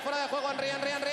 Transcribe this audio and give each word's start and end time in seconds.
fuera 0.00 0.18
de 0.22 0.28
juego. 0.28 0.50
Henry, 0.50 0.68
Henry, 0.68 0.90
Henry. 0.90 1.10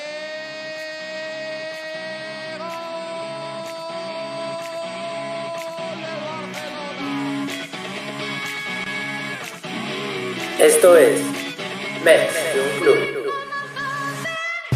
Esto 10.59 10.95
es 10.97 11.21
Mets 12.03 12.33
de 12.53 12.61
un 12.61 12.79
club. 12.81 12.97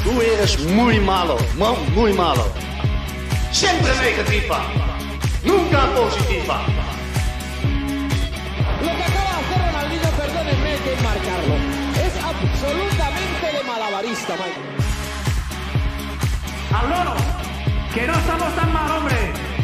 Tú 0.03 0.21
eres 0.21 0.59
muy 0.65 0.99
malo, 0.99 1.37
mu- 1.57 1.75
muy 1.95 2.13
malo. 2.13 2.45
Siempre 3.51 3.91
negativa, 4.01 4.65
nunca 5.43 5.85
positiva. 5.95 6.65
Lo 8.81 8.91
que 8.97 9.03
acaba 9.03 9.31
de 9.31 9.39
hacer 9.41 9.59
Ronaldinho, 9.65 10.09
perdónenme 10.17 10.75
que 10.83 11.03
marcarlo. 11.03 11.55
Es 12.05 12.13
absolutamente 12.23 12.94
Mike. 14.07 14.61
¡Al 16.71 16.89
loro! 16.89 17.15
¡Que 17.91 18.05
no 18.05 18.13
estamos 18.13 18.55
tan 18.55 18.71
mal, 18.71 18.91
hombre! 18.91 19.54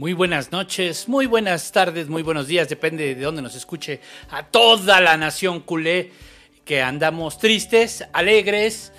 Muy 0.00 0.14
buenas 0.14 0.50
noches, 0.50 1.10
muy 1.10 1.26
buenas 1.26 1.72
tardes, 1.72 2.08
muy 2.08 2.22
buenos 2.22 2.46
días, 2.46 2.70
depende 2.70 3.14
de 3.14 3.22
dónde 3.22 3.42
nos 3.42 3.54
escuche 3.54 4.00
a 4.30 4.46
toda 4.46 4.98
la 4.98 5.18
nación 5.18 5.60
culé, 5.60 6.10
que 6.64 6.80
andamos 6.80 7.36
tristes, 7.36 8.08
alegres, 8.14 8.94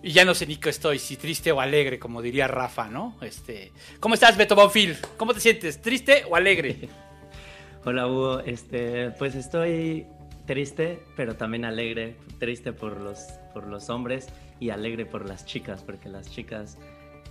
y 0.00 0.12
ya 0.12 0.24
no 0.24 0.36
sé 0.36 0.46
ni 0.46 0.58
qué 0.58 0.70
estoy, 0.70 1.00
si 1.00 1.16
triste 1.16 1.50
o 1.50 1.60
alegre, 1.60 1.98
como 1.98 2.22
diría 2.22 2.46
Rafa, 2.46 2.86
¿no? 2.86 3.16
Este, 3.20 3.72
¿Cómo 3.98 4.14
estás, 4.14 4.36
Beto 4.36 4.54
Bonfil? 4.54 4.96
¿Cómo 5.16 5.34
te 5.34 5.40
sientes? 5.40 5.82
¿Triste 5.82 6.22
o 6.30 6.36
alegre? 6.36 6.88
Hola 7.84 8.06
Hugo, 8.06 8.38
este, 8.46 9.10
pues 9.18 9.34
estoy 9.34 10.06
triste, 10.46 11.02
pero 11.16 11.34
también 11.34 11.64
alegre. 11.64 12.14
Triste 12.38 12.72
por 12.72 13.00
los, 13.00 13.18
por 13.52 13.66
los 13.66 13.90
hombres 13.90 14.28
y 14.60 14.70
alegre 14.70 15.04
por 15.04 15.28
las 15.28 15.46
chicas, 15.46 15.82
porque 15.82 16.08
las 16.08 16.30
chicas 16.30 16.78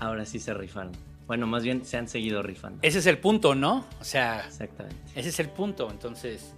ahora 0.01 0.25
sí 0.25 0.41
se 0.41 0.53
rifan. 0.53 0.91
Bueno, 1.31 1.47
más 1.47 1.63
bien 1.63 1.85
se 1.85 1.95
han 1.95 2.09
seguido 2.09 2.43
rifando. 2.43 2.79
Ese 2.81 2.99
es 2.99 3.05
el 3.05 3.17
punto, 3.17 3.55
¿no? 3.55 3.85
O 4.01 4.03
sea, 4.03 4.41
Exactamente. 4.45 4.97
ese 5.15 5.29
es 5.29 5.39
el 5.39 5.47
punto, 5.47 5.89
entonces, 5.89 6.53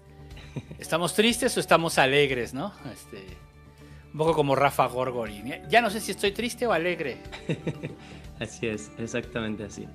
¿estamos 0.79 1.13
tristes 1.13 1.55
o 1.57 1.59
estamos 1.59 1.99
alegres, 1.99 2.55
no? 2.55 2.73
Este, 2.91 3.23
un 4.11 4.17
poco 4.17 4.33
como 4.33 4.55
Rafa 4.55 4.87
Gorgori. 4.87 5.43
Ya 5.69 5.79
no 5.79 5.91
sé 5.91 5.99
si 5.99 6.09
estoy 6.09 6.31
triste 6.31 6.65
o 6.65 6.71
alegre. 6.73 7.17
Así 8.39 8.65
es, 8.65 8.91
exactamente 8.97 9.63
así. 9.63 9.87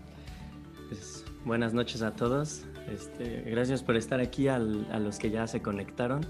Pues, 0.89 1.25
buenas 1.45 1.75
noches 1.75 2.03
a 2.03 2.13
todos. 2.13 2.63
Este, 2.89 3.43
gracias 3.51 3.83
por 3.83 3.97
estar 3.97 4.21
aquí 4.21 4.47
al- 4.47 4.87
a 4.93 5.01
los 5.01 5.19
que 5.19 5.31
ya 5.31 5.49
se 5.49 5.61
conectaron. 5.61 6.25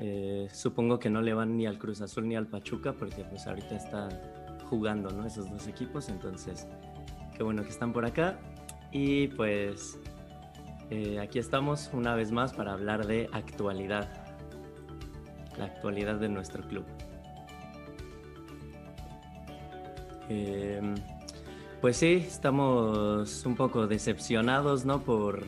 Eh, 0.00 0.48
supongo 0.52 0.98
que 0.98 1.08
no 1.08 1.22
le 1.22 1.34
van 1.34 1.56
ni 1.56 1.66
al 1.66 1.78
Cruz 1.78 2.00
Azul 2.00 2.26
ni 2.26 2.34
al 2.34 2.48
Pachuca 2.48 2.94
porque 2.94 3.22
pues 3.22 3.46
ahorita 3.46 3.76
están 3.76 4.08
jugando, 4.68 5.10
¿no? 5.12 5.24
Esos 5.24 5.48
dos 5.48 5.68
equipos, 5.68 6.08
entonces 6.08 6.66
bueno 7.42 7.62
que 7.62 7.70
están 7.70 7.92
por 7.92 8.04
acá. 8.04 8.38
Y 8.92 9.28
pues 9.28 9.98
eh, 10.90 11.18
aquí 11.20 11.38
estamos 11.38 11.90
una 11.92 12.14
vez 12.14 12.32
más 12.32 12.52
para 12.52 12.72
hablar 12.72 13.06
de 13.06 13.28
actualidad. 13.32 14.08
La 15.58 15.66
actualidad 15.66 16.16
de 16.16 16.28
nuestro 16.28 16.66
club. 16.66 16.84
Em, 20.28 20.94
pues 21.80 21.96
sí, 21.96 22.24
estamos 22.26 23.44
un 23.46 23.56
poco 23.56 23.86
decepcionados, 23.86 24.84
¿no? 24.84 25.00
Por, 25.02 25.44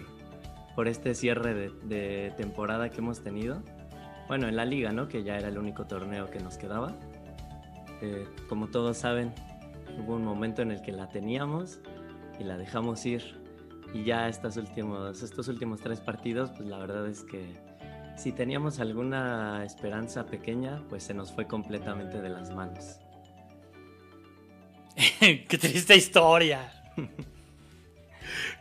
por 0.74 0.88
este 0.88 1.14
cierre 1.14 1.54
de, 1.54 1.70
de 1.84 2.32
temporada 2.36 2.90
que 2.90 2.98
hemos 2.98 3.22
tenido. 3.22 3.62
Bueno, 4.28 4.48
en 4.48 4.56
la 4.56 4.64
liga, 4.64 4.92
¿no? 4.92 5.08
Que 5.08 5.22
ya 5.22 5.36
era 5.36 5.48
el 5.48 5.58
único 5.58 5.86
torneo 5.86 6.30
que 6.30 6.40
nos 6.40 6.56
quedaba. 6.56 6.94
Eh, 8.00 8.26
como 8.48 8.66
todos 8.66 8.98
saben, 8.98 9.32
hubo 9.98 10.16
un 10.16 10.24
momento 10.24 10.62
en 10.62 10.70
el 10.70 10.82
que 10.82 10.92
la 10.92 11.08
teníamos 11.08 11.80
y 12.38 12.44
la 12.44 12.56
dejamos 12.56 13.04
ir. 13.06 13.40
Y 13.94 14.04
ya 14.04 14.28
estos 14.28 14.56
últimos, 14.56 15.22
estos 15.22 15.48
últimos 15.48 15.80
tres 15.80 16.00
partidos, 16.00 16.50
pues 16.50 16.68
la 16.68 16.78
verdad 16.78 17.06
es 17.06 17.24
que 17.24 17.60
si 18.16 18.32
teníamos 18.32 18.80
alguna 18.80 19.64
esperanza 19.64 20.26
pequeña, 20.26 20.82
pues 20.88 21.02
se 21.02 21.14
nos 21.14 21.32
fue 21.32 21.46
completamente 21.46 22.20
de 22.20 22.28
las 22.28 22.50
manos. 22.50 22.98
Qué 25.20 25.58
triste 25.58 25.96
historia. 25.96 26.72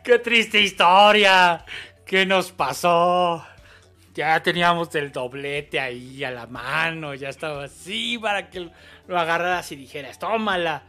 Qué 0.04 0.18
triste 0.18 0.60
historia. 0.60 1.64
¿Qué 2.04 2.26
nos 2.26 2.52
pasó? 2.52 3.44
Ya 4.14 4.42
teníamos 4.42 4.94
el 4.94 5.12
doblete 5.12 5.80
ahí 5.80 6.22
a 6.24 6.30
la 6.30 6.46
mano, 6.46 7.14
ya 7.14 7.30
estaba 7.30 7.64
así 7.64 8.18
para 8.18 8.50
que 8.50 8.68
lo 9.06 9.18
agarraras 9.18 9.72
y 9.72 9.76
dijeras, 9.76 10.18
tómala. 10.18 10.82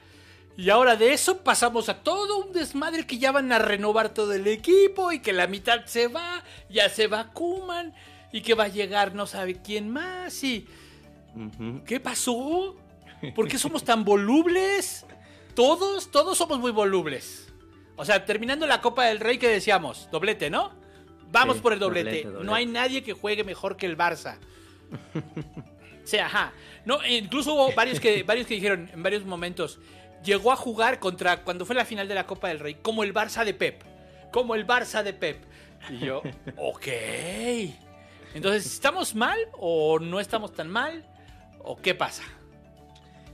Y 0.55 0.69
ahora 0.69 0.95
de 0.95 1.13
eso 1.13 1.39
pasamos 1.39 1.89
a 1.89 2.03
todo 2.03 2.37
un 2.37 2.53
desmadre 2.53 3.07
que 3.07 3.17
ya 3.17 3.31
van 3.31 3.51
a 3.51 3.59
renovar 3.59 4.09
todo 4.13 4.33
el 4.33 4.45
equipo 4.47 5.11
y 5.11 5.19
que 5.19 5.33
la 5.33 5.47
mitad 5.47 5.85
se 5.85 6.07
va, 6.07 6.43
ya 6.69 6.89
se 6.89 7.07
va 7.07 7.31
Kuman 7.31 7.93
y 8.31 8.41
que 8.41 8.53
va 8.53 8.65
a 8.65 8.67
llegar 8.67 9.15
no 9.15 9.25
sabe 9.25 9.61
quién 9.61 9.89
más 9.89 10.43
y... 10.43 10.67
¿Qué 11.85 11.99
pasó? 11.99 12.75
¿Por 13.35 13.47
qué 13.47 13.57
somos 13.57 13.83
tan 13.85 14.03
volubles? 14.05 15.05
Todos, 15.55 16.11
todos 16.11 16.37
somos 16.37 16.59
muy 16.59 16.71
volubles. 16.71 17.51
O 17.95 18.05
sea, 18.05 18.23
terminando 18.25 18.67
la 18.67 18.81
Copa 18.81 19.05
del 19.05 19.19
Rey 19.19 19.39
que 19.39 19.47
decíamos, 19.47 20.07
doblete, 20.11 20.51
¿no? 20.51 20.71
Vamos 21.31 21.55
Sí, 21.55 21.61
por 21.63 21.73
el 21.73 21.79
doblete. 21.79 22.05
doblete, 22.09 22.27
doblete. 22.27 22.45
No 22.45 22.53
hay 22.53 22.67
nadie 22.67 23.01
que 23.03 23.13
juegue 23.13 23.43
mejor 23.43 23.75
que 23.77 23.87
el 23.87 23.97
Barça. 23.97 24.37
Sí, 26.05 26.17
ajá. 26.17 26.51
No, 26.83 27.01
e 27.01 27.15
incluso 27.15 27.53
hubo 27.53 27.71
varios 27.73 28.01
que, 28.01 28.23
varios 28.23 28.45
que 28.45 28.55
dijeron 28.55 28.89
en 28.91 29.01
varios 29.03 29.23
momentos, 29.23 29.79
llegó 30.23 30.51
a 30.51 30.55
jugar 30.55 30.99
contra, 30.99 31.43
cuando 31.43 31.65
fue 31.65 31.75
la 31.75 31.85
final 31.85 32.07
de 32.07 32.15
la 32.15 32.25
Copa 32.25 32.47
del 32.49 32.59
Rey, 32.59 32.75
como 32.75 33.03
el 33.03 33.13
Barça 33.13 33.43
de 33.45 33.53
Pep. 33.53 33.81
Como 34.31 34.55
el 34.55 34.65
Barça 34.65 35.03
de 35.03 35.13
Pep. 35.13 35.43
Y 35.89 35.99
yo, 36.05 36.21
ok. 36.57 36.87
Entonces, 38.33 38.65
¿estamos 38.65 39.13
mal 39.15 39.37
o 39.59 39.99
no 39.99 40.19
estamos 40.19 40.53
tan 40.53 40.69
mal? 40.69 41.05
¿O 41.59 41.75
qué 41.77 41.93
pasa? 41.93 42.23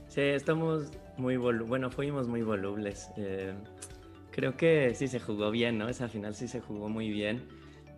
Sí, 0.08 0.20
estamos 0.20 0.90
muy 1.16 1.36
volu- 1.36 1.66
bueno, 1.66 1.90
fuimos 1.90 2.28
muy 2.28 2.42
volubles. 2.42 3.08
Eh, 3.16 3.54
creo 4.30 4.56
que 4.56 4.94
sí 4.94 5.08
se 5.08 5.20
jugó 5.20 5.50
bien, 5.50 5.78
¿no? 5.78 5.88
Esa 5.88 6.08
final 6.08 6.34
sí 6.34 6.48
se 6.48 6.60
jugó 6.60 6.88
muy 6.88 7.10
bien, 7.10 7.48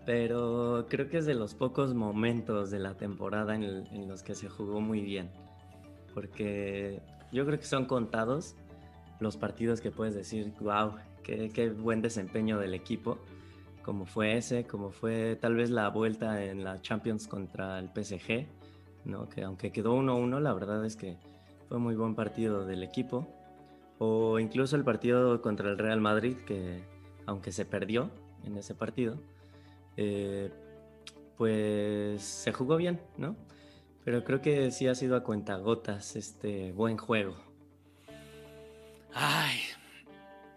pero 0.06 0.86
creo 0.88 1.08
que 1.08 1.18
es 1.18 1.26
de 1.26 1.34
los 1.34 1.54
pocos 1.54 1.94
momentos 1.94 2.70
de 2.70 2.78
la 2.78 2.94
temporada 2.94 3.54
en, 3.54 3.62
el- 3.64 3.88
en 3.92 4.08
los 4.08 4.22
que 4.22 4.34
se 4.34 4.48
jugó 4.48 4.80
muy 4.80 5.00
bien, 5.00 5.30
porque 6.14 7.00
yo 7.32 7.44
creo 7.46 7.58
que 7.58 7.66
son 7.66 7.86
contados 7.86 8.54
los 9.22 9.36
partidos 9.36 9.80
que 9.80 9.90
puedes 9.90 10.14
decir, 10.14 10.52
wow, 10.60 10.94
qué, 11.22 11.50
qué 11.50 11.70
buen 11.70 12.02
desempeño 12.02 12.58
del 12.58 12.74
equipo, 12.74 13.18
como 13.82 14.06
fue 14.06 14.36
ese, 14.36 14.64
como 14.64 14.90
fue 14.90 15.36
tal 15.36 15.56
vez 15.56 15.70
la 15.70 15.88
vuelta 15.88 16.44
en 16.44 16.64
la 16.64 16.80
Champions 16.80 17.26
contra 17.26 17.78
el 17.78 17.88
PSG, 17.88 18.46
¿no? 19.04 19.28
Que 19.28 19.42
aunque 19.42 19.72
quedó 19.72 19.96
1-1, 19.96 20.40
la 20.40 20.52
verdad 20.52 20.84
es 20.84 20.96
que 20.96 21.16
fue 21.68 21.78
muy 21.78 21.94
buen 21.94 22.14
partido 22.14 22.64
del 22.64 22.82
equipo. 22.82 23.26
O 23.98 24.38
incluso 24.38 24.76
el 24.76 24.84
partido 24.84 25.40
contra 25.42 25.70
el 25.70 25.78
Real 25.78 26.00
Madrid, 26.00 26.36
que 26.46 26.82
aunque 27.26 27.52
se 27.52 27.64
perdió 27.64 28.10
en 28.44 28.56
ese 28.56 28.74
partido, 28.74 29.16
eh, 29.96 30.50
pues 31.36 32.22
se 32.22 32.52
jugó 32.52 32.76
bien, 32.76 33.00
¿no? 33.16 33.36
Pero 34.04 34.24
creo 34.24 34.40
que 34.40 34.70
sí 34.72 34.88
ha 34.88 34.94
sido 34.94 35.16
a 35.16 35.22
cuentagotas 35.22 36.16
este 36.16 36.72
buen 36.72 36.96
juego. 36.96 37.36
Ay, 39.14 39.60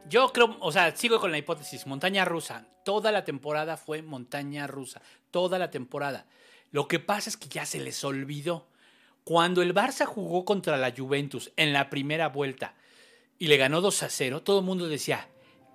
yo 0.09 0.31
creo, 0.31 0.57
o 0.59 0.71
sea, 0.71 0.95
sigo 0.95 1.19
con 1.19 1.31
la 1.31 1.37
hipótesis, 1.37 1.87
montaña 1.87 2.25
rusa. 2.25 2.67
Toda 2.83 3.11
la 3.11 3.23
temporada 3.23 3.77
fue 3.77 4.01
montaña 4.01 4.67
rusa, 4.67 5.01
toda 5.31 5.57
la 5.57 5.71
temporada. 5.71 6.25
Lo 6.71 6.87
que 6.87 6.99
pasa 6.99 7.29
es 7.29 7.37
que 7.37 7.49
ya 7.49 7.65
se 7.65 7.79
les 7.79 8.03
olvidó. 8.03 8.67
Cuando 9.23 9.63
el 9.63 9.73
Barça 9.73 10.05
jugó 10.05 10.45
contra 10.45 10.77
la 10.77 10.93
Juventus 10.95 11.51
en 11.57 11.73
la 11.73 11.89
primera 11.89 12.29
vuelta 12.29 12.75
y 13.39 13.47
le 13.47 13.57
ganó 13.57 13.81
2 13.81 14.03
a 14.03 14.09
0, 14.09 14.43
todo 14.43 14.59
el 14.59 14.65
mundo 14.65 14.87
decía, 14.87 15.27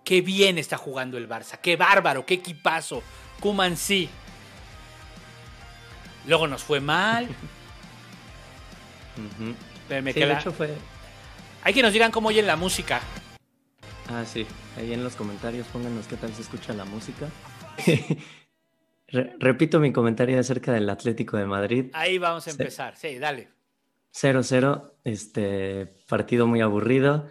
qué 0.05 0.21
bien 0.21 0.57
está 0.57 0.77
jugando 0.77 1.19
el 1.19 1.29
Barça, 1.29 1.59
qué 1.61 1.77
bárbaro, 1.77 2.25
qué 2.25 2.35
equipazo, 2.35 3.03
Kuman 3.41 3.77
sí. 3.77 4.09
Luego 6.27 6.47
nos 6.47 6.63
fue 6.63 6.81
mal. 6.81 7.29
fue... 10.53 10.77
Hay 11.63 11.75
que 11.75 11.83
nos 11.83 11.93
digan 11.93 12.11
cómo 12.11 12.29
oyen 12.29 12.47
la 12.47 12.57
música. 12.57 13.01
Ah, 14.09 14.25
sí. 14.25 14.47
Ahí 14.79 14.93
en 14.93 15.05
los 15.05 15.15
comentarios 15.15 15.67
pónganos 15.69 16.07
qué 16.07 16.17
tal 16.17 16.33
se 16.33 16.43
escucha 16.43 16.73
la 16.73 16.85
música. 16.85 17.29
repito 19.39 19.79
mi 19.79 19.93
comentario 19.93 20.39
acerca 20.41 20.73
del 20.73 20.89
Atlético 20.89 21.37
de 21.37 21.47
Madrid. 21.47 21.91
Ahí 21.93 22.19
vamos 22.19 22.47
a 22.47 22.51
empezar. 22.51 22.97
Sí, 22.97 23.19
dale. 23.19 23.49
0-0, 24.15 24.93
este 25.05 25.95
partido 26.09 26.47
muy 26.47 26.63
aburrido. 26.63 27.29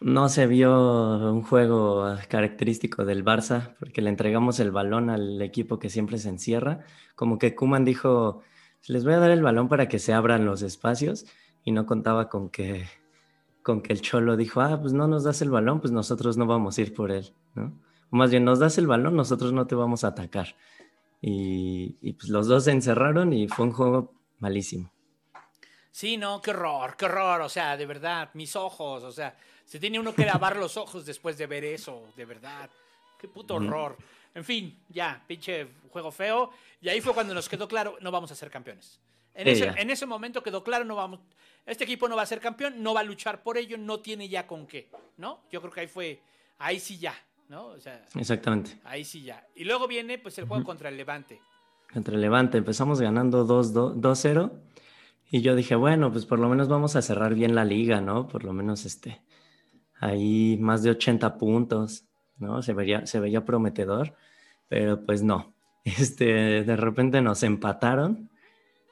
No 0.00 0.28
se 0.28 0.46
vio 0.46 1.32
un 1.32 1.42
juego 1.42 2.16
característico 2.28 3.04
del 3.04 3.24
Barça 3.24 3.74
porque 3.78 4.00
le 4.00 4.10
entregamos 4.10 4.60
el 4.60 4.70
balón 4.70 5.10
al 5.10 5.42
equipo 5.42 5.78
que 5.78 5.90
siempre 5.90 6.18
se 6.18 6.30
encierra. 6.30 6.84
Como 7.16 7.38
que 7.38 7.54
Kuman 7.54 7.84
dijo, 7.84 8.42
les 8.86 9.04
voy 9.04 9.14
a 9.14 9.18
dar 9.18 9.30
el 9.30 9.42
balón 9.42 9.68
para 9.68 9.88
que 9.88 9.98
se 9.98 10.14
abran 10.14 10.46
los 10.46 10.62
espacios 10.62 11.26
y 11.64 11.72
no 11.72 11.84
contaba 11.84 12.28
con 12.28 12.48
que, 12.48 12.86
con 13.68 13.82
que 13.82 13.92
el 13.92 14.00
Cholo 14.00 14.38
dijo, 14.38 14.62
ah, 14.62 14.80
pues 14.80 14.94
no 14.94 15.06
nos 15.06 15.24
das 15.24 15.42
el 15.42 15.50
balón, 15.50 15.82
pues 15.82 15.92
nosotros 15.92 16.38
no 16.38 16.46
vamos 16.46 16.78
a 16.78 16.80
ir 16.80 16.94
por 16.94 17.10
él, 17.10 17.34
¿no? 17.54 17.78
O 18.10 18.16
más 18.16 18.30
bien, 18.30 18.42
nos 18.42 18.60
das 18.60 18.78
el 18.78 18.86
balón, 18.86 19.14
nosotros 19.14 19.52
no 19.52 19.66
te 19.66 19.74
vamos 19.74 20.04
a 20.04 20.08
atacar. 20.08 20.56
Y, 21.20 21.98
y 22.00 22.14
pues 22.14 22.30
los 22.30 22.46
dos 22.46 22.64
se 22.64 22.70
encerraron 22.70 23.34
y 23.34 23.46
fue 23.46 23.66
un 23.66 23.72
juego 23.72 24.14
malísimo. 24.38 24.90
Sí, 25.90 26.16
no, 26.16 26.40
qué 26.40 26.52
horror, 26.52 26.96
qué 26.96 27.04
horror, 27.04 27.42
o 27.42 27.48
sea, 27.50 27.76
de 27.76 27.84
verdad, 27.84 28.30
mis 28.32 28.56
ojos, 28.56 29.04
o 29.04 29.12
sea, 29.12 29.36
se 29.66 29.78
tiene 29.78 30.00
uno 30.00 30.14
que 30.14 30.24
lavar 30.24 30.56
los 30.56 30.78
ojos 30.78 31.04
después 31.04 31.36
de 31.36 31.46
ver 31.46 31.64
eso, 31.64 32.04
de 32.16 32.24
verdad. 32.24 32.70
Qué 33.20 33.28
puto 33.28 33.56
horror. 33.56 33.98
En 34.34 34.44
fin, 34.44 34.82
ya, 34.88 35.22
pinche 35.26 35.68
juego 35.90 36.10
feo. 36.10 36.52
Y 36.80 36.88
ahí 36.88 37.02
fue 37.02 37.12
cuando 37.12 37.34
nos 37.34 37.50
quedó 37.50 37.68
claro, 37.68 37.98
no 38.00 38.10
vamos 38.10 38.32
a 38.32 38.34
ser 38.34 38.50
campeones. 38.50 38.98
En, 39.38 39.46
ese, 39.46 39.72
en 39.76 39.88
ese, 39.88 40.04
momento 40.04 40.42
quedó 40.42 40.64
claro, 40.64 40.84
no 40.84 40.96
vamos, 40.96 41.20
este 41.64 41.84
equipo 41.84 42.08
no 42.08 42.16
va 42.16 42.22
a 42.22 42.26
ser 42.26 42.40
campeón, 42.40 42.82
no 42.82 42.92
va 42.92 43.00
a 43.00 43.04
luchar 43.04 43.44
por 43.44 43.56
ello, 43.56 43.78
no 43.78 44.00
tiene 44.00 44.28
ya 44.28 44.48
con 44.48 44.66
qué, 44.66 44.90
¿no? 45.16 45.42
Yo 45.48 45.60
creo 45.60 45.72
que 45.72 45.80
ahí 45.82 45.86
fue, 45.86 46.20
ahí 46.58 46.80
sí 46.80 46.98
ya, 46.98 47.14
¿no? 47.48 47.66
O 47.66 47.78
sea, 47.78 48.04
Exactamente. 48.16 48.80
Ahí 48.82 49.04
sí 49.04 49.22
ya. 49.22 49.46
Y 49.54 49.62
luego 49.62 49.86
viene 49.86 50.18
pues 50.18 50.36
el 50.38 50.46
juego 50.46 50.64
contra 50.64 50.88
el 50.88 50.96
Levante. 50.96 51.40
Contra 51.92 52.16
el 52.16 52.20
Levante, 52.20 52.58
empezamos 52.58 53.00
ganando 53.00 53.46
2-0 53.46 54.50
y 55.30 55.40
yo 55.40 55.54
dije, 55.54 55.76
bueno, 55.76 56.10
pues 56.10 56.26
por 56.26 56.40
lo 56.40 56.48
menos 56.48 56.66
vamos 56.66 56.96
a 56.96 57.02
cerrar 57.02 57.34
bien 57.34 57.54
la 57.54 57.64
liga, 57.64 58.00
¿no? 58.00 58.26
Por 58.26 58.42
lo 58.42 58.52
menos 58.52 58.86
este, 58.86 59.20
ahí 60.00 60.58
más 60.60 60.82
de 60.82 60.90
80 60.90 61.38
puntos, 61.38 62.06
¿no? 62.38 62.60
Se 62.62 62.72
veía, 62.72 63.06
se 63.06 63.20
veía 63.20 63.44
prometedor, 63.44 64.16
pero 64.68 65.04
pues 65.06 65.22
no. 65.22 65.54
Este, 65.84 66.64
de 66.64 66.76
repente 66.76 67.22
nos 67.22 67.42
empataron 67.42 68.28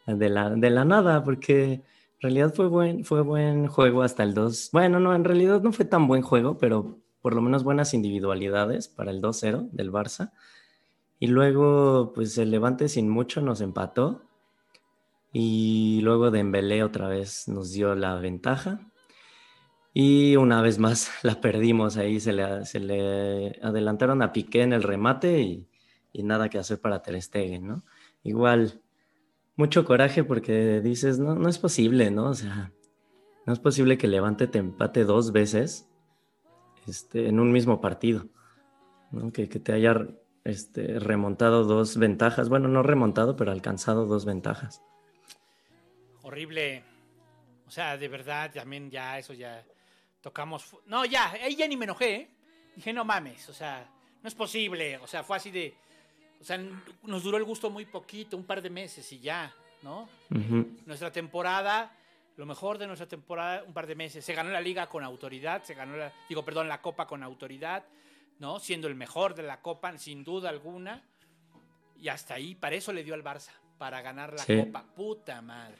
de 0.06 0.28
la, 0.28 0.50
de 0.50 0.70
la 0.70 0.84
nada, 0.84 1.22
porque 1.24 1.72
en 1.74 1.82
realidad 2.20 2.54
fue 2.54 2.68
buen, 2.68 3.04
fue 3.04 3.22
buen 3.22 3.66
juego 3.66 4.02
hasta 4.02 4.22
el 4.22 4.34
2. 4.34 4.70
Bueno, 4.72 5.00
no, 5.00 5.14
en 5.14 5.24
realidad 5.24 5.62
no 5.62 5.72
fue 5.72 5.84
tan 5.84 6.06
buen 6.06 6.22
juego, 6.22 6.58
pero 6.58 6.98
por 7.20 7.34
lo 7.34 7.42
menos 7.42 7.64
buenas 7.64 7.92
individualidades 7.92 8.88
para 8.88 9.10
el 9.10 9.20
2-0 9.20 9.68
del 9.72 9.92
Barça. 9.92 10.32
Y 11.18 11.28
luego, 11.28 12.12
pues 12.14 12.36
el 12.38 12.50
Levante 12.50 12.88
sin 12.88 13.08
mucho 13.08 13.40
nos 13.40 13.60
empató 13.60 14.22
y 15.32 16.00
luego 16.02 16.30
Dembélé 16.30 16.82
otra 16.82 17.08
vez 17.08 17.48
nos 17.48 17.72
dio 17.72 17.94
la 17.94 18.14
ventaja. 18.14 18.80
Y 19.92 20.36
una 20.36 20.62
vez 20.62 20.78
más 20.78 21.10
la 21.22 21.40
perdimos 21.40 21.96
ahí, 21.96 22.20
se 22.20 22.32
le, 22.32 22.64
se 22.64 22.80
le 22.80 23.58
adelantaron 23.62 24.22
a 24.22 24.32
Piqué 24.32 24.62
en 24.62 24.72
el 24.72 24.82
remate 24.82 25.40
y, 25.40 25.68
y, 26.12 26.22
nada 26.22 26.48
que 26.48 26.58
hacer 26.58 26.80
para 26.80 27.02
Ter 27.02 27.20
Stegen, 27.20 27.66
¿no? 27.66 27.84
Igual, 28.22 28.80
mucho 29.56 29.84
coraje 29.84 30.24
porque 30.24 30.80
dices, 30.80 31.18
no, 31.18 31.34
no 31.34 31.48
es 31.48 31.58
posible, 31.58 32.10
¿no? 32.10 32.30
O 32.30 32.34
sea, 32.34 32.72
no 33.46 33.52
es 33.52 33.58
posible 33.58 33.98
que 33.98 34.08
Levante 34.08 34.46
te 34.46 34.58
empate 34.58 35.04
dos 35.04 35.32
veces 35.32 35.88
este, 36.86 37.28
en 37.28 37.40
un 37.40 37.52
mismo 37.52 37.80
partido, 37.80 38.26
¿no? 39.10 39.32
Que, 39.32 39.48
que 39.48 39.58
te 39.58 39.72
haya 39.72 40.06
este, 40.44 40.98
remontado 40.98 41.64
dos 41.64 41.96
ventajas, 41.96 42.48
bueno, 42.48 42.68
no 42.68 42.82
remontado, 42.82 43.36
pero 43.36 43.50
alcanzado 43.50 44.06
dos 44.06 44.24
ventajas 44.24 44.82
horrible. 46.26 46.82
O 47.66 47.70
sea, 47.70 47.96
de 47.96 48.08
verdad, 48.08 48.50
también 48.52 48.90
ya 48.90 49.18
eso 49.18 49.32
ya 49.32 49.64
tocamos. 50.20 50.76
No, 50.86 51.04
ya, 51.04 51.30
ahí 51.30 51.56
ya 51.56 51.66
ni 51.66 51.76
me 51.76 51.84
enojé. 51.84 52.14
¿eh? 52.14 52.30
Dije, 52.74 52.92
no 52.92 53.04
mames, 53.04 53.48
o 53.48 53.54
sea, 53.54 53.88
no 54.22 54.28
es 54.28 54.34
posible. 54.34 54.98
O 54.98 55.06
sea, 55.06 55.22
fue 55.22 55.36
así 55.36 55.50
de. 55.50 55.74
O 56.46 56.48
sea, 56.48 56.60
nos 57.02 57.24
duró 57.24 57.38
el 57.38 57.42
gusto 57.42 57.70
muy 57.70 57.86
poquito, 57.86 58.36
un 58.36 58.44
par 58.44 58.62
de 58.62 58.70
meses 58.70 59.12
y 59.12 59.18
ya, 59.18 59.52
¿no? 59.82 60.08
Nuestra 60.86 61.10
temporada, 61.10 61.90
lo 62.36 62.46
mejor 62.46 62.78
de 62.78 62.86
nuestra 62.86 63.08
temporada, 63.08 63.64
un 63.66 63.72
par 63.72 63.88
de 63.88 63.96
meses. 63.96 64.24
Se 64.24 64.32
ganó 64.32 64.50
la 64.50 64.60
liga 64.60 64.86
con 64.86 65.02
autoridad, 65.02 65.64
se 65.64 65.74
ganó 65.74 65.96
la, 65.96 66.12
digo, 66.28 66.44
perdón, 66.44 66.68
la 66.68 66.80
copa 66.80 67.04
con 67.08 67.24
autoridad, 67.24 67.84
¿no? 68.38 68.60
Siendo 68.60 68.86
el 68.86 68.94
mejor 68.94 69.34
de 69.34 69.42
la 69.42 69.60
copa, 69.60 69.98
sin 69.98 70.22
duda 70.22 70.48
alguna. 70.48 71.02
Y 71.98 72.06
hasta 72.06 72.34
ahí, 72.34 72.54
para 72.54 72.76
eso 72.76 72.92
le 72.92 73.02
dio 73.02 73.14
al 73.14 73.24
Barça, 73.24 73.50
para 73.76 74.00
ganar 74.00 74.32
la 74.34 74.46
copa. 74.46 74.84
Puta 74.94 75.42
madre. 75.42 75.78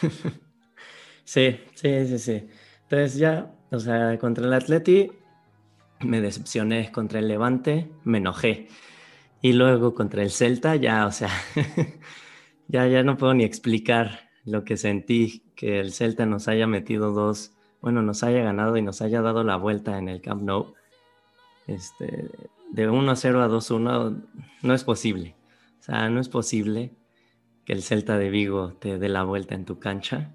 sí, 1.22 1.60
sí, 1.74 2.06
sí, 2.06 2.18
sí. 2.18 2.48
Entonces 2.84 3.18
ya, 3.18 3.54
o 3.70 3.78
sea, 3.78 4.18
contra 4.18 4.46
el 4.46 4.54
Atleti 4.54 5.12
me 6.00 6.22
decepcioné, 6.22 6.90
contra 6.90 7.18
el 7.18 7.28
Levante 7.28 7.90
me 8.04 8.16
enojé. 8.16 8.68
Y 9.40 9.52
luego 9.52 9.94
contra 9.94 10.22
el 10.22 10.30
Celta 10.30 10.76
ya, 10.76 11.06
o 11.06 11.12
sea, 11.12 11.30
ya, 12.68 12.86
ya 12.86 13.02
no 13.02 13.16
puedo 13.16 13.34
ni 13.34 13.44
explicar 13.44 14.28
lo 14.44 14.64
que 14.64 14.76
sentí, 14.76 15.44
que 15.54 15.80
el 15.80 15.92
Celta 15.92 16.26
nos 16.26 16.48
haya 16.48 16.66
metido 16.66 17.12
dos, 17.12 17.52
bueno, 17.80 18.02
nos 18.02 18.22
haya 18.22 18.42
ganado 18.42 18.76
y 18.76 18.82
nos 18.82 19.02
haya 19.02 19.22
dado 19.22 19.44
la 19.44 19.56
vuelta 19.56 19.98
en 19.98 20.08
el 20.08 20.20
Camp 20.20 20.42
Nou. 20.42 20.74
Este, 21.66 22.30
de 22.70 22.88
1 22.88 23.16
0 23.16 23.42
a 23.42 23.48
2 23.48 23.70
1 23.70 24.22
no 24.62 24.74
es 24.74 24.84
posible. 24.84 25.36
O 25.78 25.82
sea, 25.82 26.08
no 26.08 26.20
es 26.20 26.28
posible 26.28 26.92
que 27.64 27.72
el 27.74 27.82
Celta 27.82 28.18
de 28.18 28.30
Vigo 28.30 28.72
te 28.74 28.98
dé 28.98 29.08
la 29.08 29.24
vuelta 29.24 29.54
en 29.54 29.64
tu 29.64 29.78
cancha. 29.78 30.34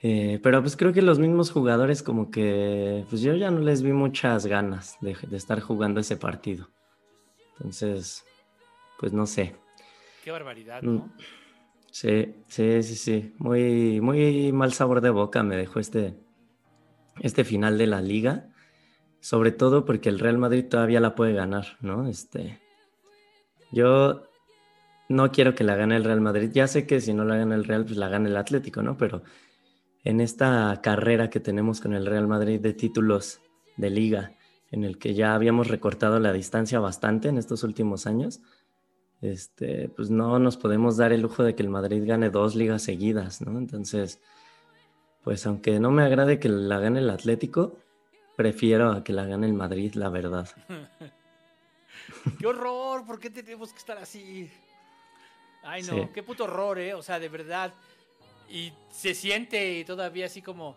Eh, 0.00 0.40
pero 0.42 0.60
pues 0.60 0.76
creo 0.76 0.92
que 0.92 1.02
los 1.02 1.18
mismos 1.18 1.52
jugadores 1.52 2.02
como 2.02 2.30
que, 2.30 3.04
pues 3.08 3.22
yo 3.22 3.34
ya 3.34 3.50
no 3.50 3.60
les 3.60 3.82
vi 3.82 3.92
muchas 3.92 4.46
ganas 4.46 4.96
de, 5.00 5.16
estar 5.32 5.60
jugando 5.60 6.00
ese 6.00 6.16
partido. 6.16 6.68
Entonces, 7.62 8.24
pues 8.98 9.12
no 9.12 9.24
sé. 9.24 9.54
Qué 10.24 10.32
barbaridad, 10.32 10.82
mm, 10.82 10.94
¿no? 10.94 11.12
Sí, 11.92 12.34
sí, 12.48 12.82
sí, 12.82 12.96
sí. 12.96 13.34
Muy, 13.38 14.00
muy 14.00 14.50
mal 14.50 14.72
sabor 14.72 15.00
de 15.00 15.10
boca 15.10 15.44
me 15.44 15.56
dejó 15.56 15.78
este, 15.78 16.16
este 17.20 17.44
final 17.44 17.78
de 17.78 17.86
la 17.86 18.00
liga. 18.00 18.48
Sobre 19.20 19.52
todo 19.52 19.84
porque 19.84 20.08
el 20.08 20.18
Real 20.18 20.38
Madrid 20.38 20.64
todavía 20.68 20.98
la 20.98 21.14
puede 21.14 21.34
ganar, 21.34 21.76
¿no? 21.80 22.08
Este, 22.08 22.60
yo 23.70 24.24
no 25.08 25.30
quiero 25.30 25.54
que 25.54 25.62
la 25.62 25.76
gane 25.76 25.94
el 25.94 26.02
Real 26.02 26.20
Madrid. 26.20 26.50
Ya 26.52 26.66
sé 26.66 26.84
que 26.84 27.00
si 27.00 27.14
no 27.14 27.24
la 27.24 27.36
gana 27.36 27.54
el 27.54 27.62
Real, 27.62 27.84
pues 27.84 27.96
la 27.96 28.08
gana 28.08 28.28
el 28.28 28.36
Atlético, 28.36 28.82
¿no? 28.82 28.96
Pero 28.96 29.22
en 30.02 30.20
esta 30.20 30.80
carrera 30.82 31.30
que 31.30 31.38
tenemos 31.38 31.80
con 31.80 31.94
el 31.94 32.06
Real 32.06 32.26
Madrid 32.26 32.58
de 32.58 32.72
títulos 32.72 33.40
de 33.76 33.90
liga, 33.90 34.32
en 34.72 34.84
el 34.84 34.98
que 34.98 35.14
ya 35.14 35.34
habíamos 35.34 35.68
recortado 35.68 36.18
la 36.18 36.32
distancia 36.32 36.80
bastante 36.80 37.28
en 37.28 37.38
estos 37.38 37.62
últimos 37.62 38.06
años, 38.06 38.40
este, 39.20 39.90
pues 39.90 40.10
no 40.10 40.38
nos 40.38 40.56
podemos 40.56 40.96
dar 40.96 41.12
el 41.12 41.20
lujo 41.20 41.44
de 41.44 41.54
que 41.54 41.62
el 41.62 41.68
Madrid 41.68 42.02
gane 42.04 42.30
dos 42.30 42.56
ligas 42.56 42.82
seguidas, 42.82 43.42
¿no? 43.42 43.58
Entonces, 43.58 44.18
pues 45.22 45.46
aunque 45.46 45.78
no 45.78 45.90
me 45.90 46.02
agrade 46.02 46.40
que 46.40 46.48
la 46.48 46.80
gane 46.80 47.00
el 47.00 47.10
Atlético, 47.10 47.78
prefiero 48.34 48.90
a 48.90 49.04
que 49.04 49.12
la 49.12 49.26
gane 49.26 49.46
el 49.46 49.52
Madrid, 49.52 49.94
la 49.94 50.08
verdad. 50.08 50.48
¡Qué 52.38 52.46
horror! 52.46 53.04
¿Por 53.06 53.20
qué 53.20 53.28
tenemos 53.28 53.72
que 53.72 53.78
estar 53.78 53.98
así? 53.98 54.50
Ay, 55.62 55.82
no, 55.82 56.10
qué 56.12 56.22
puto 56.22 56.44
horror, 56.44 56.78
¿eh? 56.78 56.94
O 56.94 57.02
sea, 57.02 57.20
de 57.20 57.28
verdad. 57.28 57.72
Y 58.48 58.72
se 58.90 59.14
siente 59.14 59.84
todavía 59.84 60.26
así 60.26 60.40
como, 60.40 60.76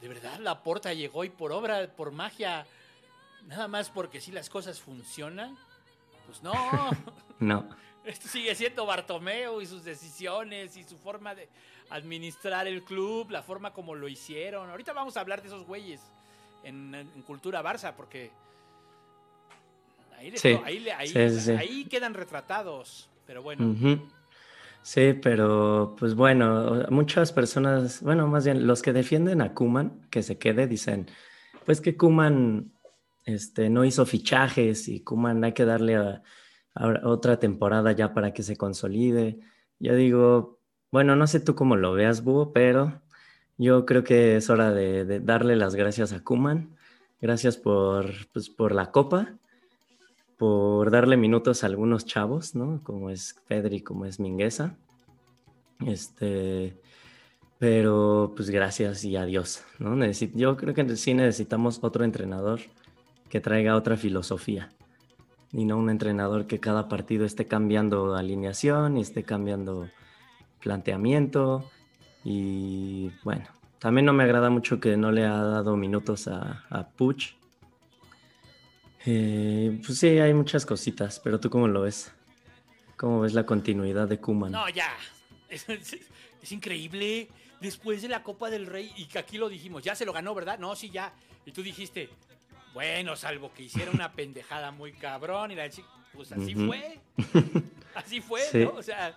de 0.00 0.08
verdad, 0.08 0.38
la 0.38 0.62
porta 0.62 0.94
llegó 0.94 1.24
y 1.24 1.28
por 1.30 1.52
obra, 1.52 1.88
por 1.94 2.12
magia, 2.12 2.66
nada 3.46 3.68
más 3.68 3.90
porque 3.90 4.20
si 4.20 4.32
las 4.32 4.48
cosas 4.50 4.80
funcionan. 4.80 5.56
Pues 6.26 6.42
no. 6.42 6.52
no. 7.40 7.68
Esto 8.04 8.28
sigue 8.28 8.54
siendo 8.54 8.84
Bartomeu 8.84 9.60
y 9.60 9.66
sus 9.66 9.84
decisiones 9.84 10.76
y 10.76 10.82
su 10.82 10.98
forma 10.98 11.34
de 11.34 11.48
administrar 11.90 12.66
el 12.66 12.82
club, 12.82 13.30
la 13.30 13.42
forma 13.42 13.72
como 13.72 13.94
lo 13.94 14.08
hicieron. 14.08 14.70
Ahorita 14.70 14.92
vamos 14.92 15.16
a 15.16 15.20
hablar 15.20 15.40
de 15.40 15.48
esos 15.48 15.64
güeyes 15.64 16.00
en, 16.64 17.08
Cultura 17.26 17.62
Barça, 17.62 17.94
porque 17.94 18.30
ahí, 20.16 21.86
quedan 21.88 22.14
retratados. 22.14 23.08
Pero 23.26 23.42
bueno. 23.42 24.00
Sí, 24.82 25.12
pero 25.12 25.94
pues 25.96 26.16
bueno, 26.16 26.86
muchas 26.90 27.30
personas, 27.30 28.02
bueno, 28.02 28.26
más 28.26 28.44
bien 28.44 28.66
los 28.66 28.82
que 28.82 28.92
defienden 28.92 29.40
a 29.40 29.54
Kuman, 29.54 30.08
que 30.10 30.24
se 30.24 30.38
quede, 30.38 30.66
dicen, 30.66 31.08
pues 31.64 31.80
que 31.80 31.96
Kuman 31.96 32.72
este, 33.24 33.70
no 33.70 33.84
hizo 33.84 34.04
fichajes 34.06 34.88
y 34.88 35.00
Kuman 35.00 35.44
hay 35.44 35.52
que 35.52 35.64
darle 35.64 36.20
otra 37.04 37.38
temporada 37.38 37.92
ya 37.92 38.14
para 38.14 38.32
que 38.32 38.42
se 38.42 38.56
consolide. 38.56 39.38
Yo 39.78 39.94
digo, 39.94 40.58
bueno, 40.90 41.16
no 41.16 41.26
sé 41.26 41.40
tú 41.40 41.54
cómo 41.54 41.76
lo 41.76 41.92
veas, 41.92 42.24
Búho, 42.24 42.52
pero 42.52 43.00
yo 43.58 43.86
creo 43.86 44.04
que 44.04 44.36
es 44.36 44.50
hora 44.50 44.72
de, 44.72 45.20
darle 45.20 45.56
las 45.56 45.74
gracias 45.74 46.12
a 46.12 46.22
Kuman. 46.22 46.76
Gracias 47.20 47.56
por, 47.56 48.10
pues, 48.32 48.50
por 48.50 48.74
la 48.74 48.90
copa, 48.90 49.34
por 50.36 50.90
darle 50.90 51.16
minutos 51.16 51.62
a 51.62 51.68
algunos 51.68 52.04
chavos, 52.04 52.56
¿no? 52.56 52.82
Como 52.82 53.10
es 53.10 53.36
Pedri, 53.46 53.80
como 53.80 54.06
es 54.06 54.18
Mingueza. 54.18 54.74
Este, 55.86 56.76
pero 57.58 58.32
pues 58.34 58.50
gracias 58.50 59.04
y 59.04 59.16
adiós, 59.16 59.64
¿no? 59.78 59.96
yo 60.34 60.56
creo 60.56 60.74
que 60.74 60.96
sí 60.96 61.14
necesitamos 61.14 61.78
otro 61.82 62.04
entrenador 62.04 62.60
que 63.32 63.40
traiga 63.40 63.76
otra 63.76 63.96
filosofía 63.96 64.68
y 65.54 65.64
no 65.64 65.78
un 65.78 65.88
entrenador 65.88 66.46
que 66.46 66.60
cada 66.60 66.86
partido 66.90 67.24
esté 67.24 67.48
cambiando 67.48 68.14
alineación 68.14 68.98
y 68.98 69.00
esté 69.00 69.22
cambiando 69.22 69.88
planteamiento. 70.60 71.64
Y 72.24 73.10
bueno, 73.24 73.46
también 73.78 74.04
no 74.04 74.12
me 74.12 74.24
agrada 74.24 74.50
mucho 74.50 74.80
que 74.80 74.98
no 74.98 75.12
le 75.12 75.24
ha 75.24 75.42
dado 75.44 75.78
minutos 75.78 76.28
a, 76.28 76.90
Puch. 76.94 77.32
Eh, 79.06 79.80
pues 79.82 79.96
sí, 79.96 80.08
hay 80.18 80.34
muchas 80.34 80.66
cositas, 80.66 81.18
pero 81.18 81.40
tú 81.40 81.48
cómo 81.48 81.68
lo 81.68 81.80
ves? 81.80 82.12
¿Cómo 82.98 83.22
ves 83.22 83.32
la 83.32 83.46
continuidad 83.46 84.08
de 84.08 84.20
Kuman? 84.20 84.52
No, 84.52 84.68
ya. 84.68 84.90
Es, 85.48 85.64
increíble. 86.52 87.30
Después 87.62 88.02
de 88.02 88.08
la 88.08 88.22
Copa 88.22 88.50
del 88.50 88.66
Rey, 88.66 88.92
y 88.94 89.06
que 89.06 89.18
aquí 89.18 89.38
lo 89.38 89.48
dijimos, 89.48 89.82
ya 89.82 89.94
se 89.94 90.04
lo 90.04 90.12
ganó, 90.12 90.34
¿verdad? 90.34 90.58
No, 90.58 90.76
sí, 90.76 90.90
ya. 90.90 91.14
Y 91.46 91.52
tú 91.52 91.62
dijiste, 91.62 92.10
bueno, 92.74 93.16
salvo 93.16 93.52
que 93.52 93.64
hiciera 93.64 93.90
una 93.90 94.12
pendejada 94.12 94.70
muy 94.70 94.92
cabrón 94.92 95.50
y 95.50 95.54
la 95.54 95.68
chica, 95.68 95.88
pues 96.14 96.32
así 96.32 96.54
fue. 96.54 96.98
Así 97.94 98.22
fue, 98.22 98.40
¿no? 98.54 98.70
O 98.70 98.82
sea, 98.82 99.14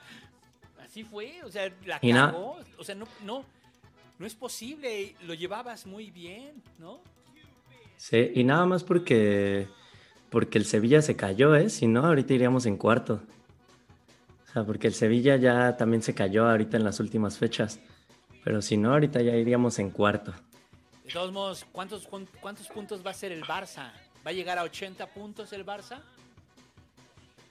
así 0.84 1.06
fue, 1.06 1.42
o 1.46 1.50
sea, 1.50 1.72
la 1.86 1.98
cagó, 1.98 2.58
o 2.78 2.84
sea, 2.84 2.94
no, 2.94 3.08
no, 3.24 3.46
no 4.20 4.26
es 4.26 4.36
posible, 4.36 5.16
lo 5.26 5.34
llevabas 5.34 5.86
muy 5.86 6.12
bien, 6.12 6.62
¿no? 6.78 7.00
Sí, 7.96 8.32
y 8.36 8.44
nada 8.44 8.66
más 8.66 8.84
porque, 8.84 9.68
porque 10.30 10.58
el 10.58 10.66
Sevilla 10.66 11.02
se 11.02 11.16
cayó, 11.16 11.56
¿eh? 11.56 11.70
Si 11.70 11.88
no, 11.88 12.06
ahorita 12.06 12.34
iríamos 12.34 12.66
en 12.66 12.76
cuarto. 12.76 13.22
O 14.50 14.52
sea, 14.52 14.66
porque 14.66 14.88
el 14.88 14.94
Sevilla 14.94 15.38
ya 15.38 15.78
también 15.78 16.02
se 16.02 16.14
cayó 16.14 16.50
ahorita 16.50 16.78
en 16.78 16.84
las 16.84 17.00
últimas 17.00 17.38
fechas. 17.38 17.80
Pero 18.44 18.62
si 18.62 18.78
no, 18.78 18.92
ahorita 18.92 19.22
ya 19.22 19.36
iríamos 19.36 19.80
en 19.80 19.90
cuarto. 19.90 20.34
De 21.06 21.14
todos 21.14 21.32
modos, 21.32 21.66
¿cuántos, 21.72 22.08
¿cuántos 22.42 22.68
puntos 22.68 23.06
va 23.06 23.12
a 23.12 23.14
ser 23.14 23.32
el 23.32 23.44
Barça? 23.44 23.92
¿Va 24.26 24.32
a 24.32 24.34
llegar 24.34 24.58
a 24.58 24.64
80 24.64 25.06
puntos 25.14 25.54
el 25.54 25.64
Barça? 25.64 26.02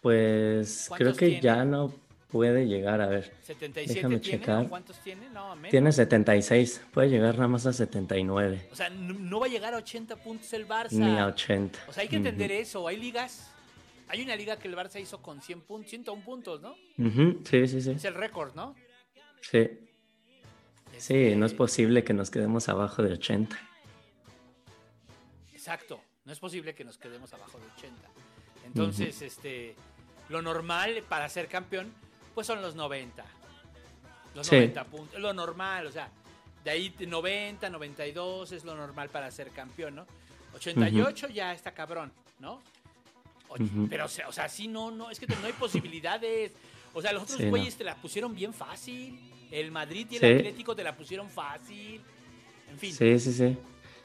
Pues 0.03 0.91
creo 0.97 1.15
que 1.15 1.41
ya 1.41 1.65
no 1.65 1.95
puede 2.31 2.67
llegar, 2.67 3.01
a 3.01 3.07
ver. 3.07 3.33
77 3.43 3.95
déjame 3.95 4.19
tiene, 4.19 4.39
checar. 4.39 4.69
¿Cuántos 4.69 4.99
tiene? 4.99 5.31
No, 5.31 5.55
menos. 5.55 5.71
Tiene 5.71 5.93
76, 5.93 6.83
puede 6.93 7.11
llegar 7.11 7.37
nada 7.37 7.47
más 7.47 7.65
a 7.65 7.73
79. 7.73 8.71
O 8.73 8.75
sea, 8.75 8.91
no, 8.91 9.39
va 9.39 9.47
a 9.47 9.49
llegar 9.49 9.73
a 9.73 9.77
80 9.77 10.17
puntos 10.17 10.53
el 10.53 10.67
Barça. 10.67 10.91
Ni 10.91 11.17
a 11.17 11.29
80. 11.29 11.79
O 11.87 11.93
sea, 11.93 12.03
hay 12.03 12.09
que 12.09 12.17
entender 12.17 12.51
eso. 12.51 12.89
Hay 12.89 12.97
ligas, 12.97 13.53
hay 14.09 14.23
una 14.23 14.35
liga 14.35 14.59
que 14.59 14.67
el 14.67 14.75
Barça 14.75 15.01
hizo 15.01 15.23
con 15.23 15.41
100 15.41 15.61
puntos, 15.61 15.91
101 15.91 16.25
puntos, 16.25 16.61
¿no? 16.61 16.75
Sí, 17.45 17.69
sí, 17.69 17.81
sí. 17.81 17.93
Es 17.93 18.05
el 18.05 18.15
récord, 18.15 18.53
¿no? 18.57 18.75
Sí. 19.41 19.71
Sí, 20.99 21.35
no 21.37 21.47
es 21.47 21.55
posible 21.55 22.05
que 22.05 22.15
nos 22.15 22.31
quedemos 22.31 22.69
abajo 22.69 23.03
de 23.03 23.13
80. 23.13 23.59
Exacto, 25.53 26.01
no 26.25 26.33
es 26.33 26.39
posible 26.39 26.75
que 26.75 26.85
nos 26.85 26.99
quedemos 26.99 27.33
abajo 27.33 27.59
de 27.59 27.67
80. 27.77 28.09
Entonces, 28.67 29.23
este, 29.23 29.75
lo 30.29 30.43
normal 30.43 31.03
para 31.09 31.29
ser 31.29 31.49
campeón, 31.49 31.93
pues 32.35 32.47
son 32.47 32.61
los 32.61 32.75
90. 32.75 33.25
Los 34.35 34.51
90 34.51 34.85
puntos, 34.85 35.21
lo 35.21 35.33
normal, 35.33 35.87
o 35.87 35.93
sea, 35.93 36.11
de 36.65 36.71
ahí 36.71 36.95
90, 36.99 37.71
92 37.71 38.53
es 38.53 38.65
lo 38.65 38.75
normal 38.75 39.11
para 39.11 39.31
ser 39.31 39.51
campeón, 39.51 39.95
¿no? 39.95 40.07
88 40.55 41.29
ya 41.29 41.53
está 41.53 41.73
cabrón, 41.73 42.13
¿no? 42.39 42.63
Pero, 43.89 44.07
o 44.07 44.09
sea, 44.09 44.29
o 44.29 44.33
sea, 44.33 44.49
sí, 44.49 44.67
no, 44.67 44.91
no, 44.91 45.11
es 45.11 45.21
que 45.21 45.27
no 45.27 45.47
hay 45.47 45.53
posibilidades. 45.53 46.53
O 46.93 47.01
sea, 47.01 47.13
los 47.13 47.25
otros 47.25 47.43
güeyes 47.49 47.77
te 47.77 47.85
la 47.85 47.95
pusieron 47.95 48.35
bien 48.35 48.53
fácil. 48.53 49.19
El 49.55 49.71
Madrid 49.71 50.09
y 50.11 50.17
el 50.17 50.39
Atlético 50.39 50.75
te 50.75 50.83
la 50.83 50.97
pusieron 50.97 51.31
fácil. 51.31 52.01
En 52.69 52.77
fin. 52.77 52.93
Sí, 52.93 53.21
sí, 53.21 53.33
sí. 53.33 53.57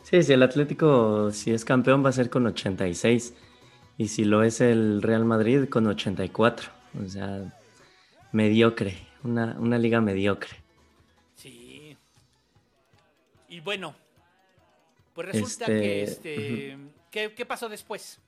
Sí, 0.04 0.22
sí, 0.22 0.34
el 0.34 0.44
Atlético, 0.44 1.32
si 1.32 1.52
es 1.52 1.66
campeón, 1.66 2.06
va 2.06 2.10
a 2.10 2.14
ser 2.14 2.30
con 2.30 2.46
86. 2.46 3.34
Y 3.98 4.08
si 4.10 4.26
lo 4.26 4.44
es 4.44 4.62
el 4.62 5.02
Real 5.02 5.26
Madrid, 5.26 5.68
con 5.68 5.88
84. 5.88 6.70
O 7.04 7.10
sea, 7.10 7.52
mediocre. 8.32 8.96
Una, 9.24 9.78
liga 9.80 10.00
mediocre. 10.02 10.56
Sí. 11.34 11.98
Y 13.50 13.60
bueno, 13.60 13.96
pues 15.16 15.30
resulta 15.30 15.66
que 15.66 16.04
este. 16.04 16.74
este 16.74 17.34
¿qué 17.36 17.46
pasó 17.48 17.68
después? 17.68 18.20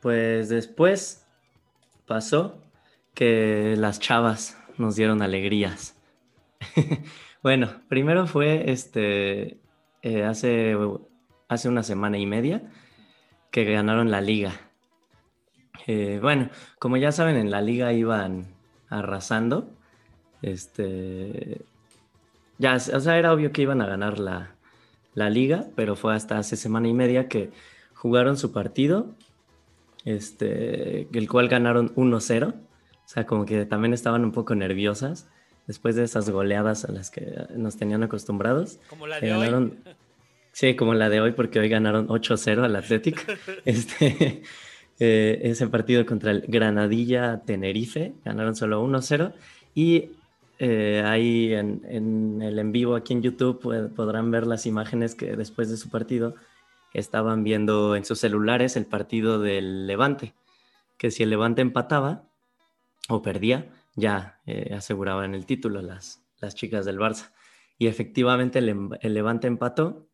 Pues 0.00 0.48
después 0.48 1.26
pasó 2.06 2.58
que 3.12 3.74
las 3.76 4.00
chavas 4.00 4.57
nos 4.78 4.96
dieron 4.96 5.22
alegrías. 5.22 5.96
bueno, 7.42 7.70
primero 7.88 8.26
fue 8.26 8.70
este 8.70 9.58
eh, 10.02 10.24
hace, 10.24 10.76
hace 11.48 11.68
una 11.68 11.82
semana 11.82 12.18
y 12.18 12.26
media 12.26 12.62
que 13.50 13.64
ganaron 13.64 14.10
la 14.10 14.20
liga. 14.20 14.52
Eh, 15.86 16.18
bueno, 16.20 16.50
como 16.78 16.96
ya 16.96 17.12
saben, 17.12 17.36
en 17.36 17.50
la 17.50 17.60
liga 17.62 17.92
iban 17.92 18.54
arrasando. 18.88 19.70
Este. 20.42 21.62
Ya, 22.58 22.74
o 22.76 23.00
sea, 23.00 23.18
era 23.18 23.32
obvio 23.32 23.52
que 23.52 23.62
iban 23.62 23.80
a 23.80 23.86
ganar 23.86 24.18
la, 24.18 24.54
la 25.14 25.30
liga, 25.30 25.66
pero 25.76 25.96
fue 25.96 26.14
hasta 26.14 26.38
hace 26.38 26.56
semana 26.56 26.88
y 26.88 26.94
media 26.94 27.28
que 27.28 27.50
jugaron 27.94 28.36
su 28.36 28.52
partido. 28.52 29.14
Este, 30.04 31.08
el 31.12 31.28
cual 31.28 31.48
ganaron 31.48 31.94
1-0 31.94 32.54
o 33.08 33.10
sea, 33.10 33.24
como 33.24 33.46
que 33.46 33.64
también 33.64 33.94
estaban 33.94 34.22
un 34.22 34.32
poco 34.32 34.54
nerviosas 34.54 35.26
después 35.66 35.96
de 35.96 36.04
esas 36.04 36.28
goleadas 36.28 36.84
a 36.84 36.92
las 36.92 37.10
que 37.10 37.46
nos 37.56 37.78
tenían 37.78 38.02
acostumbrados. 38.02 38.80
Como 38.90 39.06
la 39.06 39.18
de 39.18 39.32
hoy. 39.32 39.72
Sí, 40.52 40.76
como 40.76 40.92
la 40.92 41.08
de 41.08 41.22
hoy, 41.22 41.32
porque 41.32 41.58
hoy 41.58 41.70
ganaron 41.70 42.08
8-0 42.08 42.64
al 42.64 42.76
Atlético. 42.76 43.22
este, 43.64 44.42
eh, 45.00 45.40
ese 45.42 45.68
partido 45.68 46.04
contra 46.04 46.32
el 46.32 46.42
Granadilla 46.48 47.40
Tenerife, 47.46 48.12
ganaron 48.26 48.54
solo 48.54 48.84
1-0. 48.84 49.32
Y 49.74 50.10
eh, 50.58 51.02
ahí 51.06 51.54
en, 51.54 51.80
en, 51.88 52.42
el 52.42 52.58
en 52.58 52.72
vivo 52.72 52.94
aquí 52.94 53.14
en 53.14 53.22
YouTube 53.22 53.90
podrán 53.96 54.30
ver 54.30 54.46
las 54.46 54.66
imágenes 54.66 55.14
que 55.14 55.34
después 55.34 55.70
de 55.70 55.78
su 55.78 55.88
partido 55.88 56.34
estaban 56.92 57.42
viendo 57.42 57.96
en 57.96 58.04
sus 58.04 58.18
celulares 58.18 58.76
el 58.76 58.84
partido 58.84 59.40
del 59.40 59.86
Levante. 59.86 60.34
Que 60.98 61.10
si 61.10 61.22
el 61.22 61.30
Levante 61.30 61.62
empataba, 61.62 62.27
o 63.08 63.22
perdía, 63.22 63.72
ya 63.96 64.40
eh, 64.46 64.74
aseguraban 64.74 65.34
el 65.34 65.46
título 65.46 65.82
las, 65.82 66.24
las 66.40 66.54
chicas 66.54 66.84
del 66.84 66.98
Barça. 66.98 67.32
Y 67.78 67.86
efectivamente 67.86 68.58
el, 68.58 69.14
Levante 69.14 69.46
empató 69.46 70.10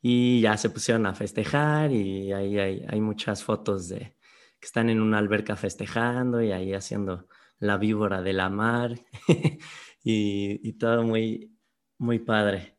y 0.00 0.40
ya 0.40 0.56
se 0.56 0.70
pusieron 0.70 1.06
a 1.06 1.14
festejar 1.14 1.92
y 1.92 2.32
ahí 2.32 2.58
hay, 2.58 3.00
muchas 3.00 3.44
fotos 3.44 3.88
de 3.88 4.16
que 4.58 4.66
están 4.66 4.88
en 4.88 5.00
una 5.00 5.18
alberca 5.18 5.56
festejando 5.56 6.40
y 6.42 6.52
ahí 6.52 6.72
haciendo 6.72 7.28
la 7.58 7.76
víbora 7.76 8.22
de 8.22 8.32
la 8.32 8.48
mar 8.48 8.94
y, 10.02 10.72
todo 10.74 11.02
muy, 11.02 11.54
muy 11.98 12.18
padre. 12.18 12.78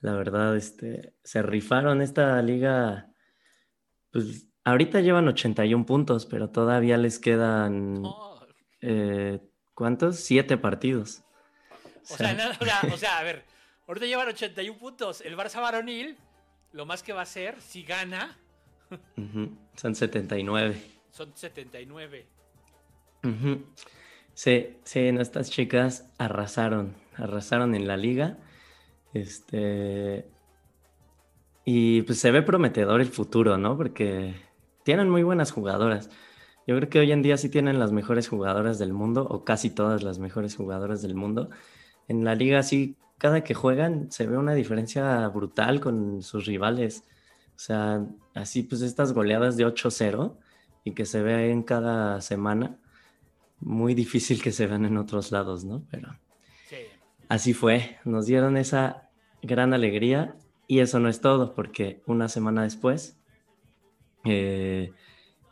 La 0.00 0.14
verdad, 0.14 0.56
este, 0.56 1.14
se 1.22 1.42
rifaron 1.42 2.00
esta 2.00 2.40
liga, 2.42 3.12
pues 4.10 4.48
ahorita 4.64 5.00
llevan 5.00 5.28
81 5.28 5.86
puntos, 5.86 6.26
pero 6.26 6.50
todavía 6.50 6.96
les 6.96 7.18
quedan... 7.18 8.02
eh, 8.82 9.40
¿cuántos? 9.74 10.16
Siete 10.16 10.58
partidos. 10.58 11.22
O 12.10 12.16
sea, 12.16 12.34
nada, 12.34 12.56
o, 12.60 12.64
sea, 12.64 12.80
o 12.92 12.96
sea, 12.96 13.18
a 13.18 13.22
ver, 13.22 13.44
ahorita 13.86 14.06
llevan 14.06 14.28
81 14.28 14.78
puntos. 14.78 15.20
El 15.22 15.36
Barça 15.36 15.60
varonil, 15.60 16.16
lo 16.72 16.84
más 16.84 17.02
que 17.02 17.12
va 17.12 17.20
a 17.20 17.22
hacer, 17.24 17.60
si 17.60 17.84
gana, 17.84 18.36
Son 19.76 19.94
79. 19.94 20.82
son 21.10 21.32
79. 21.34 22.26
Ujú. 23.24 23.64
Sí, 24.34 24.76
sí, 24.84 25.12
nuestras 25.12 25.50
chicas 25.50 26.10
arrasaron, 26.18 26.96
arrasaron 27.16 27.74
en 27.74 27.86
la 27.86 27.96
liga. 27.96 28.38
Este. 29.14 30.26
Y 31.64 32.02
pues 32.02 32.18
se 32.18 32.30
ve 32.30 32.42
prometedor 32.42 33.00
el 33.00 33.08
futuro, 33.08 33.56
¿no? 33.56 33.76
Porque 33.76 34.34
tienen 34.82 35.08
muy 35.08 35.22
buenas 35.22 35.52
jugadoras. 35.52 36.10
Yo 36.66 36.76
creo 36.76 36.88
que 36.88 37.00
hoy 37.00 37.12
en 37.12 37.22
día 37.22 37.36
sí 37.36 37.48
tienen 37.48 37.78
las 37.78 37.92
mejores 37.92 38.28
jugadoras 38.28 38.78
del 38.78 38.92
mundo, 38.92 39.26
o 39.28 39.44
casi 39.44 39.70
todas 39.70 40.02
las 40.02 40.18
mejores 40.18 40.56
jugadoras 40.56 41.02
del 41.02 41.14
mundo. 41.14 41.50
En 42.08 42.24
la 42.24 42.34
liga 42.34 42.62
sí, 42.62 42.96
cada 43.18 43.42
que 43.44 43.54
juegan 43.54 44.10
se 44.10 44.26
ve 44.26 44.36
una 44.36 44.54
diferencia 44.54 45.26
brutal 45.28 45.80
con 45.80 46.22
sus 46.22 46.46
rivales. 46.46 47.04
O 47.56 47.58
sea, 47.58 48.04
así 48.34 48.62
pues 48.62 48.82
estas 48.82 49.12
goleadas 49.12 49.56
de 49.56 49.66
8-0 49.66 50.36
y 50.84 50.92
que 50.92 51.04
se 51.04 51.22
ven 51.22 51.62
cada 51.62 52.20
semana 52.20 52.78
muy 53.60 53.94
difícil 53.94 54.42
que 54.42 54.50
se 54.50 54.66
vean 54.66 54.84
en 54.84 54.96
otros 54.96 55.30
lados, 55.30 55.64
¿no? 55.64 55.84
Pero 55.90 56.18
Sí. 56.68 56.78
así 57.28 57.54
fue, 57.54 57.98
nos 58.04 58.26
dieron 58.26 58.56
esa 58.56 59.08
gran 59.42 59.72
alegría 59.74 60.34
y 60.66 60.80
eso 60.80 60.98
no 60.98 61.08
es 61.08 61.20
todo, 61.20 61.54
porque 61.54 62.02
una 62.06 62.28
semana 62.28 62.62
después 62.64 63.16
eh, 64.24 64.92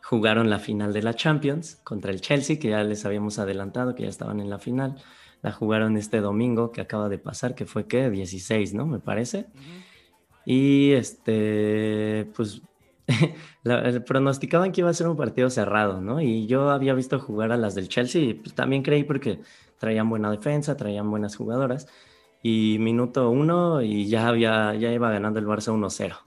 jugaron 0.03 0.49
la 0.49 0.59
final 0.59 0.93
de 0.93 1.01
la 1.01 1.13
Champions 1.13 1.79
contra 1.83 2.11
el 2.11 2.21
Chelsea, 2.21 2.59
que 2.59 2.69
ya 2.69 2.83
les 2.83 3.05
habíamos 3.05 3.39
adelantado, 3.39 3.95
que 3.95 4.03
ya 4.03 4.09
estaban 4.09 4.39
en 4.39 4.49
la 4.49 4.59
final. 4.59 4.95
La 5.41 5.51
jugaron 5.51 5.97
este 5.97 6.21
domingo 6.21 6.71
que 6.71 6.81
acaba 6.81 7.09
de 7.09 7.17
pasar, 7.17 7.55
que 7.55 7.65
fue 7.65 7.87
que 7.87 8.09
16, 8.09 8.73
¿no? 8.73 8.85
Me 8.85 8.99
parece. 8.99 9.47
Y 10.45 10.91
este, 10.91 12.29
pues 12.35 12.61
la- 13.63 14.03
pronosticaban 14.05 14.71
que 14.71 14.81
iba 14.81 14.89
a 14.89 14.93
ser 14.93 15.07
un 15.07 15.17
partido 15.17 15.49
cerrado, 15.49 16.01
¿no? 16.01 16.21
Y 16.21 16.47
yo 16.47 16.69
había 16.69 16.93
visto 16.93 17.19
jugar 17.19 17.51
a 17.51 17.57
las 17.57 17.75
del 17.75 17.89
Chelsea 17.89 18.21
y 18.21 18.33
pues, 18.33 18.53
también 18.55 18.83
creí 18.83 19.03
porque 19.03 19.39
traían 19.79 20.09
buena 20.09 20.31
defensa, 20.31 20.77
traían 20.77 21.09
buenas 21.09 21.35
jugadoras. 21.35 21.87
Y 22.43 22.77
minuto 22.79 23.29
uno 23.29 23.81
y 23.83 24.07
ya 24.07 24.27
había, 24.27 24.73
ya 24.75 24.91
iba 24.91 25.11
ganando 25.11 25.39
el 25.39 25.45
Barça 25.45 25.71
1-0. 25.71 26.17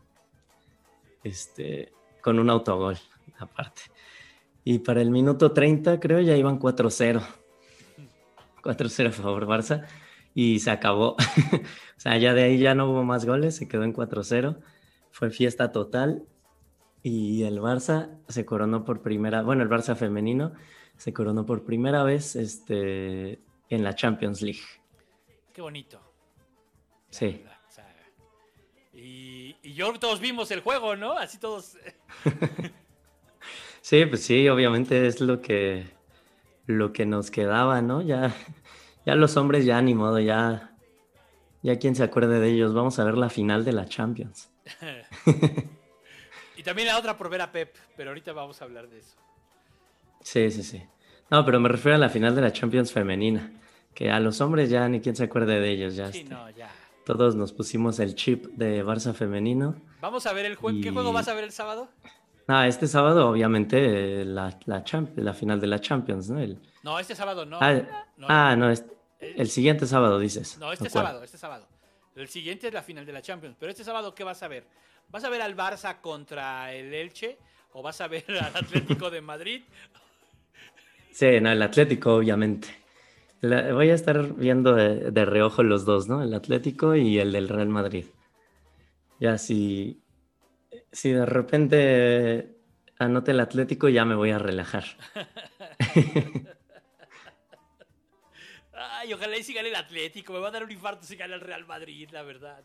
Este, 1.25 1.93
con 2.23 2.39
un 2.39 2.51
autogol 2.51 2.99
aparte. 3.45 3.83
Y 4.65 4.79
para 4.79 5.03
el 5.03 5.11
minuto 5.11 5.53
30 5.53 6.01
creo 6.01 6.21
ya 6.21 6.37
iban 6.37 6.59
4-0. 6.59 7.23
4-0 8.63 9.09
a 9.09 9.13
favor 9.13 9.47
Barça 9.47 9.87
y 10.35 10.59
se 10.59 10.71
acabó. 10.71 11.13
o 11.53 11.99
sea, 12.01 12.17
ya 12.19 12.35
de 12.35 12.45
ahí 12.45 12.59
ya 12.59 12.75
no 12.75 12.91
hubo 12.91 13.05
más 13.05 13.25
goles, 13.27 13.57
se 13.57 13.69
quedó 13.69 13.85
en 13.85 13.95
4-0. 13.95 14.59
Fue 15.11 15.31
fiesta 15.31 15.71
total 15.71 16.25
y 17.03 17.45
el 17.45 17.61
Barça 17.61 18.19
se 18.29 18.47
coronó 18.47 18.85
por 18.85 19.03
primera, 19.03 19.43
bueno, 19.43 19.63
el 19.63 19.69
Barça 19.69 19.95
femenino 19.95 20.53
se 20.97 21.13
coronó 21.13 21.45
por 21.45 21.65
primera 21.65 22.03
vez 22.03 22.35
este, 22.35 23.41
en 23.69 23.85
la 23.85 23.95
Champions 23.95 24.41
League. 24.41 24.63
Qué 25.53 25.61
bonito. 25.61 26.01
Sí. 27.11 27.45
o 27.69 27.71
sea, 27.71 27.95
y, 28.93 29.55
y 29.63 29.75
yo 29.75 29.93
todos 29.99 30.19
vimos 30.21 30.51
el 30.51 30.61
juego, 30.61 30.97
¿no? 30.97 31.13
Así 31.13 31.39
todos. 31.39 31.77
Sí, 33.85 34.07
pues 34.07 34.25
sí, 34.25 34.49
obviamente 34.49 35.07
es 35.07 35.21
lo 35.21 35.43
que, 35.43 35.85
lo 36.65 36.95
que 36.95 37.05
nos 37.05 37.31
quedaba, 37.31 37.83
¿no? 37.83 38.01
Ya, 38.01 38.35
ya 39.05 39.15
los 39.15 39.37
hombres 39.37 39.67
ya 39.67 39.83
ni 39.83 39.95
modo, 39.95 40.19
ya, 40.21 40.75
ya 41.61 41.79
quien 41.79 41.95
se 41.95 42.03
acuerde 42.03 42.41
de 42.41 42.49
ellos. 42.49 42.73
Vamos 42.73 42.99
a 42.99 43.05
ver 43.05 43.19
la 43.19 43.29
final 43.29 43.63
de 43.63 43.73
la 43.73 43.85
Champions. 43.85 44.51
y 46.57 46.63
también 46.63 46.89
la 46.89 46.99
otra 46.99 47.19
por 47.19 47.29
ver 47.29 47.43
a 47.43 47.53
Pep, 47.53 47.77
pero 47.95 48.09
ahorita 48.09 48.33
vamos 48.33 48.63
a 48.63 48.65
hablar 48.65 48.89
de 48.89 49.01
eso. 49.01 49.19
Sí, 50.23 50.51
sí, 50.51 50.63
sí. 50.63 50.83
No, 51.31 51.45
pero 51.45 51.61
me 51.61 51.69
refiero 51.69 51.97
a 51.97 51.99
la 51.99 52.09
final 52.09 52.35
de 52.35 52.41
la 52.41 52.55
Champions 52.55 52.91
femenina, 52.91 53.53
que 53.95 54.11
a 54.11 54.19
los 54.19 54.41
hombres 54.41 54.71
ya 54.71 54.89
ni 54.89 55.03
quien 55.03 55.15
se 55.15 55.25
acuerde 55.25 55.61
de 55.61 55.71
ellos, 55.71 55.95
ya. 55.95 56.11
Sí, 56.11 56.21
este, 56.21 56.31
no, 56.33 56.49
ya. 56.49 56.71
Todos 57.05 57.37
nos 57.37 57.53
pusimos 57.53 57.99
el 57.99 58.15
chip 58.15 58.47
de 58.47 58.83
Barça 58.83 59.13
femenino. 59.13 59.77
Vamos 60.01 60.25
a 60.25 60.33
ver 60.33 60.47
el 60.47 60.55
juego. 60.55 60.79
¿Qué 60.83 60.91
juego 60.91 61.13
vas 61.13 61.29
a 61.29 61.35
ver 61.35 61.45
el 61.45 61.53
sábado? 61.53 61.91
Ah, 62.47 62.69
este 62.69 62.87
sábado, 62.87 63.31
obviamente, 63.31 64.21
eh, 64.21 64.25
la, 64.25 64.59
la, 64.67 64.85
la 65.17 65.35
final 65.35 65.61
de 65.61 65.67
la 65.67 65.81
Champions, 65.81 66.29
¿no? 66.31 66.39
El- 66.41 66.61
No, 66.83 66.99
este 66.99 67.15
sábado 67.15 67.47
no. 67.47 67.59
ah, 67.61 67.73
no, 68.19 68.27
ah, 68.29 68.55
no, 68.57 68.71
es- 68.71 68.85
el 69.21 69.49
siguiente 69.49 69.87
sábado 69.87 70.19
dices. 70.19 70.59
No, 70.59 70.71
este 70.73 70.91
sábado, 70.91 71.23
este 71.23 71.39
sábado. 71.39 71.67
El 72.15 72.29
siguiente 72.29 72.69
es 72.69 72.75
la 72.75 72.83
final 72.83 73.07
de 73.07 73.13
la 73.13 73.23
Champions. 73.23 73.57
Pero 73.59 73.71
este 73.71 73.83
sábado, 73.83 74.15
¿qué 74.15 74.23
vas 74.25 74.43
a 74.43 74.49
ver? 74.49 74.67
¿Vas 75.09 75.25
a 75.25 75.31
ver 75.31 75.41
al 75.43 75.57
Barça 75.57 76.01
contra 76.01 76.73
el 76.73 76.93
Elche? 76.93 77.39
¿O 77.73 77.83
vas 77.83 78.01
a 78.01 78.09
ver 78.09 78.25
al 78.29 78.55
Atlético 78.55 79.11
de 79.11 79.21
Madrid? 79.21 79.63
Sí, 81.11 81.41
no, 81.41 81.51
el 81.51 81.63
Atlético, 81.63 82.15
obviamente. 82.17 82.69
La- 83.41 83.73
voy 83.73 83.91
a 83.91 83.95
estar 83.95 84.35
viendo 84.35 84.75
de, 84.75 85.11
de 85.11 85.25
reojo 85.25 85.63
los 85.63 85.85
dos, 85.85 86.09
¿no? 86.09 86.23
El 86.23 86.35
Atlético 86.35 86.95
y 86.95 87.19
el 87.19 87.33
del 87.33 87.49
Real 87.49 87.69
Madrid. 87.69 88.07
Ya, 89.21 89.39
si, 89.39 90.03
si 90.95 91.11
de 91.11 91.27
repente 91.27 92.57
anote 92.99 93.33
el 93.33 93.41
Atlético, 93.41 93.89
ya 93.89 94.05
me 94.05 94.15
voy 94.15 94.31
a 94.31 94.39
relajar. 94.39 94.85
Ay, 98.73 99.13
ojalá 99.13 99.37
y 99.37 99.43
si 99.43 99.53
gane 99.53 99.69
el 99.69 99.75
Atlético. 99.75 100.33
Me 100.33 100.39
va 100.39 100.49
a 100.49 100.53
dar 100.53 100.65
un 100.65 100.71
infarto 100.71 101.05
si 101.05 101.17
gana 101.17 101.35
el 101.35 101.41
Real 101.41 101.67
Madrid, 101.67 102.09
la 102.13 102.23
verdad. 102.23 102.63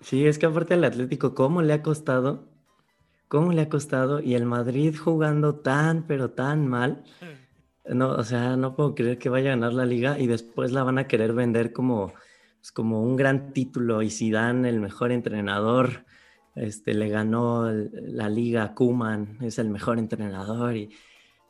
Sí, 0.00 0.26
es 0.26 0.38
que 0.38 0.46
aparte 0.46 0.74
el 0.74 0.84
Atlético, 0.84 1.34
¿cómo 1.34 1.62
le 1.62 1.72
ha 1.74 1.82
costado? 1.82 2.48
¿Cómo 3.28 3.52
le 3.52 3.62
ha 3.62 3.68
costado? 3.68 4.20
Y 4.20 4.34
el 4.34 4.46
Madrid 4.46 4.96
jugando 4.96 5.56
tan, 5.56 6.06
pero 6.06 6.30
tan 6.30 6.66
mal. 6.66 7.04
No, 7.84 8.10
o 8.12 8.24
sea, 8.24 8.56
no 8.56 8.74
puedo 8.74 8.94
creer 8.94 9.18
que 9.18 9.28
vaya 9.28 9.52
a 9.52 9.56
ganar 9.56 9.74
la 9.74 9.84
liga 9.84 10.18
y 10.18 10.26
después 10.26 10.72
la 10.72 10.84
van 10.84 10.98
a 10.98 11.06
querer 11.06 11.34
vender 11.34 11.72
como, 11.72 12.14
pues, 12.58 12.72
como 12.72 13.02
un 13.02 13.16
gran 13.16 13.52
título. 13.52 14.02
Y 14.02 14.10
Zidane, 14.10 14.68
el 14.68 14.80
mejor 14.80 15.12
entrenador, 15.12 16.06
este, 16.58 16.94
le 16.94 17.08
ganó 17.08 17.70
la 17.70 18.28
liga 18.28 18.64
a 18.64 18.74
Koeman, 18.74 19.38
es 19.42 19.58
el 19.58 19.68
mejor 19.68 19.98
entrenador. 19.98 20.76
Y 20.76 20.90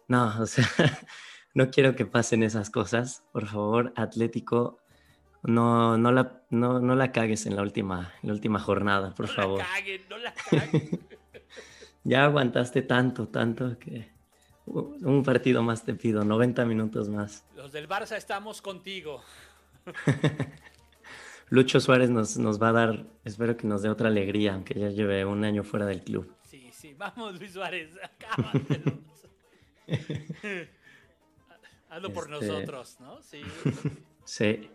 no, 0.06 0.40
o 0.40 0.46
sea, 0.46 0.66
no 1.54 1.70
quiero 1.70 1.94
que 1.96 2.06
pasen 2.06 2.42
esas 2.42 2.70
cosas. 2.70 3.24
Por 3.32 3.46
favor, 3.46 3.92
Atlético, 3.96 4.80
no, 5.42 5.96
no, 5.98 6.12
la, 6.12 6.42
no, 6.50 6.80
no 6.80 6.94
la 6.94 7.12
cagues 7.12 7.46
en 7.46 7.56
la 7.56 7.62
última, 7.62 8.12
en 8.22 8.28
la 8.28 8.34
última 8.34 8.58
jornada, 8.58 9.14
por 9.14 9.26
no 9.26 9.32
favor. 9.32 9.58
la 9.58 9.66
caguen, 9.66 10.02
no 10.08 10.18
la 10.18 10.34
caguen. 10.50 11.08
Ya 12.04 12.24
aguantaste 12.24 12.82
tanto, 12.82 13.28
tanto 13.28 13.78
que 13.78 14.10
un 14.66 15.22
partido 15.22 15.62
más 15.62 15.84
te 15.84 15.94
pido, 15.94 16.24
90 16.24 16.64
minutos 16.64 17.08
más. 17.08 17.44
Los 17.56 17.72
del 17.72 17.88
Barça 17.88 18.16
estamos 18.16 18.60
contigo. 18.62 19.22
Lucho 21.50 21.80
Suárez 21.80 22.10
nos, 22.10 22.36
nos 22.36 22.60
va 22.62 22.68
a 22.68 22.72
dar, 22.72 23.06
espero 23.24 23.56
que 23.56 23.66
nos 23.66 23.82
dé 23.82 23.88
otra 23.88 24.08
alegría, 24.08 24.54
aunque 24.54 24.74
ya 24.78 24.88
lleve 24.90 25.24
un 25.24 25.44
año 25.44 25.64
fuera 25.64 25.86
del 25.86 26.02
club. 26.02 26.30
Sí, 26.42 26.68
sí, 26.72 26.94
vamos 26.96 27.38
Luis 27.38 27.52
Suárez. 27.52 27.90
Hazlo 31.90 32.12
por 32.12 32.32
Este- 32.32 32.46
nosotros, 32.46 32.98
¿no? 33.00 33.22
Sí. 33.22 33.40
Sí, 34.24 34.70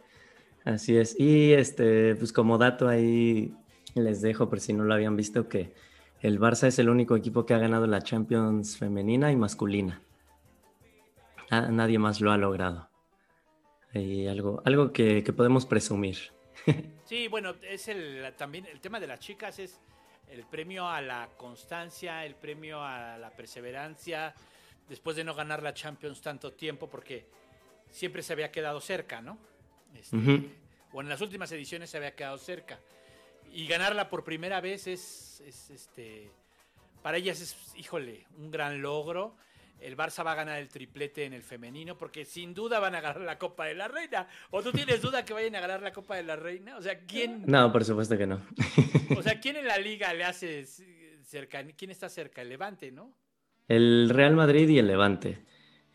así 0.66 0.98
es. 0.98 1.20
Y 1.20 1.54
este, 1.54 2.16
pues 2.16 2.34
como 2.34 2.58
dato 2.58 2.88
ahí 2.88 3.54
les 3.94 4.22
dejo, 4.22 4.50
por 4.50 4.60
si 4.60 4.74
no 4.74 4.84
lo 4.84 4.94
habían 4.96 5.16
visto, 5.16 5.48
que 5.48 5.74
el 6.22 6.40
Barça 6.40 6.68
es 6.68 6.80
el 6.80 6.90
único 6.90 7.16
equipo 7.16 7.46
que 7.46 7.54
ha 7.54 7.60
ganado 7.60 7.86
la 7.86 8.02
Champions 8.02 8.78
femenina 8.78 9.32
y 9.32 9.36
masculina. 9.36 10.02
Na- 11.52 11.70
nadie 11.70 12.00
más 12.00 12.20
lo 12.20 12.32
ha 12.32 12.38
logrado. 12.38 12.90
Y 13.94 14.26
algo, 14.26 14.64
algo 14.66 14.92
que, 14.92 15.24
que 15.24 15.34
podemos 15.34 15.68
presumir. 15.68 16.18
Sí, 17.06 17.28
bueno, 17.28 17.56
es 17.62 17.88
el 17.88 18.34
también 18.38 18.66
el 18.66 18.80
tema 18.80 19.00
de 19.00 19.08
las 19.08 19.20
chicas 19.20 19.60
es 19.60 19.80
el 20.30 20.46
premio 20.46 20.88
a 20.88 21.02
la 21.02 21.30
constancia, 21.38 22.26
el 22.26 22.36
premio 22.36 22.84
a 22.84 23.18
la 23.18 23.30
perseverancia, 23.32 24.34
después 24.88 25.16
de 25.16 25.24
no 25.24 25.36
ganar 25.36 25.62
la 25.62 25.74
Champions 25.74 26.22
tanto 26.22 26.54
tiempo, 26.54 26.90
porque 26.90 27.28
siempre 27.90 28.24
se 28.24 28.34
había 28.34 28.52
quedado 28.52 28.82
cerca, 28.82 29.22
¿no? 29.22 29.38
Este. 29.94 30.18
O 30.92 31.02
en 31.02 31.10
las 31.10 31.22
últimas 31.22 31.52
ediciones 31.52 31.90
se 31.90 31.98
había 31.98 32.16
quedado 32.16 32.38
cerca. 32.38 32.80
Y 33.52 33.68
ganarla 33.68 34.10
por 34.10 34.24
primera 34.24 34.62
vez 34.62 34.88
es, 34.88 35.42
es, 35.46 35.70
este, 35.70 36.32
para 37.02 37.18
ellas 37.18 37.42
es, 37.42 37.76
híjole, 37.76 38.26
un 38.38 38.50
gran 38.50 38.82
logro. 38.82 39.36
El 39.84 39.98
Barça 39.98 40.26
va 40.26 40.32
a 40.32 40.36
ganar 40.36 40.60
el 40.60 40.70
triplete 40.70 41.26
en 41.26 41.34
el 41.34 41.44
femenino 41.44 41.98
porque 41.98 42.24
sin 42.24 42.54
duda 42.54 42.80
van 42.80 42.96
a 42.96 43.02
ganar 43.02 43.22
la 43.22 43.38
Copa 43.38 43.66
de 43.66 43.76
la 43.76 43.90
Reina. 43.90 44.28
¿O 44.50 44.64
tú 44.64 44.72
tienes 44.72 45.02
duda 45.02 45.26
que 45.26 45.34
vayan 45.34 45.56
a 45.56 45.60
ganar 45.60 45.82
la 45.82 45.92
Copa 45.92 46.16
de 46.16 46.24
la 46.24 46.38
Reina? 46.38 46.78
O 46.78 46.82
sea, 46.82 47.00
¿quién, 47.06 47.44
No, 47.46 47.70
por 47.72 47.84
supuesto 47.84 48.18
que 48.18 48.26
no. 48.26 48.40
o 49.18 49.22
sea, 49.22 49.42
¿quién 49.42 49.58
en 49.58 49.68
la 49.68 49.78
liga 49.78 50.14
le 50.14 50.24
hace 50.24 50.66
cerca? 51.24 51.62
¿Quién 51.76 51.92
está 51.92 52.08
cerca? 52.08 52.42
El 52.42 52.50
Levante, 52.50 52.92
¿no? 52.92 53.14
El 53.68 54.10
Real 54.10 54.36
Madrid 54.36 54.70
y 54.70 54.80
el 54.80 54.88
Levante. 54.88 55.44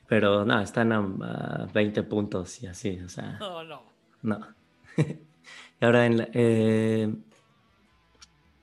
Pero 0.07 0.45
no, 0.45 0.61
están 0.61 0.93
a, 0.93 1.67
20 1.73 2.03
puntos 2.03 2.63
y 2.63 2.67
así, 2.67 3.01
o 3.01 3.09
sea. 3.09 3.39
No, 3.41 3.65
no. 3.65 3.83
No. 4.21 4.47
y 4.99 5.85
ahora 5.85 6.05
en 6.05 6.19
la, 6.19 6.29
eh, 6.35 7.15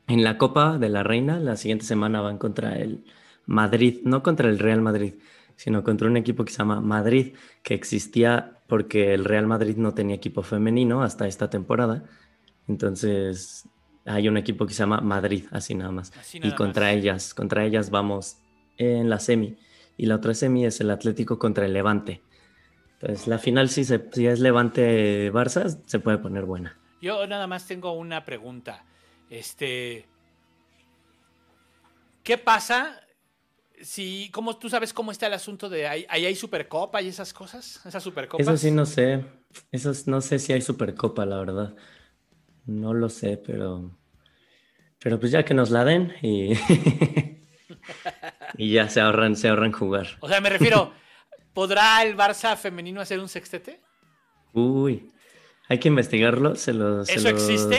en 0.08 0.24
la 0.24 0.38
Copa 0.38 0.78
de 0.78 0.90
la 0.90 1.02
Reina, 1.02 1.40
la 1.40 1.56
siguiente 1.56 1.86
semana 1.86 2.22
van 2.22 2.38
contra 2.38 2.78
el 2.78 3.04
Madrid, 3.46 4.02
no 4.04 4.24
contra 4.24 4.50
el 4.50 4.60
Real 4.60 4.82
Madrid, 4.82 5.16
sino 5.56 5.84
contra 5.84 6.08
un 6.08 6.18
equipo 6.18 6.44
que 6.46 6.52
se 6.52 6.58
llama 6.60 6.82
Madrid, 6.82 7.36
que 7.64 7.74
existía 7.74 8.60
porque 8.68 9.14
el 9.14 9.26
Real 9.26 9.48
Madrid 9.48 9.78
no 9.78 9.94
tenía 9.94 10.16
equipo 10.16 10.42
femenino 10.42 11.04
hasta 11.04 11.28
esta 11.28 11.50
temporada. 11.50 12.04
Entonces 12.68 13.68
hay 14.06 14.28
un 14.28 14.38
equipo 14.38 14.66
que 14.66 14.74
se 14.74 14.80
llama 14.80 15.02
Madrid, 15.02 15.46
así 15.52 15.76
nada 15.76 15.92
más. 15.92 16.12
y 16.34 16.52
contra 16.54 16.92
ellas, 16.92 17.34
contra 17.34 17.66
ellas 17.66 17.90
vamos 17.90 18.38
en 18.78 19.10
la 19.10 19.20
semi. 19.20 19.58
Y 19.98 20.08
la 20.08 20.16
otra 20.16 20.34
semi 20.34 20.66
es 20.66 20.82
el 20.82 20.92
Atlético 20.92 21.40
contra 21.40 21.66
el 21.66 21.74
Levante. 21.74 22.22
Entonces 23.00 23.28
la 23.28 23.38
final 23.38 23.70
si, 23.70 23.84
se, 23.84 24.10
si 24.12 24.28
es 24.28 24.40
Levante-Barça 24.40 25.82
se 25.86 26.00
puede 26.00 26.18
poner 26.18 26.46
buena. 26.46 26.78
Yo 27.02 27.28
nada 27.28 27.46
más 27.46 27.68
tengo 27.68 27.92
una 27.94 28.26
pregunta. 28.26 28.84
Este, 29.30 30.08
¿qué 32.24 32.38
pasa 32.38 33.05
si, 33.82 34.30
cómo 34.32 34.58
tú 34.58 34.70
sabes 34.70 34.94
cómo 34.94 35.12
está 35.12 35.28
el 35.28 35.34
asunto 35.34 35.70
de 35.70 35.88
ahí, 35.88 36.06
hay 36.10 36.36
Supercopa 36.36 37.02
y 37.02 37.08
esas 37.08 37.34
cosas, 37.34 37.82
esas 37.86 38.04
Supercopas? 38.04 38.46
Eso 38.46 38.58
sí 38.58 38.72
no 38.72 38.86
sé. 38.86 39.24
Eso 39.72 39.92
no 40.08 40.22
sé 40.22 40.40
si 40.40 40.54
hay 40.54 40.62
Supercopa, 40.62 41.26
la 41.26 41.38
verdad. 41.38 41.76
No 42.66 42.94
lo 42.94 43.10
sé, 43.10 43.38
pero 43.38 43.98
pero 45.00 45.20
pues 45.20 45.32
ya 45.32 45.46
que 45.46 45.54
nos 45.54 45.70
la 45.70 45.86
den 45.86 46.14
y 46.22 46.54
y 48.58 48.72
ya 48.72 48.90
se 48.90 49.02
ahorran 49.02 49.36
se 49.36 49.50
ahorran 49.50 49.72
jugar. 49.72 50.18
O 50.20 50.28
sea, 50.28 50.42
me 50.42 50.50
refiero, 50.50 50.92
¿podrá 51.54 52.04
el 52.04 52.18
Barça 52.18 52.58
femenino 52.58 53.02
hacer 53.02 53.20
un 53.20 53.30
sextete? 53.30 53.82
Uy, 54.54 55.12
hay 55.68 55.80
que 55.80 55.88
investigarlo, 55.88 56.56
se 56.56 56.74
los, 56.74 57.08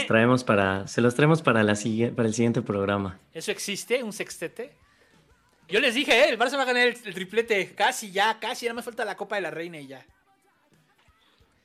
traemos 0.06 0.44
para, 0.44 0.86
se 0.88 1.00
los 1.00 1.14
traemos 1.14 1.42
para, 1.42 1.62
la, 1.62 1.74
para 2.14 2.28
el 2.28 2.34
siguiente 2.34 2.62
programa. 2.62 3.18
¿Eso 3.32 3.50
existe, 3.50 4.02
un 4.02 4.12
sextete? 4.12 4.76
Yo 5.68 5.80
les 5.80 5.94
dije, 5.94 6.12
¿eh? 6.12 6.28
el 6.30 6.38
Barça 6.38 6.56
va 6.56 6.62
a 6.62 6.66
ganar 6.66 6.86
el, 6.86 6.94
triplete, 6.96 7.74
casi 7.74 8.12
ya, 8.12 8.38
casi, 8.38 8.66
ya 8.66 8.74
me 8.74 8.82
falta 8.82 9.04
la 9.04 9.16
Copa 9.16 9.36
de 9.36 9.42
la 9.42 9.50
Reina 9.50 9.80
y 9.80 9.88
ya. 9.88 10.06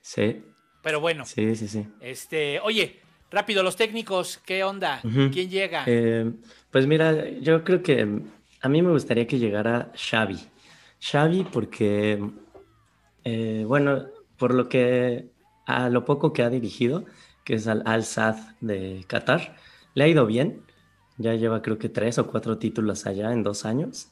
Sí. 0.01 0.43
Pero 0.81 0.99
bueno. 0.99 1.25
Sí, 1.25 1.55
sí, 1.55 1.67
sí. 1.67 1.85
Este, 1.99 2.59
oye, 2.61 2.99
rápido, 3.29 3.61
los 3.61 3.75
técnicos, 3.75 4.39
¿qué 4.43 4.63
onda? 4.63 5.01
¿Quién 5.01 5.49
llega? 5.49 5.83
Eh, 5.85 6.31
pues 6.71 6.87
mira, 6.87 7.29
yo 7.39 7.63
creo 7.63 7.83
que 7.83 8.21
a 8.61 8.69
mí 8.69 8.81
me 8.81 8.91
gustaría 8.91 9.27
que 9.27 9.37
llegara 9.37 9.91
Xavi. 9.95 10.39
Xavi 10.99 11.43
porque, 11.51 12.23
eh, 13.23 13.63
bueno, 13.67 14.07
por 14.37 14.53
lo 14.53 14.67
que 14.67 15.29
a 15.67 15.89
lo 15.89 16.05
poco 16.05 16.33
que 16.33 16.43
ha 16.43 16.49
dirigido, 16.49 17.05
que 17.43 17.55
es 17.55 17.67
al 17.67 17.83
Al-Sad 17.85 18.37
de 18.59 19.03
Qatar, 19.07 19.55
le 19.93 20.03
ha 20.03 20.07
ido 20.07 20.25
bien. 20.25 20.63
Ya 21.21 21.35
lleva 21.35 21.61
creo 21.61 21.77
que 21.77 21.89
tres 21.89 22.17
o 22.19 22.27
cuatro 22.27 22.57
títulos 22.57 23.05
allá 23.05 23.31
en 23.31 23.43
dos 23.43 23.65
años. 23.65 24.11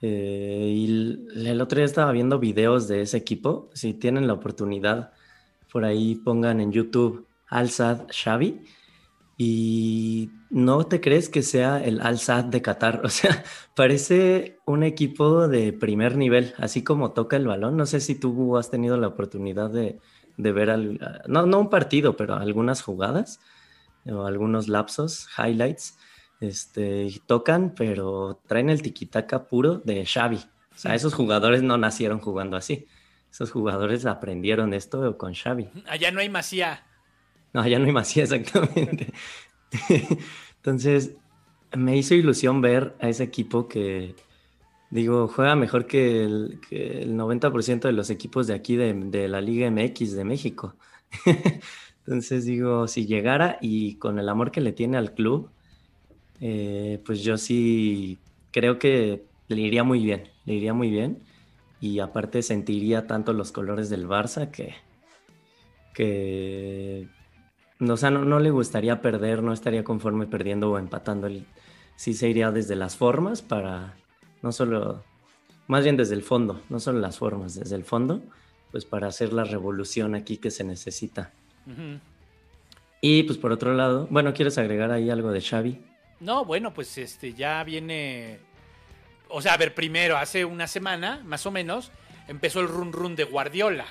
Eh, 0.00 0.72
y 0.74 1.46
el 1.46 1.60
otro 1.60 1.76
día 1.76 1.84
estaba 1.84 2.12
viendo 2.12 2.38
videos 2.38 2.88
de 2.88 3.02
ese 3.02 3.16
equipo. 3.16 3.70
Si 3.74 3.94
tienen 3.94 4.26
la 4.26 4.34
oportunidad, 4.34 5.12
por 5.72 5.84
ahí 5.84 6.14
pongan 6.16 6.60
en 6.60 6.72
YouTube 6.72 7.26
Al-Sad 7.48 8.06
Xavi. 8.10 8.62
Y 9.40 10.30
no 10.50 10.86
te 10.86 11.00
crees 11.00 11.28
que 11.28 11.42
sea 11.42 11.82
el 11.84 12.00
Al-Sad 12.00 12.46
de 12.46 12.62
Qatar. 12.62 13.02
O 13.04 13.08
sea, 13.08 13.44
parece 13.74 14.58
un 14.66 14.82
equipo 14.82 15.48
de 15.48 15.72
primer 15.72 16.16
nivel, 16.16 16.54
así 16.58 16.82
como 16.82 17.12
toca 17.12 17.36
el 17.36 17.46
balón. 17.46 17.76
No 17.76 17.86
sé 17.86 18.00
si 18.00 18.14
tú 18.14 18.56
has 18.56 18.70
tenido 18.70 18.96
la 18.96 19.08
oportunidad 19.08 19.70
de, 19.70 20.00
de 20.36 20.52
ver, 20.52 20.78
no, 21.28 21.46
no 21.46 21.60
un 21.60 21.70
partido, 21.70 22.16
pero 22.16 22.34
algunas 22.34 22.82
jugadas 22.82 23.40
o 24.06 24.24
algunos 24.24 24.68
lapsos, 24.68 25.28
highlights, 25.36 25.98
este, 26.40 27.08
tocan, 27.26 27.74
pero 27.74 28.40
traen 28.46 28.70
el 28.70 28.82
tiquitaca 28.82 29.46
puro 29.46 29.76
de 29.78 30.04
Xavi. 30.04 30.36
O 30.36 30.78
sea, 30.78 30.94
esos 30.94 31.14
jugadores 31.14 31.62
no 31.62 31.76
nacieron 31.78 32.20
jugando 32.20 32.56
así. 32.56 32.86
Esos 33.30 33.50
jugadores 33.50 34.06
aprendieron 34.06 34.72
esto 34.72 35.18
con 35.18 35.34
Xavi. 35.34 35.68
Allá 35.86 36.10
no 36.10 36.20
hay 36.20 36.28
Macía. 36.28 36.86
No, 37.52 37.60
allá 37.60 37.78
no 37.78 37.86
hay 37.86 37.92
Macía, 37.92 38.22
exactamente. 38.24 39.12
Entonces, 40.56 41.12
me 41.76 41.96
hizo 41.96 42.14
ilusión 42.14 42.60
ver 42.60 42.96
a 43.00 43.08
ese 43.08 43.24
equipo 43.24 43.68
que, 43.68 44.14
Digo, 44.90 45.28
juega 45.28 45.54
mejor 45.54 45.86
que 45.86 46.24
el, 46.24 46.60
90% 46.70 47.80
de 47.80 47.92
los 47.92 48.08
equipos 48.08 48.46
de 48.46 48.54
aquí 48.54 48.76
de, 48.76 49.28
la 49.28 49.40
Liga 49.40 49.70
MX 49.70 50.12
de 50.12 50.24
México. 50.24 50.76
Entonces 52.06 52.46
digo, 52.46 52.88
si 52.88 53.06
llegara 53.06 53.58
y 53.60 53.96
con 53.96 54.18
el 54.18 54.28
amor 54.30 54.50
que 54.50 54.62
le 54.62 54.72
tiene 54.72 54.96
al 54.96 55.12
club, 55.12 55.50
eh, 56.40 57.00
pues 57.04 57.22
yo 57.22 57.36
sí 57.36 58.18
creo 58.52 58.78
que 58.78 59.24
le 59.48 59.60
iría 59.60 59.84
muy 59.84 60.02
bien, 60.02 60.24
le 60.44 60.54
iría 60.54 60.74
muy 60.74 60.90
bien. 60.90 61.22
Y 61.80 62.00
aparte 62.00 62.42
sentiría 62.42 63.06
tanto 63.06 63.32
los 63.32 63.52
colores 63.52 63.88
del 63.88 64.08
Barça 64.08 64.50
que, 64.50 64.74
que 65.94 67.08
o 67.80 67.96
sea, 67.96 68.10
no, 68.10 68.24
no 68.24 68.40
le 68.40 68.50
gustaría 68.50 69.00
perder, 69.00 69.42
no 69.42 69.52
estaría 69.52 69.84
conforme 69.84 70.26
perdiendo 70.26 70.70
o 70.72 70.78
empatando. 70.78 71.28
Sí 71.94 72.14
se 72.14 72.28
iría 72.28 72.50
desde 72.50 72.74
las 72.74 72.96
formas 72.96 73.42
para 73.42 73.94
no 74.42 74.52
solo, 74.52 75.04
más 75.66 75.84
bien 75.84 75.96
desde 75.96 76.14
el 76.14 76.22
fondo, 76.22 76.62
no 76.68 76.80
solo 76.80 76.98
las 77.00 77.18
formas, 77.18 77.54
desde 77.54 77.76
el 77.76 77.84
fondo, 77.84 78.22
pues 78.70 78.84
para 78.84 79.08
hacer 79.08 79.32
la 79.32 79.44
revolución 79.44 80.14
aquí 80.14 80.36
que 80.36 80.50
se 80.50 80.64
necesita. 80.64 81.32
Y 83.00 83.22
pues 83.24 83.38
por 83.38 83.52
otro 83.52 83.74
lado, 83.74 84.08
bueno, 84.10 84.32
¿quieres 84.32 84.58
agregar 84.58 84.90
ahí 84.90 85.10
algo 85.10 85.30
de 85.30 85.40
Xavi? 85.40 85.80
No, 86.20 86.44
bueno, 86.44 86.74
pues 86.74 86.98
este 86.98 87.32
ya 87.32 87.62
viene, 87.64 88.40
o 89.28 89.40
sea, 89.40 89.54
a 89.54 89.56
ver, 89.56 89.74
primero, 89.74 90.16
hace 90.16 90.44
una 90.44 90.66
semana, 90.66 91.22
más 91.24 91.46
o 91.46 91.50
menos, 91.50 91.92
empezó 92.26 92.60
el 92.60 92.68
run 92.68 92.92
run 92.92 93.14
de 93.14 93.24
Guardiola, 93.24 93.86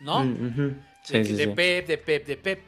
¿no? 0.00 0.24
Mm, 0.24 0.80
de, 1.08 1.48
Pep, 1.48 1.86
de 1.86 1.98
Pep, 1.98 2.26
de 2.26 2.36
Pep. 2.36 2.60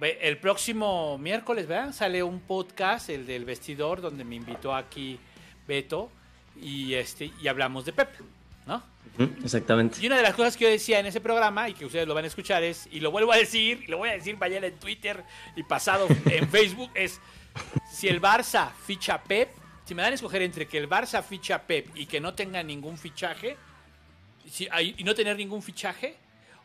El 0.00 0.36
próximo 0.38 1.16
miércoles, 1.16 1.66
¿verdad? 1.66 1.92
Sale 1.92 2.22
un 2.22 2.40
podcast, 2.40 3.08
el 3.08 3.26
del 3.26 3.46
vestidor, 3.46 4.02
donde 4.02 4.24
me 4.24 4.34
invitó 4.34 4.74
aquí 4.74 5.18
Beto, 5.66 6.10
y, 6.60 6.94
este, 6.94 7.32
y 7.40 7.48
hablamos 7.48 7.86
de 7.86 7.94
Pep, 7.94 8.10
¿no? 8.66 8.82
Exactamente. 9.42 9.98
Y 10.02 10.06
una 10.06 10.18
de 10.18 10.22
las 10.22 10.34
cosas 10.34 10.56
que 10.56 10.64
yo 10.64 10.70
decía 10.70 11.00
en 11.00 11.06
ese 11.06 11.20
programa, 11.22 11.68
y 11.70 11.74
que 11.74 11.86
ustedes 11.86 12.06
lo 12.06 12.14
van 12.14 12.24
a 12.24 12.26
escuchar, 12.26 12.62
es, 12.62 12.88
y 12.92 13.00
lo 13.00 13.10
vuelvo 13.10 13.32
a 13.32 13.36
decir, 13.36 13.84
y 13.84 13.90
lo 13.90 13.96
voy 13.98 14.10
a 14.10 14.12
decir 14.12 14.36
mañana 14.36 14.66
en 14.66 14.74
Twitter 14.74 15.24
y 15.56 15.62
pasado 15.62 16.06
en 16.26 16.48
Facebook, 16.50 16.90
es, 16.94 17.20
si 17.90 18.08
el 18.08 18.20
Barça 18.20 18.72
ficha 18.86 19.14
a 19.14 19.22
Pep, 19.22 19.50
si 19.84 19.94
me 19.94 20.02
dan 20.02 20.12
a 20.12 20.14
escoger 20.14 20.42
entre 20.42 20.66
que 20.66 20.78
el 20.78 20.88
Barça 20.88 21.22
ficha 21.22 21.56
a 21.56 21.62
Pep 21.62 21.88
y 21.96 22.06
que 22.06 22.20
no 22.20 22.34
tenga 22.34 22.62
ningún 22.62 22.98
fichaje, 22.98 23.56
si, 24.50 24.68
y 24.96 25.04
no 25.04 25.14
tener 25.14 25.36
ningún 25.36 25.62
fichaje, 25.62 26.16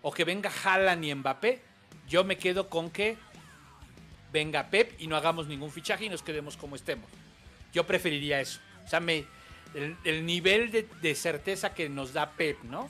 o 0.01 0.11
que 0.11 0.23
venga 0.23 0.51
Haaland 0.63 1.03
y 1.05 1.15
Mbappé, 1.15 1.61
yo 2.07 2.23
me 2.23 2.37
quedo 2.37 2.69
con 2.69 2.89
que 2.89 3.17
venga 4.31 4.69
Pep 4.69 4.99
y 4.99 5.07
no 5.07 5.15
hagamos 5.15 5.47
ningún 5.47 5.71
fichaje 5.71 6.05
y 6.05 6.09
nos 6.09 6.23
quedemos 6.23 6.57
como 6.57 6.75
estemos. 6.75 7.09
Yo 7.73 7.85
preferiría 7.85 8.41
eso. 8.41 8.59
O 8.85 8.89
sea, 8.89 8.99
me, 8.99 9.25
el, 10.03 10.25
nivel 10.25 10.71
de, 10.71 11.15
certeza 11.15 11.73
que 11.73 11.89
nos 11.89 12.13
da 12.13 12.31
Pep, 12.31 12.61
¿no? 12.63 12.89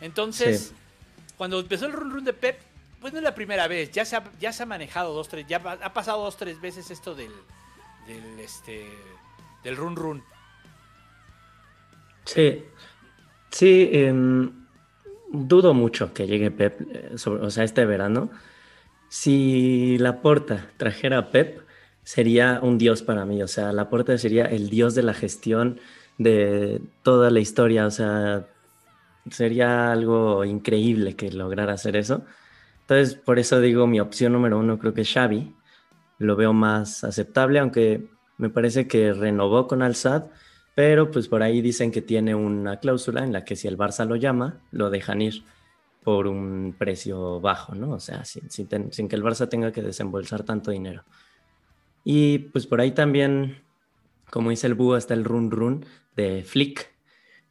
Entonces, 0.00 0.72
cuando 1.36 1.60
empezó 1.60 1.86
el 1.86 1.92
run 1.92 2.10
run 2.10 2.24
de 2.24 2.32
Pep, 2.32 2.60
pues 3.00 3.12
no 3.12 3.18
es 3.18 3.24
la 3.24 3.34
primera 3.34 3.68
vez, 3.68 3.90
ya 3.90 4.04
se 4.04 4.16
ha, 4.16 4.24
ya 4.38 4.52
se 4.52 4.62
ha 4.62 4.66
manejado 4.66 5.12
dos, 5.14 5.28
tres, 5.28 5.46
ya 5.46 5.56
ha 5.56 5.92
pasado 5.92 6.22
dos, 6.22 6.36
tres 6.36 6.60
veces 6.60 6.90
esto 6.90 7.14
del, 7.14 7.32
del, 8.06 8.40
este, 8.40 8.88
del 9.62 9.76
run 9.76 9.96
run. 9.96 10.22
Sí, 12.24 12.64
sí, 13.50 13.88
em, 13.92 14.66
dudo 15.30 15.74
mucho 15.74 16.12
que 16.12 16.26
llegue 16.26 16.50
Pep, 16.50 16.80
eh, 16.92 17.14
o 17.26 17.50
sea, 17.50 17.64
este 17.64 17.86
verano. 17.86 18.30
Si 19.08 19.96
la 19.98 20.20
porta 20.20 20.70
trajera 20.76 21.18
a 21.18 21.30
Pep, 21.30 21.62
sería 22.08 22.60
un 22.62 22.78
dios 22.78 23.02
para 23.02 23.26
mí, 23.26 23.42
o 23.42 23.48
sea, 23.48 23.70
Laporta 23.70 24.16
sería 24.16 24.46
el 24.46 24.70
dios 24.70 24.94
de 24.94 25.02
la 25.02 25.12
gestión 25.12 25.78
de 26.16 26.80
toda 27.02 27.30
la 27.30 27.40
historia, 27.40 27.86
o 27.86 27.90
sea, 27.90 28.46
sería 29.30 29.92
algo 29.92 30.42
increíble 30.46 31.16
que 31.16 31.30
lograra 31.30 31.74
hacer 31.74 31.96
eso. 31.96 32.24
Entonces, 32.88 33.16
por 33.16 33.38
eso 33.38 33.60
digo, 33.60 33.86
mi 33.86 34.00
opción 34.00 34.32
número 34.32 34.58
uno 34.58 34.78
creo 34.78 34.94
que 34.94 35.02
es 35.02 35.12
Xavi, 35.12 35.54
lo 36.16 36.36
veo 36.36 36.54
más 36.54 37.04
aceptable, 37.04 37.58
aunque 37.58 38.08
me 38.38 38.48
parece 38.48 38.88
que 38.88 39.12
renovó 39.12 39.66
con 39.66 39.82
Al-Sad, 39.82 40.30
pero 40.74 41.10
pues 41.10 41.28
por 41.28 41.42
ahí 41.42 41.60
dicen 41.60 41.92
que 41.92 42.00
tiene 42.00 42.34
una 42.34 42.78
cláusula 42.78 43.22
en 43.22 43.34
la 43.34 43.44
que 43.44 43.56
si 43.56 43.68
el 43.68 43.76
Barça 43.76 44.06
lo 44.06 44.16
llama, 44.16 44.62
lo 44.70 44.88
dejan 44.88 45.20
ir 45.20 45.44
por 46.02 46.26
un 46.26 46.74
precio 46.78 47.40
bajo, 47.40 47.74
¿no? 47.74 47.90
O 47.90 48.00
sea, 48.00 48.24
sin, 48.24 48.48
sin 48.48 49.06
que 49.06 49.16
el 49.16 49.22
Barça 49.22 49.50
tenga 49.50 49.70
que 49.70 49.82
desembolsar 49.82 50.44
tanto 50.44 50.70
dinero. 50.70 51.04
Y 52.04 52.38
pues 52.38 52.66
por 52.66 52.80
ahí 52.80 52.92
también, 52.92 53.64
como 54.30 54.48
dice 54.48 54.66
el 54.66 54.74
búho, 54.74 54.96
está 54.96 55.12
el 55.12 55.26
run 55.26 55.50
run 55.50 55.84
de 56.16 56.42
Flick, 56.42 56.90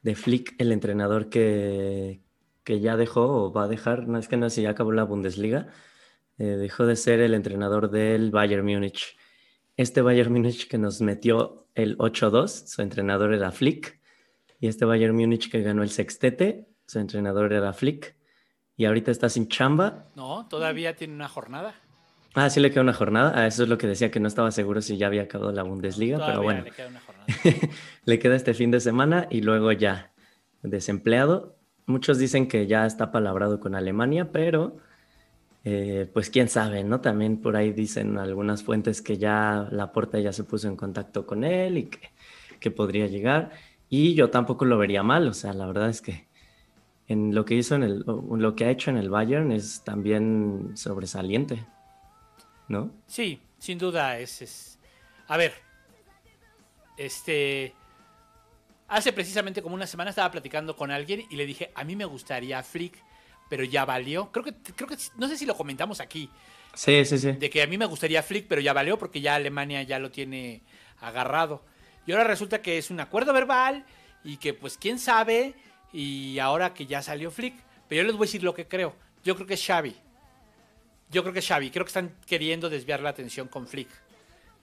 de 0.02 0.16
Flick, 0.16 0.56
el 0.58 0.72
entrenador 0.72 1.30
que, 1.30 2.22
que 2.68 2.82
ya 2.82 2.98
dejó 2.98 3.46
o 3.46 3.54
va 3.54 3.64
a 3.64 3.68
dejar, 3.70 4.10
no 4.10 4.20
es 4.20 4.28
que 4.28 4.36
no 4.36 4.50
si 4.50 4.64
ya 4.64 4.72
acabó 4.72 4.92
la 4.92 5.06
Bundesliga, 5.06 5.68
eh, 6.38 6.44
dejó 6.44 6.86
de 6.86 6.98
ser 6.98 7.22
el 7.22 7.34
entrenador 7.34 7.90
del 7.90 8.30
Bayern 8.30 8.66
Múnich. 8.66 9.18
Este 9.78 10.02
Bayern 10.02 10.34
Múnich 10.34 10.68
que 10.68 10.78
nos 10.78 11.00
metió 11.00 11.70
el 11.76 11.98
8-2, 11.98 12.68
su 12.68 12.82
entrenador 12.82 13.34
era 13.34 13.54
Flick, 13.54 14.02
y 14.60 14.68
este 14.68 14.84
Bayern 14.84 15.16
Múnich 15.16 15.50
que 15.50 15.62
ganó 15.62 15.82
el 15.82 15.92
sextete, 15.92 16.68
su 16.86 17.00
entrenador 17.00 17.54
era 17.54 17.72
Flick, 17.72 18.18
y 18.76 18.84
ahorita 18.84 19.12
está 19.12 19.30
sin 19.30 19.48
chamba. 19.48 20.10
No, 20.18 20.46
todavía 20.50 20.94
tiene 20.94 21.14
una 21.14 21.30
jornada. 21.30 21.74
Ah, 22.34 22.50
sí 22.50 22.60
le 22.60 22.70
queda 22.70 22.82
una 22.82 22.94
jornada. 22.94 23.32
Ah, 23.34 23.48
eso 23.48 23.64
es 23.64 23.70
lo 23.70 23.78
que 23.78 23.88
decía, 23.88 24.12
que 24.12 24.20
no 24.20 24.28
estaba 24.28 24.52
seguro 24.52 24.82
si 24.82 24.98
ya 24.98 25.08
había 25.08 25.22
acabado 25.22 25.54
la 25.54 25.64
Bundesliga, 25.64 26.18
pero 26.18 26.44
bueno. 26.44 26.66
Le 26.66 26.72
queda 26.72 26.88
una 26.90 27.00
jornada. 27.00 27.28
le 28.04 28.20
queda 28.20 28.36
este 28.36 28.54
fin 28.54 28.72
de 28.72 28.82
semana 28.82 29.26
y 29.30 29.40
luego 29.40 29.72
ya 29.72 30.12
desempleado. 30.64 31.57
Muchos 31.88 32.20
dicen 32.20 32.48
que 32.48 32.68
ya 32.68 32.86
está 32.86 33.12
palabrado 33.12 33.60
con 33.60 33.74
Alemania, 33.74 34.30
pero 34.32 34.76
eh, 35.64 36.10
pues 36.14 36.30
quién 36.30 36.50
sabe, 36.50 36.84
¿no? 36.84 37.02
También 37.02 37.42
por 37.42 37.56
ahí 37.56 37.72
dicen 37.72 38.18
algunas 38.18 38.62
fuentes 38.62 39.02
que 39.02 39.18
ya 39.18 39.68
la 39.72 39.92
puerta 39.94 40.20
ya 40.20 40.34
se 40.34 40.44
puso 40.44 40.68
en 40.68 40.76
contacto 40.76 41.26
con 41.26 41.46
él 41.46 41.78
y 41.78 41.90
que, 42.60 42.72
podría 42.72 43.08
llegar. 43.08 43.52
Y 43.90 44.14
yo 44.16 44.30
tampoco 44.30 44.66
lo 44.66 44.78
vería 44.78 45.02
mal, 45.02 45.30
o 45.30 45.34
sea, 45.34 45.54
la 45.54 45.66
verdad 45.66 45.90
es 45.90 46.02
que 46.02 46.28
en 47.08 47.34
lo 47.34 47.46
que 47.46 47.56
hizo 47.56 47.76
en 47.76 48.04
lo 48.06 48.56
que 48.56 48.66
ha 48.66 48.70
hecho 48.70 48.92
en 48.92 48.98
el 48.98 49.10
Bayern 49.10 49.54
es 49.54 49.82
también 49.86 50.72
sobresaliente, 50.76 51.66
¿no? 52.68 52.92
Sí, 53.06 53.40
sin 53.60 53.78
duda 53.78 54.20
es... 54.20 54.78
a 55.28 55.38
ver, 55.38 55.54
este, 56.98 57.74
hace 58.88 59.14
precisamente 59.14 59.62
como 59.62 59.76
una 59.76 59.88
semana 59.88 60.12
estaba 60.12 60.32
platicando 60.32 60.76
con 60.76 60.92
alguien 60.92 61.26
y 61.30 61.36
le 61.36 61.46
dije, 61.46 61.72
a 61.76 61.84
mí 61.84 61.96
me 61.96 62.06
gustaría 62.06 62.62
Flick, 62.64 63.02
pero 63.50 63.64
ya 63.64 63.86
valió. 63.86 64.32
Creo 64.32 64.46
que, 64.46 64.54
creo 64.54 64.88
que, 64.88 64.98
no 65.18 65.28
sé 65.28 65.38
si 65.38 65.46
lo 65.46 65.56
comentamos 65.56 66.00
aquí. 66.00 66.30
Sí, 66.74 67.04
sí, 67.06 67.18
sí. 67.18 67.32
De 67.34 67.50
que 67.50 67.62
a 67.62 67.68
mí 67.68 67.78
me 67.78 67.86
gustaría 67.86 68.22
Flick, 68.24 68.48
pero 68.48 68.62
ya 68.62 68.74
valió 68.74 68.98
porque 68.98 69.22
ya 69.22 69.36
Alemania 69.36 69.82
ya 69.84 70.00
lo 70.00 70.12
tiene 70.12 70.62
agarrado. 71.00 71.64
Y 72.06 72.12
ahora 72.12 72.24
resulta 72.24 72.62
que 72.62 72.78
es 72.78 72.90
un 72.90 73.00
acuerdo 73.00 73.34
verbal 73.34 73.86
y 74.24 74.38
que 74.38 74.54
pues 74.54 74.78
quién 74.78 75.00
sabe 75.00 75.56
y 75.92 76.40
ahora 76.40 76.74
que 76.74 76.86
ya 76.86 77.02
salió 77.02 77.32
Flick. 77.32 77.56
Pero 77.88 78.02
yo 78.02 78.08
les 78.08 78.16
voy 78.16 78.26
a 78.26 78.28
decir 78.28 78.44
lo 78.44 78.54
que 78.54 78.68
creo. 78.68 78.96
Yo 79.24 79.36
creo 79.36 79.48
que 79.48 79.56
es 79.56 79.66
Xavi. 79.66 79.96
Yo 81.10 81.24
creo 81.24 81.34
que 81.34 81.40
es 81.40 81.48
Xavi. 81.48 81.70
Creo 81.72 81.86
que 81.86 81.90
están 81.90 82.16
queriendo 82.26 82.70
desviar 82.70 83.02
la 83.02 83.10
atención 83.10 83.48
con 83.48 83.68
Flick. 83.68 83.90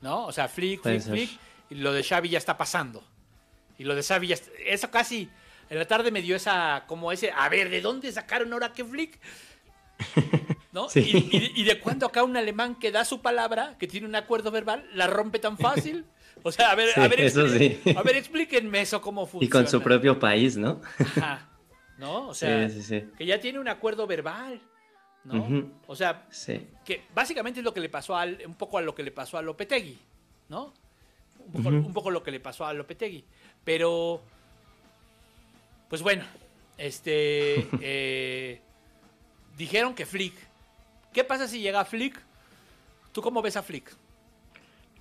¿No? 0.01 0.27
O 0.27 0.33
sea, 0.33 0.49
Flick, 0.49 0.83
Flick, 0.83 1.03
Flick. 1.03 1.31
Y 1.71 1.77
lo 1.77 1.93
de 1.93 2.03
Xavi 2.03 2.29
ya 2.29 2.39
está 2.39 2.57
pasando. 2.57 3.03
Y 3.79 3.85
lo 3.85 3.95
de 3.95 4.03
Xavi 4.03 4.29
ya. 4.29 4.37
Eso 4.67 4.91
casi... 4.91 5.29
En 5.71 5.79
la 5.79 5.87
tarde 5.87 6.11
me 6.11 6.23
dio 6.23 6.37
esa... 6.37 6.85
Como 6.87 7.11
ese... 7.11 7.31
A 7.31 7.49
ver, 7.49 7.71
¿de 7.71 7.81
dónde 7.81 8.13
sacaron 8.13 8.53
ahora 8.53 8.73
que 8.73 8.85
Flick? 8.85 9.19
¿No? 10.73 10.89
Sí. 10.89 11.01
Y, 11.01 11.37
y, 11.37 11.53
y, 11.63 11.65
de 11.65 11.79
cuándo 11.79 12.07
acá 12.07 12.25
un 12.25 12.37
alemán 12.37 12.75
que 12.75 12.91
da 12.91 13.05
su 13.05 13.23
palabra, 13.23 13.77
que 13.79 13.87
tiene 13.87 14.07
un 14.07 14.17
acuerdo 14.17 14.51
verbal, 14.51 14.85
la 14.93 15.07
rompe 15.07 15.39
tan 15.39 15.57
fácil? 15.57 16.05
O 16.43 16.53
sea, 16.53 16.73
a 16.73 16.75
ver, 16.75 16.91
sí, 16.93 17.01
a, 17.01 17.09
ver 17.09 17.21
eso 17.21 17.49
sí. 17.49 17.81
a 17.97 18.03
ver, 18.03 18.17
explíquenme 18.17 18.81
eso 18.81 19.01
cómo 19.01 19.25
funciona. 19.25 19.47
Y 19.47 19.49
con 19.49 19.67
su 19.69 19.81
propio 19.81 20.19
país, 20.19 20.57
¿no? 20.57 20.83
Ajá. 20.99 21.49
¿No? 21.97 22.29
O 22.29 22.35
sea, 22.35 22.69
que 23.17 23.25
ya 23.25 23.41
tiene 23.41 23.59
un 23.59 23.69
acuerdo 23.69 24.07
verbal. 24.07 24.61
¿No? 25.25 25.43
Uh 25.43 25.49
-huh. 25.49 25.73
O 25.87 25.97
sea, 25.97 26.27
que 26.85 27.05
básicamente 27.15 27.61
es 27.61 27.65
lo 27.65 27.73
que 27.73 27.81
le 27.81 27.89
pasó 27.89 28.15
al, 28.17 28.43
un 28.45 28.57
poco 28.57 28.77
a 28.77 28.83
lo 28.83 28.95
que 28.95 29.03
le 29.03 29.11
pasó 29.11 29.39
a 29.39 29.43
Lopetegui, 29.43 29.97
¿no? 30.51 30.75
Un 31.39 31.53
poco, 31.53 31.69
uh 31.69 31.73
-huh. 31.73 31.87
un 31.87 31.93
poco 31.95 32.11
lo 32.11 32.23
que 32.23 32.31
le 32.31 32.41
pasó 32.41 32.67
a 32.67 32.75
Lopetegui. 32.75 33.25
Pero, 33.65 34.23
pues 35.89 36.03
bueno, 36.03 36.25
este, 36.79 37.69
eh, 37.81 38.61
dijeron 39.57 39.95
que 39.95 40.07
Flick. 40.07 40.35
¿Qué 41.13 41.25
pasa 41.25 41.49
si 41.49 41.61
llega 41.61 41.85
Flick? 41.85 42.21
¿Tú 43.13 43.23
cómo 43.23 43.43
ves 43.43 43.57
a 43.57 43.63
Flick? 43.63 43.95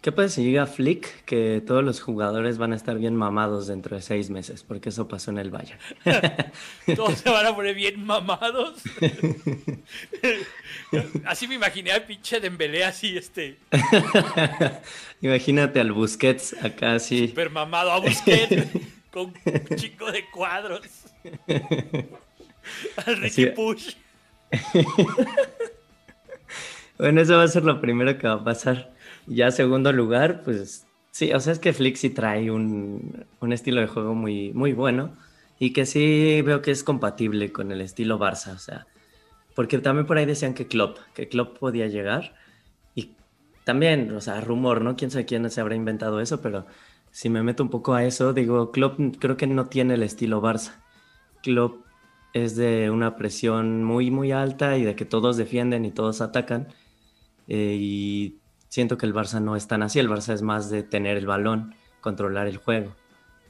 ¿Qué 0.03 0.11
pasa 0.11 0.27
si 0.27 0.43
llega 0.43 0.67
Flick? 0.67 1.23
Que 1.23 1.63
todos 1.65 1.81
los 1.81 2.01
jugadores 2.01 2.57
van 2.57 2.73
a 2.73 2.75
estar 2.75 2.97
bien 2.97 3.15
mamados 3.15 3.67
dentro 3.67 3.95
de 3.95 4.01
seis 4.01 4.29
meses, 4.29 4.61
porque 4.61 4.89
eso 4.89 5.07
pasó 5.07 5.31
en 5.31 5.37
el 5.37 5.49
Bayern. 5.49 5.79
todos 6.97 7.19
se 7.19 7.29
van 7.29 7.45
a 7.45 7.55
poner 7.55 7.73
bien 7.73 8.03
mamados. 8.03 8.81
así 11.25 11.47
me 11.47 11.55
imaginé 11.55 11.93
al 11.93 12.03
pinche 12.03 12.41
Dembélé 12.41 12.83
así, 12.83 13.17
este. 13.17 13.57
Imagínate 15.21 15.79
al 15.79 15.93
Busquets 15.93 16.53
acá 16.61 16.95
así. 16.95 17.29
Super 17.29 17.49
mamado 17.49 17.93
a 17.93 17.99
Busquets 17.99 18.71
con 19.09 19.33
un 19.45 19.77
chico 19.77 20.11
de 20.11 20.29
cuadros. 20.31 20.85
al 23.05 23.17
Ricky 23.21 23.45
así... 23.45 23.51
Push. 23.51 23.95
bueno, 26.97 27.21
eso 27.21 27.37
va 27.37 27.43
a 27.43 27.47
ser 27.47 27.63
lo 27.63 27.79
primero 27.79 28.17
que 28.17 28.27
va 28.27 28.33
a 28.33 28.43
pasar. 28.43 28.91
Ya 29.27 29.51
segundo 29.51 29.91
lugar, 29.93 30.43
pues 30.43 30.86
sí, 31.12 31.31
o 31.33 31.39
sea, 31.39 31.53
es 31.53 31.59
que 31.59 31.73
Flick 31.73 31.95
sí 31.95 32.09
trae 32.09 32.51
un, 32.51 33.25
un, 33.39 33.53
estilo 33.53 33.81
de 33.81 33.88
juego 33.88 34.15
muy, 34.15 34.51
muy 34.53 34.73
bueno 34.73 35.15
y 35.59 35.71
que 35.73 35.86
sí 35.86 36.41
veo 36.41 36.62
que 36.62 36.71
es 36.71 36.83
compatible 36.83 37.51
con 37.51 37.71
el 37.71 37.81
estilo 37.81 38.19
Barça, 38.19 38.55
o 38.55 38.59
sea, 38.59 38.88
porque 39.55 39.79
también 39.79 40.05
por 40.05 40.17
ahí 40.17 40.25
decían 40.25 40.53
que 40.53 40.67
Klopp, 40.67 40.97
que 41.13 41.29
Klopp 41.29 41.57
podía 41.57 41.88
llegar 41.88 42.36
y 42.95 43.15
también, 43.63 44.12
o 44.12 44.21
sea, 44.21 44.41
rumor, 44.41 44.81
¿no? 44.81 44.95
Quién 44.95 45.12
sabe 45.12 45.25
quién 45.25 45.49
se 45.49 45.62
habrá 45.62 45.75
inventado 45.75 46.19
eso, 46.19 46.41
pero 46.41 46.65
si 47.12 47.29
me 47.29 47.43
meto 47.43 47.63
un 47.63 47.69
poco 47.69 47.93
a 47.93 48.03
eso, 48.03 48.33
digo, 48.33 48.71
Klopp 48.71 48.99
creo 49.19 49.38
que 49.38 49.47
no 49.47 49.67
tiene 49.67 49.93
el 49.93 50.03
estilo 50.03 50.41
Barça. 50.41 50.81
Klopp 51.43 51.86
es 52.33 52.55
de 52.55 52.89
una 52.89 53.15
presión 53.15 53.83
muy, 53.83 54.12
muy 54.12 54.31
alta 54.31 54.77
y 54.77 54.83
de 54.83 54.95
que 54.95 55.05
todos 55.05 55.38
defienden 55.38 55.86
y 55.86 55.91
todos 55.91 56.21
atacan. 56.21 56.67
Eh, 57.47 57.77
y 57.79 58.39
siento 58.73 58.97
que 58.97 59.05
el 59.05 59.13
Barça 59.13 59.39
no 59.39 59.55
es 59.55 59.67
tan 59.67 59.83
así, 59.83 59.99
el 59.99 60.09
Barça 60.09 60.33
es 60.33 60.41
más 60.41 60.71
de 60.71 60.81
tener 60.81 61.15
el 61.15 61.27
balón, 61.27 61.75
controlar 62.01 62.47
el 62.47 62.57
juego, 62.57 62.95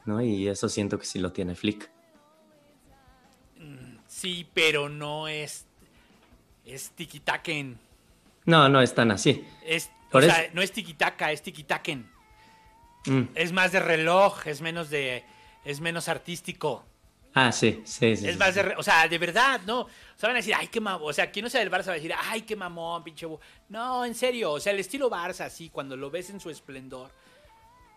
¿no? 0.04 0.22
Y 0.22 0.50
eso 0.50 0.68
siento 0.68 1.00
que 1.00 1.06
sí 1.06 1.18
lo 1.18 1.32
tiene 1.32 1.56
Flick. 1.56 1.90
Sí, 4.06 4.46
pero 4.54 4.90
no 4.90 5.30
es 5.30 5.66
es 6.66 6.92
tiki-taken. 6.98 7.78
No, 8.46 8.68
no 8.68 8.82
es 8.82 8.94
tan 8.94 9.12
así. 9.12 9.46
Es, 9.66 9.92
o 10.12 10.22
sea, 10.22 10.50
no 10.52 10.62
es 10.62 10.74
tiki-taka, 10.74 11.32
es 11.32 11.42
tiki-taken. 11.42 12.06
Mm. 13.06 13.22
Es 13.34 13.54
más 13.54 13.72
de 13.72 13.80
reloj, 13.80 14.46
es 14.46 14.60
menos 14.60 14.90
de 14.90 15.24
es 15.64 15.80
menos 15.80 16.10
artístico. 16.10 16.84
Ah, 17.36 17.52
sí, 17.52 17.82
sí, 17.86 18.16
sí. 18.16 18.28
Es 18.28 18.38
más 18.38 18.54
de, 18.54 18.76
o 18.78 18.84
sea, 18.84 19.08
de 19.08 19.18
verdad, 19.18 19.62
¿no? 19.66 19.82
O 19.82 19.90
sea, 20.16 20.30
van 20.30 20.36
a 20.36 20.40
decir, 20.40 20.54
ay, 20.56 20.68
qué 20.68 20.80
mamón. 20.80 21.10
O 21.10 21.14
sea, 21.14 21.32
quien 21.32 21.44
no 21.44 21.50
sea 21.50 21.62
del 21.62 21.72
Barça 21.72 21.88
va 21.88 21.94
a 21.94 21.96
decir, 21.96 22.14
ay, 22.16 22.44
qué 22.44 22.56
mamón, 22.56 23.04
pinche. 23.04 23.28
No, 23.70 24.06
en 24.06 24.14
serio. 24.14 24.52
O 24.52 24.60
sea, 24.60 24.72
el 24.72 24.80
estilo 24.80 25.10
Barça, 25.10 25.50
sí, 25.50 25.70
cuando 25.70 25.98
lo 25.98 26.12
ves 26.12 26.30
en 26.30 26.40
su 26.40 26.52
esplendor, 26.52 27.12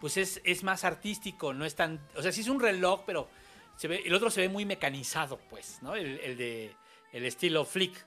pues 0.00 0.16
es, 0.16 0.40
es 0.42 0.62
más 0.62 0.84
artístico, 0.84 1.52
no 1.52 1.66
es 1.66 1.74
tan. 1.74 2.00
O 2.16 2.22
sea, 2.22 2.32
sí 2.32 2.40
es 2.40 2.48
un 2.48 2.60
reloj, 2.60 3.02
pero 3.04 3.28
se 3.76 3.88
ve, 3.88 4.02
el 4.06 4.14
otro 4.14 4.30
se 4.30 4.40
ve 4.40 4.48
muy 4.48 4.64
mecanizado, 4.64 5.38
pues, 5.50 5.78
¿no? 5.82 5.94
El, 5.94 6.18
el 6.20 6.36
de. 6.36 6.74
El 7.12 7.24
estilo 7.24 7.64
Flick. 7.64 8.06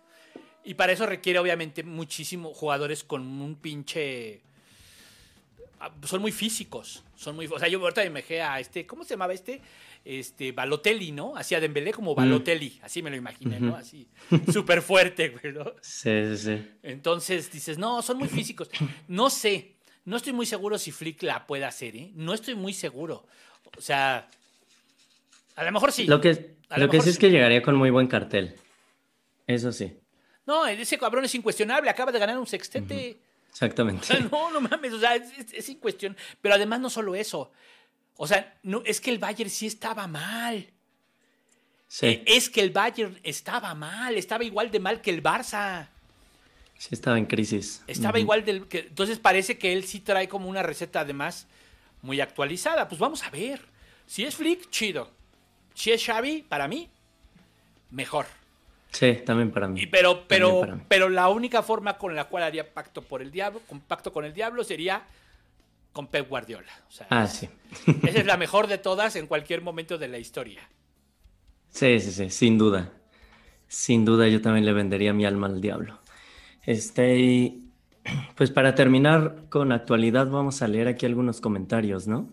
Y 0.64 0.74
para 0.74 0.92
eso 0.92 1.06
requiere, 1.06 1.40
obviamente, 1.40 1.84
muchísimos 1.84 2.58
jugadores 2.58 3.04
con 3.04 3.22
un 3.22 3.56
pinche. 3.56 4.42
Son 6.04 6.22
muy 6.22 6.32
físicos. 6.32 7.04
Son 7.16 7.36
muy. 7.36 7.48
O 7.48 7.60
sea, 7.60 7.68
yo 7.68 7.80
ahorita 7.80 8.08
me 8.10 8.24
a 8.42 8.60
este. 8.60 8.86
¿Cómo 8.88 9.04
se 9.04 9.12
llamaba 9.12 9.34
este? 9.34 9.62
Este 10.06 10.52
Balotelli, 10.52 11.12
¿no? 11.12 11.36
Hacía 11.36 11.60
Dembélé 11.60 11.92
como 11.92 12.16
Balotelli, 12.16 12.80
mm. 12.82 12.86
así 12.86 13.02
me 13.04 13.10
lo 13.10 13.16
imaginé, 13.16 13.60
¿no? 13.60 13.76
Así, 13.76 14.08
súper 14.52 14.82
fuerte, 14.82 15.30
güey, 15.30 15.54
¿no? 15.54 15.66
Sí, 15.82 16.36
sí, 16.36 16.38
sí. 16.38 16.68
Entonces 16.84 17.52
dices, 17.52 17.78
no, 17.78 18.02
son 18.02 18.18
muy 18.18 18.28
físicos. 18.28 18.70
No 19.08 19.30
sé, 19.30 19.76
no 20.06 20.18
estoy 20.18 20.34
muy 20.34 20.46
seguro 20.46 20.78
si 20.78 20.92
Flick 20.92 21.24
la 21.24 21.46
puede 21.46 21.66
hacer, 21.66 21.96
¿eh? 21.96 22.12
No 22.16 22.34
estoy 22.34 22.56
muy 22.56 22.74
seguro. 22.74 23.28
O 23.78 23.82
sea, 23.82 24.30
a 25.56 25.64
lo 25.64 25.72
mejor 25.72 25.92
sí. 25.92 26.06
Lo 26.06 26.22
que, 26.22 26.56
lo 26.70 26.78
lo 26.78 26.90
que 26.90 26.98
sí, 26.98 27.04
sí 27.04 27.10
es 27.12 27.20
que 27.20 27.30
llegaría 27.30 27.62
con 27.62 27.76
muy 27.76 27.90
buen 27.90 28.08
cartel. 28.08 28.56
Eso 29.46 29.72
sí. 29.72 29.98
No, 30.46 30.66
ese 30.66 30.98
cabrón 30.98 31.26
es 31.26 31.36
incuestionable, 31.36 31.90
acaba 31.90 32.12
de 32.12 32.20
ganar 32.20 32.40
un 32.40 32.48
sextete. 32.48 32.96
Uh 32.96 33.24
-huh. 33.24 33.30
Exactamente. 33.50 34.02
O 34.02 34.06
sea, 34.06 34.20
no, 34.20 34.52
no 34.52 34.62
mames, 34.62 34.94
o 34.94 35.00
sea, 35.00 35.16
es, 35.16 35.38
es, 35.38 35.54
es 35.54 35.70
incuestionable. 35.70 36.22
Pero 36.42 36.56
además 36.56 36.80
no 36.80 36.90
solo 36.90 37.14
eso. 37.16 37.52
O 38.22 38.28
sea, 38.28 38.54
no, 38.64 38.82
es 38.86 39.00
que 39.00 39.12
el 39.12 39.18
Bayern 39.18 39.50
sí 39.50 39.66
estaba 39.66 40.06
mal. 40.06 40.68
Sí. 41.88 42.22
Es 42.26 42.50
que 42.50 42.60
el 42.60 42.72
Bayern 42.72 43.18
estaba 43.24 43.74
mal, 43.74 44.18
estaba 44.18 44.44
igual 44.44 44.70
de 44.72 44.80
mal 44.82 45.00
que 45.00 45.10
el 45.10 45.24
Barça. 45.24 45.88
Sí, 46.78 46.90
estaba 46.92 47.18
en 47.18 47.28
crisis. 47.28 47.82
Estaba 47.88 48.18
uh 48.18 48.20
-huh. 48.20 48.24
igual 48.24 48.44
del 48.44 48.68
que. 48.68 48.80
Entonces 48.80 49.20
parece 49.20 49.58
que 49.58 49.72
él 49.72 49.86
sí 49.86 50.02
trae 50.02 50.28
como 50.28 50.50
una 50.50 50.62
receta 50.62 51.00
además 51.00 51.48
muy 52.02 52.20
actualizada. 52.20 52.90
Pues 52.90 53.00
vamos 53.00 53.24
a 53.24 53.30
ver. 53.30 53.62
Si 54.06 54.26
es 54.26 54.36
Flick, 54.36 54.70
chido. 54.70 55.10
Si 55.74 55.90
es 55.92 56.06
Xavi, 56.06 56.42
para 56.42 56.68
mí, 56.68 56.90
mejor. 57.90 58.26
Sí, 58.92 59.14
también 59.26 59.50
para 59.52 59.70
mí. 59.70 59.84
Y 59.84 59.86
pero, 59.86 60.28
pero, 60.28 60.66
mí. 60.66 60.82
pero 60.90 61.08
la 61.08 61.30
única 61.30 61.64
forma 61.64 61.98
con 61.98 62.18
la 62.18 62.26
cual 62.26 62.44
haría 62.44 62.74
pacto 62.74 63.02
por 63.02 63.22
el 63.22 63.32
diablo, 63.32 63.62
con 63.66 63.80
pacto 63.80 64.12
con 64.12 64.26
el 64.26 64.34
diablo, 64.34 64.66
sería 64.66 65.06
con 65.92 66.08
Pep 66.08 66.30
Guardiola. 66.30 66.72
O 66.88 66.92
sea, 66.92 67.08
ah, 67.10 67.28
sí. 67.28 67.50
esa 68.04 68.20
es 68.20 68.26
la 68.26 68.38
mejor 68.38 68.68
de 68.68 68.78
todas 68.78 69.16
en 69.16 69.28
cualquier 69.28 69.62
momento 69.62 69.98
de 69.98 70.08
la 70.08 70.18
historia. 70.18 70.62
Sí, 71.70 72.00
sí, 72.00 72.12
sí, 72.12 72.30
sin 72.30 72.58
duda. 72.58 72.92
Sin 73.68 74.06
duda 74.06 74.28
yo 74.28 74.42
también 74.42 74.66
le 74.66 74.74
vendería 74.74 75.14
mi 75.14 75.26
alma 75.26 75.48
al 75.48 75.62
diablo. 75.62 76.00
Este, 76.66 77.60
pues 78.36 78.52
para 78.52 78.76
terminar 78.76 79.46
con 79.50 79.72
actualidad 79.72 80.30
vamos 80.30 80.62
a 80.62 80.68
leer 80.68 80.88
aquí 80.88 81.06
algunos 81.06 81.42
comentarios, 81.42 82.08
¿no? 82.08 82.30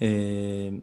Eh, 0.00 0.80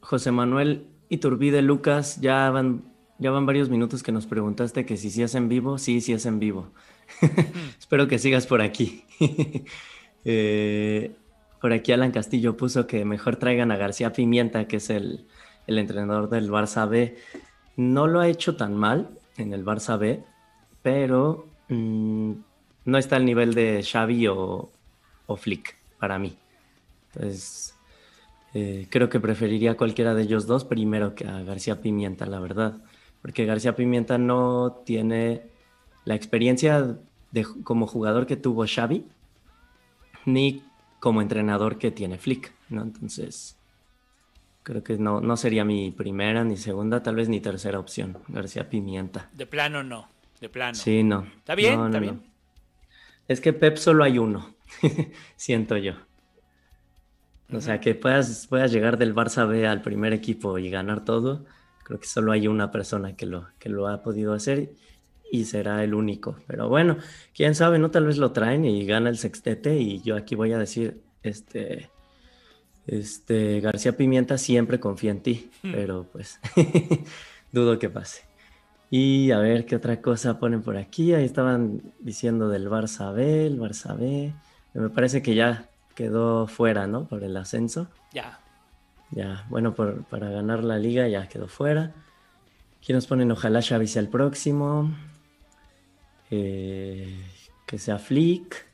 José 0.00 0.30
Manuel 0.32 0.86
Iturbide 1.08 1.62
Lucas, 1.62 2.20
ya 2.20 2.50
van, 2.50 2.84
ya 3.18 3.30
van 3.30 3.46
varios 3.46 3.70
minutos 3.70 4.02
que 4.02 4.12
nos 4.12 4.26
preguntaste 4.26 4.84
que 4.84 4.96
si 4.96 5.10
sí 5.10 5.22
es 5.22 5.34
en 5.34 5.48
vivo. 5.48 5.78
Sí, 5.78 6.00
sí 6.00 6.12
es 6.12 6.26
en 6.26 6.38
vivo. 6.38 6.70
Espero 7.78 8.08
que 8.08 8.18
sigas 8.18 8.46
por 8.46 8.60
aquí. 8.60 9.04
Eh, 10.24 11.16
por 11.60 11.72
aquí 11.72 11.90
Alan 11.90 12.12
Castillo 12.12 12.56
puso 12.56 12.86
que 12.86 13.04
mejor 13.04 13.34
traigan 13.34 13.72
a 13.72 13.76
García 13.76 14.12
Pimienta, 14.12 14.68
que 14.68 14.76
es 14.76 14.88
el, 14.88 15.26
el 15.66 15.78
entrenador 15.78 16.30
del 16.30 16.48
Barça 16.48 16.88
B. 16.88 17.16
No 17.76 18.06
lo 18.06 18.20
ha 18.20 18.28
hecho 18.28 18.54
tan 18.54 18.76
mal 18.76 19.10
en 19.36 19.52
el 19.52 19.64
Barça 19.64 19.98
B, 19.98 20.22
pero 20.80 21.48
mm, 21.68 22.32
no 22.84 22.98
está 22.98 23.16
al 23.16 23.24
nivel 23.24 23.54
de 23.54 23.82
Xavi 23.82 24.28
o, 24.28 24.70
o 25.26 25.36
Flick 25.36 25.76
para 25.98 26.18
mí. 26.18 26.36
Entonces, 27.12 27.74
eh, 28.54 28.86
creo 28.90 29.08
que 29.08 29.20
preferiría 29.20 29.76
cualquiera 29.76 30.14
de 30.14 30.22
ellos 30.22 30.46
dos 30.46 30.64
primero 30.64 31.14
que 31.14 31.26
a 31.26 31.42
García 31.42 31.80
Pimienta, 31.80 32.26
la 32.26 32.40
verdad. 32.40 32.82
Porque 33.22 33.46
García 33.46 33.76
Pimienta 33.76 34.18
no 34.18 34.82
tiene 34.84 35.42
la 36.04 36.14
experiencia 36.14 36.98
de, 37.30 37.46
como 37.64 37.86
jugador 37.86 38.26
que 38.26 38.36
tuvo 38.36 38.64
Xavi, 38.66 39.06
ni 40.24 40.62
como 41.00 41.20
entrenador 41.22 41.78
que 41.78 41.90
tiene 41.90 42.18
Flick, 42.18 42.52
¿no? 42.68 42.82
Entonces, 42.82 43.56
creo 44.62 44.82
que 44.82 44.98
no, 44.98 45.20
no 45.20 45.36
sería 45.36 45.64
mi 45.64 45.90
primera, 45.90 46.44
ni 46.44 46.56
segunda, 46.56 47.02
tal 47.02 47.16
vez 47.16 47.28
ni 47.28 47.40
tercera 47.40 47.78
opción, 47.78 48.18
García 48.28 48.68
Pimienta. 48.68 49.28
De 49.32 49.46
plano 49.46 49.82
no, 49.82 50.08
de 50.40 50.48
plano. 50.48 50.74
Sí, 50.74 51.02
no. 51.02 51.26
Está 51.38 51.54
bien, 51.54 51.76
No, 51.76 51.86
está 51.86 51.98
no, 51.98 52.02
bien. 52.02 52.22
no. 52.24 52.32
Es 53.28 53.40
que 53.40 53.52
Pep 53.52 53.76
solo 53.76 54.04
hay 54.04 54.18
uno, 54.18 54.54
siento 55.36 55.76
yo. 55.76 55.94
O 57.52 57.60
sea, 57.60 57.80
que 57.80 57.94
puedas, 57.94 58.46
puedas 58.46 58.72
llegar 58.72 58.96
del 58.96 59.14
Barça 59.14 59.46
B 59.46 59.66
al 59.66 59.82
primer 59.82 60.12
equipo 60.12 60.58
y 60.58 60.70
ganar 60.70 61.04
todo, 61.04 61.44
creo 61.84 62.00
que 62.00 62.06
solo 62.06 62.32
hay 62.32 62.48
una 62.48 62.70
persona 62.70 63.14
que 63.14 63.26
lo, 63.26 63.48
que 63.58 63.68
lo 63.68 63.88
ha 63.88 64.02
podido 64.02 64.32
hacer 64.32 64.70
y 65.32 65.46
será 65.46 65.82
el 65.82 65.94
único. 65.94 66.36
Pero 66.46 66.68
bueno, 66.68 66.98
quién 67.34 67.54
sabe, 67.54 67.78
no 67.78 67.90
tal 67.90 68.06
vez 68.06 68.18
lo 68.18 68.30
traen 68.32 68.64
y 68.66 68.84
gana 68.86 69.08
el 69.08 69.16
sextete 69.16 69.78
y 69.78 70.00
yo 70.02 70.14
aquí 70.14 70.34
voy 70.34 70.52
a 70.52 70.58
decir, 70.58 71.00
este, 71.22 71.90
este, 72.86 73.60
García 73.60 73.96
Pimienta 73.96 74.36
siempre 74.38 74.78
confía 74.78 75.10
en 75.12 75.20
ti, 75.22 75.50
pero 75.62 76.06
pues 76.12 76.38
dudo 77.52 77.78
que 77.78 77.88
pase. 77.88 78.22
Y 78.90 79.30
a 79.30 79.38
ver 79.38 79.64
qué 79.64 79.76
otra 79.76 80.02
cosa 80.02 80.38
ponen 80.38 80.60
por 80.62 80.76
aquí. 80.76 81.14
Ahí 81.14 81.24
estaban 81.24 81.80
diciendo 82.00 82.50
del 82.50 82.68
Barça 82.68 83.14
B, 83.14 83.46
el 83.46 83.58
Barça 83.58 83.96
B. 83.98 84.34
Me 84.74 84.90
parece 84.90 85.22
que 85.22 85.34
ya 85.34 85.66
quedó 85.94 86.46
fuera, 86.46 86.86
¿no? 86.86 87.06
Por 87.08 87.24
el 87.24 87.34
ascenso. 87.38 87.88
Ya. 88.12 88.38
Ya, 89.10 89.46
bueno, 89.48 89.74
por- 89.74 90.04
para 90.04 90.28
ganar 90.28 90.62
la 90.62 90.76
liga 90.78 91.08
ya 91.08 91.26
quedó 91.28 91.48
fuera. 91.48 91.92
Aquí 92.78 92.92
nos 92.92 93.06
ponen 93.06 93.30
ojalá 93.32 93.62
Xavi 93.62 93.86
sea 93.86 94.02
el 94.02 94.08
próximo. 94.08 94.90
Eh, 96.34 97.14
que 97.66 97.78
sea 97.78 97.98
Flick. 97.98 98.64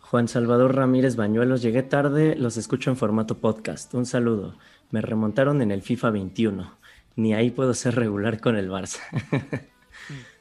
Juan 0.00 0.28
Salvador 0.28 0.74
Ramírez 0.74 1.16
Bañuelos, 1.16 1.60
llegué 1.60 1.82
tarde, 1.82 2.34
los 2.36 2.56
escucho 2.56 2.88
en 2.90 2.96
formato 2.96 3.36
podcast. 3.36 3.92
Un 3.92 4.06
saludo. 4.06 4.56
Me 4.90 5.02
remontaron 5.02 5.60
en 5.60 5.70
el 5.70 5.82
FIFA 5.82 6.08
21. 6.10 6.74
Ni 7.16 7.34
ahí 7.34 7.50
puedo 7.50 7.74
ser 7.74 7.94
regular 7.96 8.40
con 8.40 8.56
el 8.56 8.70
Barça. 8.70 9.00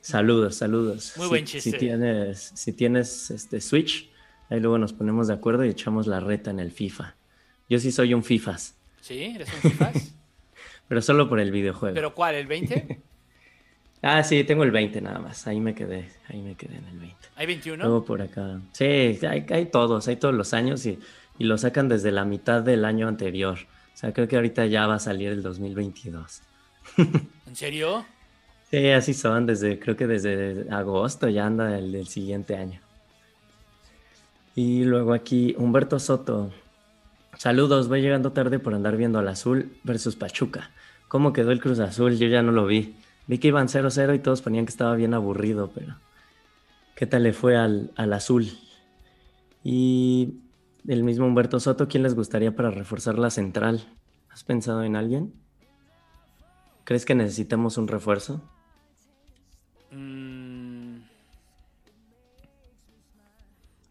saludos, 0.01 0.55
saludos. 0.55 1.13
Muy 1.17 1.25
Si- 1.25 1.29
buen 1.29 1.47
Si 1.47 1.59
chiste. 1.59 1.77
tienes, 1.77 2.51
si 2.55 2.71
tienes 2.71 3.29
este 3.31 3.59
Switch, 3.59 4.09
ahí 4.49 4.61
luego 4.61 4.77
nos 4.77 4.93
ponemos 4.93 5.27
de 5.27 5.33
acuerdo 5.33 5.65
y 5.65 5.69
echamos 5.69 6.07
la 6.07 6.21
reta 6.21 6.49
en 6.51 6.61
el 6.61 6.71
FIFA. 6.71 7.15
Yo 7.69 7.79
sí 7.79 7.91
soy 7.91 8.13
un 8.13 8.23
FIFAs. 8.23 8.75
¿Sí? 9.01 9.21
¿Eres 9.35 9.49
un 9.53 9.71
FIFAs? 9.71 10.13
Pero 10.87 11.01
solo 11.01 11.27
por 11.27 11.41
el 11.41 11.51
videojuego. 11.51 11.95
¿Pero 11.95 12.13
cuál? 12.15 12.35
¿El 12.35 12.47
20? 12.47 13.01
Ah, 14.01 14.23
sí, 14.23 14.43
tengo 14.43 14.63
el 14.63 14.71
20 14.71 15.01
nada 15.01 15.19
más. 15.19 15.47
Ahí 15.47 15.59
me 15.59 15.73
quedé. 15.73 16.09
Ahí 16.29 16.41
me 16.41 16.55
quedé 16.55 16.77
en 16.77 16.85
el 16.85 16.99
20. 16.99 17.15
¿Hay 17.35 17.45
21? 17.47 17.83
Luego 17.83 18.05
por 18.05 18.21
acá. 18.21 18.61
Sí, 18.71 18.85
hay, 18.85 19.45
hay 19.49 19.65
todos, 19.65 20.07
hay 20.07 20.17
todos 20.17 20.35
los 20.35 20.53
años 20.53 20.85
y, 20.85 20.99
y 21.39 21.43
lo 21.45 21.57
sacan 21.57 21.89
desde 21.89 22.11
la 22.11 22.25
mitad 22.25 22.61
del 22.61 22.85
año 22.85 23.07
anterior. 23.07 23.57
O 23.93 23.97
sea, 23.97 24.13
creo 24.13 24.27
que 24.27 24.35
ahorita 24.35 24.65
ya 24.67 24.85
va 24.85 24.95
a 24.95 24.99
salir 24.99 25.29
el 25.29 25.41
2022. 25.41 26.41
¿En 26.97 27.55
serio? 27.55 28.05
Sí, 28.69 28.89
así 28.89 29.13
son, 29.13 29.45
desde, 29.45 29.79
creo 29.79 29.95
que 29.95 30.07
desde 30.07 30.69
agosto 30.69 31.29
ya 31.29 31.45
anda 31.45 31.77
el 31.77 31.91
del 31.91 32.07
siguiente 32.07 32.55
año. 32.57 32.81
Y 34.55 34.83
luego 34.83 35.13
aquí, 35.13 35.55
Humberto 35.57 35.99
Soto. 35.99 36.51
Saludos, 37.37 37.87
voy 37.87 38.01
llegando 38.01 38.31
tarde 38.31 38.59
por 38.59 38.73
andar 38.73 38.97
viendo 38.97 39.19
al 39.19 39.27
Azul 39.27 39.71
versus 39.83 40.15
Pachuca. 40.15 40.71
¿Cómo 41.07 41.31
quedó 41.31 41.51
el 41.51 41.61
Cruz 41.61 41.79
Azul? 41.79 42.17
Yo 42.17 42.27
ya 42.27 42.41
no 42.41 42.51
lo 42.51 42.65
vi. 42.65 42.95
Vi 43.27 43.37
que 43.39 43.49
iban 43.49 43.67
0-0 43.67 44.15
y 44.15 44.19
todos 44.19 44.41
ponían 44.41 44.65
que 44.65 44.71
estaba 44.71 44.95
bien 44.95 45.13
aburrido, 45.13 45.69
pero 45.73 45.95
¿qué 46.95 47.05
tal 47.05 47.23
le 47.23 47.33
fue 47.33 47.57
al, 47.57 47.91
al 47.95 48.13
Azul? 48.13 48.47
Y 49.63 50.35
el 50.87 51.03
mismo 51.03 51.25
Humberto 51.25 51.59
Soto, 51.59 51.87
¿quién 51.89 52.03
les 52.03 52.15
gustaría 52.15 52.55
para 52.55 52.71
reforzar 52.71 53.19
la 53.19 53.29
central? 53.29 53.85
¿Has 54.29 54.43
pensado 54.43 54.83
en 54.83 54.95
alguien? 54.95 55.33
¿Crees 56.85 57.03
que 57.03 57.15
necesitamos 57.15 57.77
un 57.77 57.87
refuerzo? 57.89 58.41
Mm, 59.91 60.97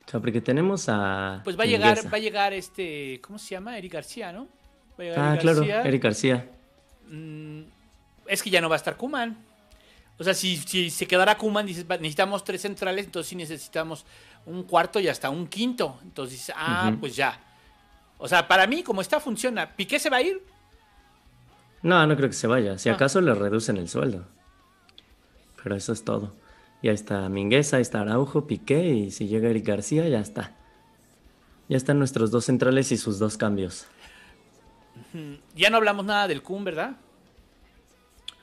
O 0.06 0.08
sea, 0.10 0.20
porque 0.20 0.40
tenemos 0.40 0.88
a. 0.88 1.40
pues 1.44 1.58
va 1.58 1.64
a 1.64 1.66
llegar, 1.66 1.98
va 2.06 2.16
a 2.16 2.20
llegar 2.20 2.52
este, 2.54 3.20
¿cómo 3.20 3.38
se 3.38 3.50
llama? 3.50 3.76
Eric 3.76 3.92
García, 3.92 4.32
¿no? 4.32 4.46
Va 4.98 4.98
a 4.98 5.02
llegar 5.02 5.18
Ah, 5.18 5.28
Eric 5.32 5.40
claro, 5.42 5.58
García. 5.58 5.82
Eric 5.82 6.02
García. 6.02 6.50
Mm, 7.10 7.60
es 8.28 8.42
que 8.42 8.50
ya 8.50 8.60
no 8.60 8.68
va 8.68 8.76
a 8.76 8.78
estar 8.78 8.96
Kuman. 8.96 9.36
O 10.18 10.24
sea, 10.24 10.32
si, 10.34 10.56
si 10.56 10.88
se 10.90 11.06
quedara 11.06 11.36
Kuman, 11.36 11.66
dices, 11.66 11.86
necesitamos 11.88 12.42
tres 12.44 12.62
centrales, 12.62 13.04
entonces 13.06 13.28
sí 13.28 13.36
necesitamos 13.36 14.06
un 14.46 14.62
cuarto 14.62 14.98
y 15.00 15.08
hasta 15.08 15.28
un 15.30 15.46
quinto. 15.46 15.98
Entonces 16.02 16.38
dices, 16.38 16.54
ah, 16.56 16.92
pues 16.98 17.14
ya. 17.16 17.38
O 18.18 18.26
sea, 18.26 18.48
para 18.48 18.66
mí, 18.66 18.82
como 18.82 19.02
está, 19.02 19.20
funciona. 19.20 19.76
¿Piqué 19.76 19.98
se 19.98 20.08
va 20.08 20.16
a 20.18 20.22
ir? 20.22 20.42
No, 21.82 22.06
no 22.06 22.16
creo 22.16 22.28
que 22.30 22.34
se 22.34 22.46
vaya. 22.46 22.78
Si 22.78 22.88
Ah. 22.88 22.94
acaso 22.94 23.20
le 23.20 23.34
reducen 23.34 23.76
el 23.76 23.88
sueldo. 23.90 24.26
Pero 25.62 25.76
eso 25.76 25.92
es 25.92 26.02
todo. 26.04 26.34
Y 26.80 26.88
ahí 26.88 26.94
está 26.94 27.28
Mingueza, 27.28 27.76
ahí 27.76 27.82
está 27.82 28.00
Araujo, 28.00 28.46
Piqué, 28.46 28.88
y 28.88 29.10
si 29.10 29.26
llega 29.28 29.48
Eric 29.50 29.66
García, 29.66 30.08
ya 30.08 30.20
está. 30.20 30.54
Ya 31.68 31.76
están 31.76 31.98
nuestros 31.98 32.30
dos 32.30 32.44
centrales 32.46 32.90
y 32.92 32.96
sus 32.96 33.18
dos 33.18 33.36
cambios. 33.36 33.86
Ya 35.54 35.68
no 35.70 35.76
hablamos 35.78 36.04
nada 36.06 36.28
del 36.28 36.42
Kun, 36.42 36.64
¿verdad? 36.64 36.96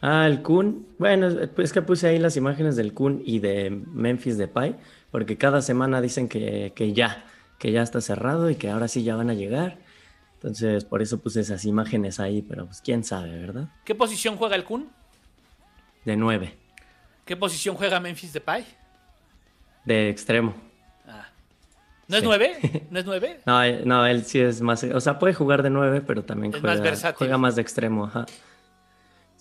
Ah, 0.06 0.28
el 0.28 0.42
Kun. 0.42 0.86
Bueno, 1.00 1.28
es 1.58 1.72
que 1.72 1.82
puse 1.82 2.08
ahí 2.10 2.20
las 2.20 2.36
imágenes 2.36 2.76
del 2.76 2.94
Kun 2.94 3.22
y 3.26 3.40
de 3.40 3.70
Memphis 3.70 4.38
Depay, 4.38 4.76
porque 5.12 5.38
cada 5.38 5.62
semana 5.62 6.02
dicen 6.02 6.28
que, 6.28 6.74
que 6.76 6.92
ya, 6.92 7.24
que 7.58 7.72
ya 7.72 7.82
está 7.82 8.02
cerrado 8.02 8.50
y 8.50 8.56
que 8.56 8.70
ahora 8.70 8.90
sí 8.90 9.04
ya 9.04 9.16
van 9.16 9.30
a 9.30 9.34
llegar. 9.34 9.78
Entonces, 10.34 10.84
por 10.84 11.02
eso 11.02 11.22
puse 11.22 11.40
esas 11.40 11.64
imágenes 11.64 12.20
ahí, 12.20 12.42
pero 12.42 12.66
pues 12.66 12.82
quién 12.82 13.06
sabe, 13.06 13.40
¿verdad? 13.40 13.70
¿Qué 13.86 13.96
posición 13.96 14.36
juega 14.36 14.58
el 14.58 14.66
Kun? 14.66 14.90
De 16.04 16.18
nueve, 16.18 16.54
¿Qué 17.24 17.38
posición 17.38 17.76
juega 17.78 18.02
Memphis 18.02 18.34
Depay? 18.34 18.66
de 19.86 20.10
extremo. 20.10 20.54
Ah. 21.08 21.28
¿No 22.10 22.18
es 22.18 22.22
Sí. 22.24 22.28
nueve? 22.28 22.88
¿No 22.92 23.00
es 23.00 23.06
nueve? 23.06 23.40
No, 23.46 23.64
eh, 23.64 23.84
no, 23.86 24.06
él 24.06 24.26
sí 24.26 24.40
es 24.42 24.60
más, 24.62 24.84
o 24.84 25.00
sea, 25.00 25.18
puede 25.18 25.34
jugar 25.34 25.64
de 25.64 25.70
nueve, 25.70 26.02
pero 26.02 26.24
también 26.26 26.54
Es 26.54 26.60
juega, 26.60 26.76
más 26.76 26.84
versátil. 26.84 27.18
juega 27.20 27.38
más 27.38 27.56
de 27.56 27.62
extremo, 27.62 28.06
ajá. 28.06 28.26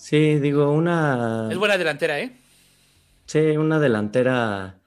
Sí, 0.02 0.40
digo, 0.40 0.72
una, 0.72 1.48
Es 1.48 1.56
buena 1.56 1.78
delantera, 1.78 2.18
¿eh? 2.18 2.36
sí, 3.24 3.38
una 3.56 3.78
delantera, 3.78 4.80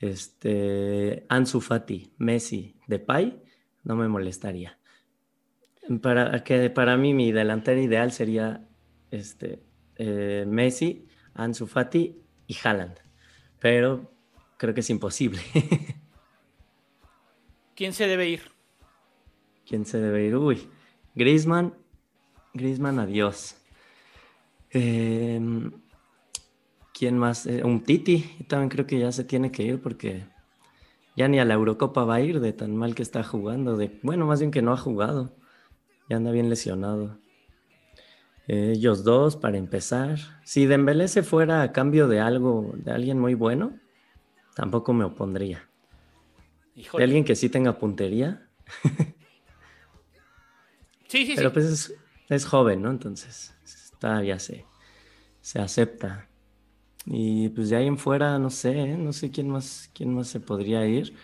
este, 0.00 1.26
Ansu 1.28 1.60
Fati, 1.60 2.14
Messi, 2.16 2.74
Depay, 2.86 3.38
no 3.84 3.96
me 3.96 4.08
molestaría. 4.08 4.78
Para, 6.00 6.42
que 6.42 6.70
para 6.70 6.96
mí 6.96 7.12
mi 7.12 7.32
delantera 7.32 7.78
ideal 7.78 8.12
sería, 8.12 8.66
este, 9.10 9.62
eh, 9.96 10.46
Messi, 10.48 11.06
Ansu 11.34 11.66
Fati 11.66 12.16
y 12.46 12.56
Haaland, 12.64 12.98
pero 13.60 14.10
creo 14.56 14.72
que 14.72 14.80
es 14.80 14.88
imposible. 14.88 15.42
¿Quién 17.76 17.92
se 17.92 18.06
debe 18.06 18.30
ir? 18.30 18.40
¿Quién 19.68 19.84
se 19.84 20.00
debe 20.00 20.24
ir? 20.24 20.34
Uy, 20.34 20.66
Griezmann. 21.14 21.74
Griezmann, 22.54 22.98
adiós. 23.00 23.56
Em, 24.70 25.72
¿Quién 26.92 27.18
más? 27.18 27.46
Eh, 27.46 27.62
un 27.64 27.82
Titi. 27.82 28.24
También 28.48 28.68
creo 28.68 28.86
que 28.86 28.98
ya 28.98 29.12
se 29.12 29.24
tiene 29.24 29.52
que 29.52 29.62
ir 29.62 29.80
porque 29.80 30.26
ya 31.16 31.28
ni 31.28 31.38
a 31.38 31.44
la 31.44 31.54
Eurocopa 31.54 32.04
va 32.04 32.16
a 32.16 32.20
ir 32.20 32.40
de 32.40 32.52
tan 32.52 32.76
mal 32.76 32.94
que 32.94 33.02
está 33.02 33.22
jugando. 33.22 33.76
De, 33.76 33.98
bueno, 34.02 34.26
más 34.26 34.40
bien 34.40 34.50
que 34.50 34.62
no 34.62 34.72
ha 34.72 34.76
jugado. 34.76 35.36
Ya 36.08 36.16
anda 36.16 36.30
bien 36.30 36.48
lesionado. 36.48 37.18
Ellos 38.48 39.02
dos, 39.02 39.36
para 39.36 39.58
empezar. 39.58 40.18
Si 40.44 40.66
Dembélé 40.66 41.08
se 41.08 41.22
fuera 41.24 41.62
a 41.62 41.72
cambio 41.72 42.06
de 42.06 42.20
algo, 42.20 42.72
de 42.76 42.92
alguien 42.92 43.18
muy 43.18 43.34
bueno, 43.34 43.78
tampoco 44.54 44.92
me 44.92 45.04
opondría. 45.04 45.68
De 46.76 47.02
alguien 47.02 47.24
que 47.24 47.34
sí 47.34 47.48
tenga 47.48 47.78
puntería. 47.78 48.48
sí, 51.08 51.26
sí, 51.26 51.32
Pero 51.36 51.52
pues 51.52 51.92
es, 52.28 52.44
joven, 52.44 52.82
¿no? 52.82 52.90
Entonces, 52.90 53.52
todavía 53.98 54.38
se, 54.38 54.64
se 55.40 55.58
acepta. 55.58 56.28
Y 57.06 57.48
pues 57.50 57.70
de 57.70 57.76
ahí 57.76 57.86
en 57.86 57.98
fuera, 57.98 58.38
no 58.38 58.50
sé, 58.50 58.78
¿eh? 58.78 58.96
no 58.96 59.12
sé 59.12 59.30
quién 59.30 59.48
más, 59.48 59.90
quién 59.94 60.14
más 60.14 60.28
se 60.28 60.40
podría 60.40 60.86
ir. 60.86 61.14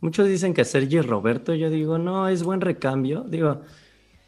Muchos 0.00 0.28
dicen 0.28 0.54
que 0.54 0.64
Sergio 0.64 1.02
Roberto, 1.02 1.54
yo 1.54 1.70
digo, 1.70 1.98
no, 1.98 2.28
es 2.28 2.42
buen 2.42 2.60
recambio. 2.60 3.24
Digo, 3.28 3.62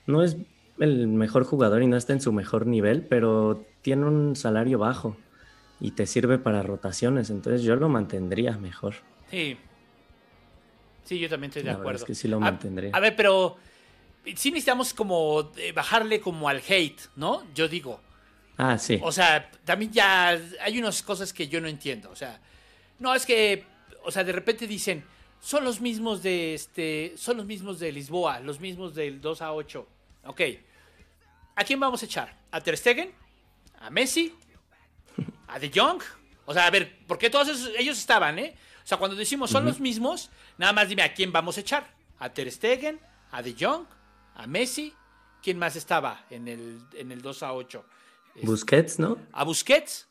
no 0.07 0.23
es 0.23 0.37
el 0.79 1.09
mejor 1.09 1.45
jugador 1.45 1.83
y 1.83 1.87
no 1.87 1.97
está 1.97 2.13
en 2.13 2.21
su 2.21 2.33
mejor 2.33 2.67
nivel, 2.67 3.03
pero 3.03 3.65
tiene 3.83 4.07
un 4.07 4.37
salario 4.37 4.79
bajo 4.79 5.17
y 5.81 5.93
te 5.93 6.07
sirve 6.07 6.39
para 6.39 6.63
rotaciones, 6.63 7.31
entonces 7.31 7.63
yo 7.63 7.77
lo 7.77 7.89
mantendría 7.89 8.59
mejor. 8.59 8.95
Sí. 9.31 9.57
Sí, 11.05 11.19
yo 11.19 11.29
también 11.29 11.49
estoy 11.49 11.63
de 11.63 11.71
acuerdo. 11.71 11.99
Es 11.99 12.05
que 12.05 12.15
sí 12.15 12.29
lo 12.29 12.39
mantendría. 12.39 12.91
A, 12.93 13.01
ver, 13.01 13.17
pero 13.17 13.57
sí 14.37 14.51
necesitamos 14.51 14.95
como 14.95 15.53
eh, 15.57 15.73
bajarle 15.73 16.21
como 16.21 16.49
al 16.49 16.63
hate, 16.67 17.01
¿no? 17.17 17.45
Yo 17.55 17.69
digo. 17.69 18.01
Ah, 18.57 18.79
sí. 18.79 19.01
O 19.03 19.13
sea, 19.13 19.51
también 19.65 19.93
ya 19.93 20.39
hay 20.61 20.79
unas 20.79 21.03
cosas 21.03 21.33
que 21.33 21.49
yo 21.49 21.61
no 21.61 21.69
entiendo. 21.69 22.11
O 22.11 22.17
sea, 22.17 22.41
no 22.99 23.15
es 23.15 23.25
que, 23.25 23.65
o 24.05 24.11
sea, 24.11 24.23
de 24.23 24.33
repente 24.33 24.67
dicen, 24.67 25.05
son 25.41 25.65
los 25.65 25.81
mismos 25.81 26.23
de 26.23 26.55
este, 26.55 27.15
son 27.17 27.39
los 27.39 27.47
mismos 27.47 27.79
de 27.79 27.91
Lisboa, 27.93 28.41
los 28.41 28.61
mismos 28.61 28.95
del 28.95 29.21
2 29.21 29.43
a 29.43 29.53
8. 29.55 29.89
Ok. 30.27 30.41
¿A 31.57 31.65
quién 31.65 31.81
vamos 31.81 32.03
a 32.03 32.07
echar? 32.07 32.37
¿A 32.51 32.61
Ter 32.61 32.77
Stegen? 32.77 33.13
¿A 33.81 33.91
Messi? 33.91 34.35
¿A 35.49 35.59
De 35.59 35.71
Jong? 35.75 36.03
O 36.45 36.53
sea, 36.53 36.67
a 36.67 36.71
ver, 36.71 36.99
¿por 37.07 37.17
qué 37.17 37.31
todos 37.31 37.49
ellos 37.79 37.99
estaban, 37.99 38.39
eh? 38.39 38.55
O 38.85 38.87
sea, 38.87 38.99
cuando 38.99 39.17
decimos 39.17 39.51
son 39.51 39.65
los 39.65 39.79
mismos, 39.79 40.31
nada 40.59 40.73
más 40.73 40.89
dime 40.89 41.03
a 41.03 41.15
quién 41.15 41.33
vamos 41.33 41.57
a 41.57 41.61
echar. 41.61 41.87
¿A 42.19 42.29
Ter 42.31 42.51
Stegen? 42.51 43.01
¿A 43.31 43.43
De 43.43 43.55
Jong? 43.59 43.87
¿A 44.35 44.47
Messi? 44.47 44.95
¿Quién 45.43 45.59
más 45.59 45.77
estaba 45.77 46.25
en 46.31 46.49
el, 46.49 46.81
en 46.95 47.13
el 47.13 47.23
2 47.23 47.43
a 47.43 47.53
8? 47.53 47.85
Busquets, 48.43 48.99
¿no? 48.99 49.19
¿A 49.33 49.45
Busquets? 49.45 50.07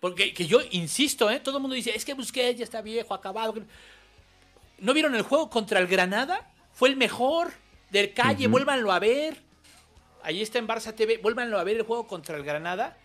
Porque 0.00 0.32
que 0.32 0.46
yo 0.46 0.60
insisto, 0.70 1.30
¿eh? 1.30 1.40
Todo 1.40 1.58
el 1.58 1.62
mundo 1.62 1.74
dice, 1.74 1.94
es 1.94 2.04
que 2.04 2.14
Busquets 2.14 2.58
ya 2.58 2.64
está 2.64 2.80
viejo, 2.80 3.12
acabado. 3.14 3.54
¿No 4.78 4.94
vieron 4.94 5.14
el 5.14 5.22
juego 5.22 5.50
contra 5.50 5.78
el 5.78 5.86
Granada? 5.86 6.50
Fue 6.72 6.88
el 6.88 6.96
mejor 6.96 7.52
del 7.90 8.14
calle, 8.14 8.46
vuélvanlo 8.46 8.92
a 8.92 8.98
ver. 8.98 9.42
Ahí 10.22 10.40
está 10.40 10.58
en 10.58 10.66
Barça 10.66 10.94
TV, 10.94 11.18
vuélvanlo 11.18 11.58
a 11.58 11.64
ver 11.64 11.76
el 11.76 11.82
juego 11.82 12.06
contra 12.06 12.36
el 12.36 12.44
Granada. 12.44 12.96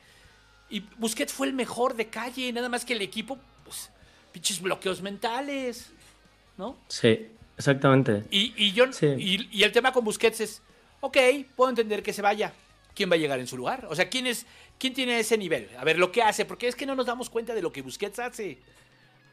Y 0.69 0.81
Busquets 0.97 1.33
fue 1.33 1.47
el 1.47 1.53
mejor 1.53 1.95
de 1.95 2.09
calle, 2.09 2.51
nada 2.53 2.69
más 2.69 2.85
que 2.85 2.93
el 2.93 3.01
equipo, 3.01 3.37
pues, 3.63 3.89
pinches 4.31 4.61
bloqueos 4.61 5.01
mentales, 5.01 5.91
¿no? 6.57 6.77
Sí, 6.87 7.27
exactamente. 7.57 8.23
Y, 8.31 8.73
yo, 8.73 8.85
y, 9.01 9.63
el 9.63 9.71
tema 9.71 9.91
con 9.91 10.03
Busquets 10.03 10.41
es, 10.41 10.61
ok, 11.01 11.17
puedo 11.55 11.69
entender 11.69 12.03
que 12.03 12.13
se 12.13 12.21
vaya. 12.21 12.53
¿Quién 12.93 13.11
va 13.11 13.15
a 13.15 13.17
llegar 13.17 13.39
en 13.39 13.47
su 13.47 13.57
lugar? 13.57 13.85
O 13.89 13.95
sea, 13.95 14.07
¿quién, 14.09 14.25
es, 14.25 14.45
quién 14.79 14.93
tiene 14.93 15.19
ese 15.19 15.37
nivel? 15.37 15.67
A 15.77 15.83
ver, 15.83 15.99
lo 15.99 16.13
que 16.13 16.21
hace, 16.21 16.45
porque 16.45 16.69
es 16.69 16.75
que 16.75 16.85
no 16.85 16.95
nos 16.95 17.05
damos 17.05 17.29
cuenta 17.29 17.53
de 17.53 17.61
lo 17.61 17.71
que 17.71 17.81
Busquets 17.81 18.19
hace, 18.19 18.57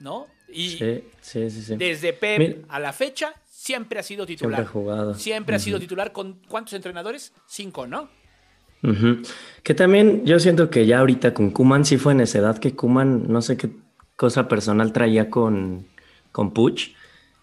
¿no? 0.01 0.27
Y 0.49 0.71
sí, 0.71 1.05
sí, 1.21 1.51
sí, 1.51 1.77
desde 1.77 2.13
Pep 2.13 2.65
a 2.69 2.81
la 2.81 2.93
fecha, 2.93 3.35
siempre 3.49 4.01
ha 4.01 4.03
sido 4.03 4.27
titular. 4.27 4.57
Siempre 4.57 4.69
ha 4.69 4.73
jugado. 4.73 5.15
Siempre 5.15 5.55
ha 5.55 5.59
sido 5.61 5.79
titular 5.79 6.11
con 6.11 6.41
¿cuántos 6.49 6.75
entrenadores? 6.75 7.33
Cinco, 7.47 7.87
¿no? 7.87 8.09
Que 9.63 9.75
también 9.75 10.27
yo 10.27 10.41
siento 10.41 10.69
que 10.69 10.87
ya 10.87 10.99
ahorita 10.99 11.33
con 11.35 11.53
Kuman 11.53 11.85
sí 11.85 11.99
fue 11.99 12.15
en 12.15 12.21
esa 12.21 12.39
edad 12.39 12.59
que 12.59 12.75
Kuman 12.75 13.29
no 13.29 13.41
sé 13.41 13.57
qué 13.57 13.71
cosa 14.17 14.49
personal 14.49 14.93
traía 14.93 15.31
con, 15.31 15.87
con 16.33 16.53
Puch, 16.53 16.91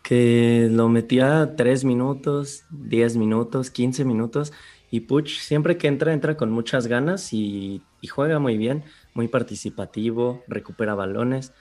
que 0.03 0.69
lo 0.71 0.89
metía 0.89 1.55
tres 1.55 1.83
minutos, 1.83 2.63
diez 2.69 3.15
minutos, 3.17 3.69
quince 3.69 4.05
minutos 4.05 4.53
y 4.91 5.01
Puch 5.01 5.39
siempre 5.39 5.77
que 5.77 5.87
entra 5.87 6.13
entra 6.13 6.35
con 6.35 6.51
muchas 6.51 6.87
ganas 6.87 7.33
y, 7.33 7.81
juega 8.09 8.39
muy 8.39 8.57
bien, 8.57 8.83
muy 9.13 9.27
participativo, 9.27 10.43
recupera 10.47 10.95
balones. 10.95 11.53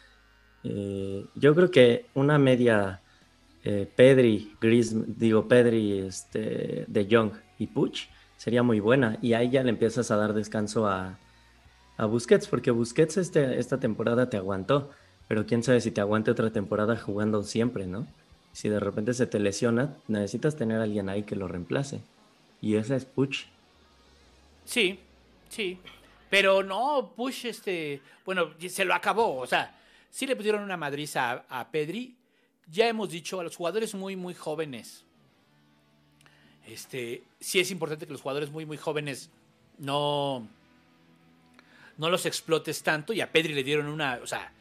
Eh, 0.65 1.27
yo 1.35 1.55
creo 1.55 1.71
que 1.71 2.07
una 2.15 2.39
media 2.39 3.03
eh, 3.65 3.91
Pedri, 3.95 4.55
Gris, 4.61 4.95
digo 5.19 5.47
Pedri, 5.47 5.99
este, 5.99 6.85
De 6.89 7.07
Jong 7.11 7.33
y 7.59 7.67
Puch, 7.67 8.09
sería 8.37 8.63
muy 8.63 8.81
buena. 8.81 9.19
Y 9.21 9.35
ahí 9.35 9.51
ya 9.51 9.63
le 9.63 9.71
empiezas 9.71 10.11
a 10.11 10.17
dar 10.17 10.33
descanso 10.33 10.87
a, 10.87 11.19
a 11.99 12.07
Busquets, 12.07 12.49
porque 12.49 12.71
Busquets 12.71 13.19
este, 13.19 13.59
esta 13.59 13.79
temporada 13.79 14.31
te 14.31 14.37
aguantó, 14.39 14.91
pero 15.27 15.45
quién 15.45 15.63
sabe 15.63 15.81
si 15.81 15.91
te 15.91 16.01
aguante 16.01 16.31
otra 16.31 16.51
temporada 16.51 16.97
jugando 16.97 17.43
siempre, 17.43 17.87
¿no? 17.87 18.07
Si 18.53 18.69
de 18.69 18.81
repente 18.81 19.15
se 19.15 19.27
te 19.27 19.39
lesiona, 19.39 19.97
necesitas 20.09 20.57
tener 20.57 20.81
a 20.81 20.85
alguien 20.85 21.09
ahí 21.09 21.23
que 21.23 21.37
lo 21.37 21.49
reemplace. 21.49 22.01
Y 22.61 22.77
ese 22.77 22.97
es 22.97 23.05
Puch. 23.05 23.47
Sí, 24.65 24.99
sí. 25.49 25.79
Pero 26.29 26.63
no, 26.63 27.13
Puch, 27.17 27.45
este, 27.45 28.01
bueno, 28.25 28.51
se 28.69 28.85
lo 28.85 28.95
acabó. 28.95 29.37
O 29.37 29.47
sea, 29.47 29.79
sí 30.11 30.27
le 30.27 30.37
pusieron 30.37 30.63
una 30.63 30.77
madriza 30.77 31.45
a, 31.49 31.61
a 31.61 31.71
Pedri, 31.71 32.17
ya 32.71 32.89
hemos 32.89 33.11
dicho 33.11 33.41
a 33.41 33.45
los 33.45 33.57
jugadores 33.57 33.95
muy, 33.95 34.17
muy 34.17 34.35
jóvenes. 34.35 35.05
Este, 36.67 37.23
sí 37.41 37.61
es 37.61 37.71
importante 37.71 38.07
que 38.07 38.13
los 38.13 38.21
jugadores 38.21 38.51
muy, 38.51 38.67
muy 38.67 38.77
jóvenes 38.77 39.31
no, 39.79 40.47
no 41.97 42.11
los 42.11 42.27
explotes 42.27 42.83
tanto. 42.83 43.13
Y 43.13 43.21
a 43.21 43.33
Pedri 43.33 43.55
le 43.55 43.65
dieron 43.65 43.87
una, 43.87 44.21
o 44.23 44.27
sea, 44.27 44.53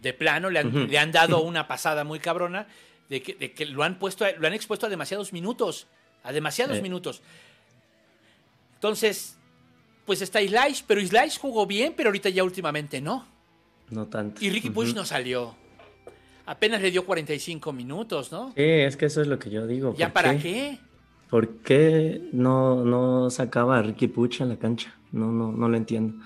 de 0.00 0.12
plano 0.12 0.50
le 0.50 0.98
han, 0.98 1.12
dado 1.12 1.40
una 1.40 1.66
pasada 1.66 2.04
muy 2.04 2.20
cabrona 2.20 2.68
de 3.08 3.22
que, 3.22 3.66
lo 3.66 3.82
han 3.82 3.98
puesto, 3.98 4.24
lo 4.38 4.46
han 4.46 4.54
expuesto 4.54 4.86
a 4.86 4.88
demasiados 4.88 5.32
minutos, 5.32 5.86
a 6.22 6.32
demasiados 6.32 6.80
minutos. 6.82 7.22
Entonces, 8.74 9.36
pues 10.04 10.22
está 10.22 10.42
Islais, 10.42 10.84
pero 10.86 11.00
Islais 11.00 11.38
jugó 11.38 11.66
bien, 11.66 11.94
pero 11.96 12.08
ahorita 12.08 12.28
ya 12.28 12.44
últimamente 12.44 13.00
no. 13.00 13.26
No 13.90 14.06
tanto. 14.06 14.44
Y 14.44 14.50
Ricky 14.50 14.70
Push 14.70 14.94
no 14.94 15.04
salió. 15.04 15.54
Apenas 16.46 16.82
le 16.82 16.90
dio 16.90 17.06
45 17.06 17.72
minutos, 17.72 18.30
¿no? 18.30 18.52
Sí, 18.54 18.62
es 18.62 18.96
que 18.96 19.06
eso 19.06 19.22
es 19.22 19.28
lo 19.28 19.38
que 19.38 19.50
yo 19.50 19.66
digo. 19.66 19.94
¿Ya 19.96 20.12
para 20.12 20.36
qué? 20.38 20.78
¿Por 21.30 21.56
qué 21.58 22.20
no, 22.32 22.84
no 22.84 23.30
sacaba 23.30 23.78
a 23.78 23.82
Ricky 23.82 24.08
Puch 24.08 24.40
en 24.40 24.50
la 24.50 24.56
cancha? 24.56 24.94
No, 25.12 25.32
no, 25.32 25.52
no 25.52 25.68
lo 25.68 25.76
entiendo. 25.76 26.22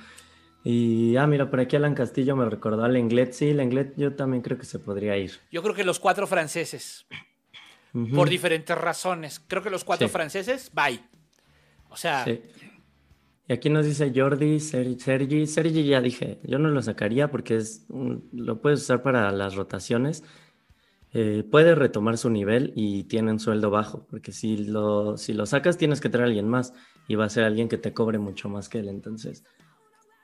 Y, 0.65 1.17
ah, 1.17 1.27
mira, 1.27 1.51
por 1.51 1.61
aquí 1.61 1.77
Alan 1.77 1.95
Castillo 1.95 2.37
me 2.37 2.45
recordó 2.45 2.85
al 2.85 2.93
Lenglet. 2.93 3.33
Sí, 3.33 3.53
Lenglet 3.53 3.95
yo 3.97 4.15
también 4.15 4.43
creo 4.43 4.59
que 4.59 4.67
se 4.67 4.79
podría 4.79 5.17
ir. 5.17 5.33
Yo 5.51 5.63
creo 5.63 5.75
que 5.75 5.85
los 5.85 5.99
cuatro 6.01 6.27
franceses. 6.27 7.07
Por 8.15 8.29
diferentes 8.29 8.77
razones. 8.77 9.41
Creo 9.47 9.63
que 9.63 9.71
los 9.71 9.83
cuatro 9.83 10.09
franceses, 10.09 10.71
bye. 10.75 11.01
O 11.89 11.97
sea, 11.97 12.25
sí. 12.25 12.43
Y 13.49 13.55
aquí 13.55 13.71
nos 13.71 13.87
dice 13.87 14.13
Jordi, 14.15 14.61
Sergi. 14.61 15.47
Sergi 15.47 15.85
ya 15.85 16.03
dije, 16.03 16.39
yo 16.43 16.59
no 16.59 16.69
lo 16.69 16.83
sacaría 16.83 17.31
porque 17.31 17.57
es 17.57 17.87
lo 17.89 18.61
puedes 18.61 18.83
usar 18.83 19.03
para 19.03 19.33
las 19.33 19.55
rotaciones. 19.55 20.23
Eh, 21.15 21.45
puede 21.51 21.75
retomar 21.75 22.19
su 22.19 22.29
nivel 22.29 22.75
y 22.77 23.05
tiene 23.05 23.33
un 23.33 23.41
sueldo 23.41 23.71
bajo, 23.71 24.07
porque 24.11 24.33
si 24.33 24.59
lo, 24.59 25.17
si 25.17 25.33
lo 25.33 25.47
sacas 25.47 25.79
tienes 25.79 26.03
que 26.03 26.11
traer 26.11 26.25
a 26.25 26.27
alguien 26.27 26.47
más 26.47 26.75
y 27.09 27.15
va 27.15 27.25
a 27.25 27.31
ser 27.31 27.45
alguien 27.45 27.71
que 27.71 27.79
te 27.79 27.95
cobre 27.95 28.19
mucho 28.19 28.51
más 28.51 28.69
que 28.69 28.81
él. 28.81 28.91
Entonces, 28.91 29.45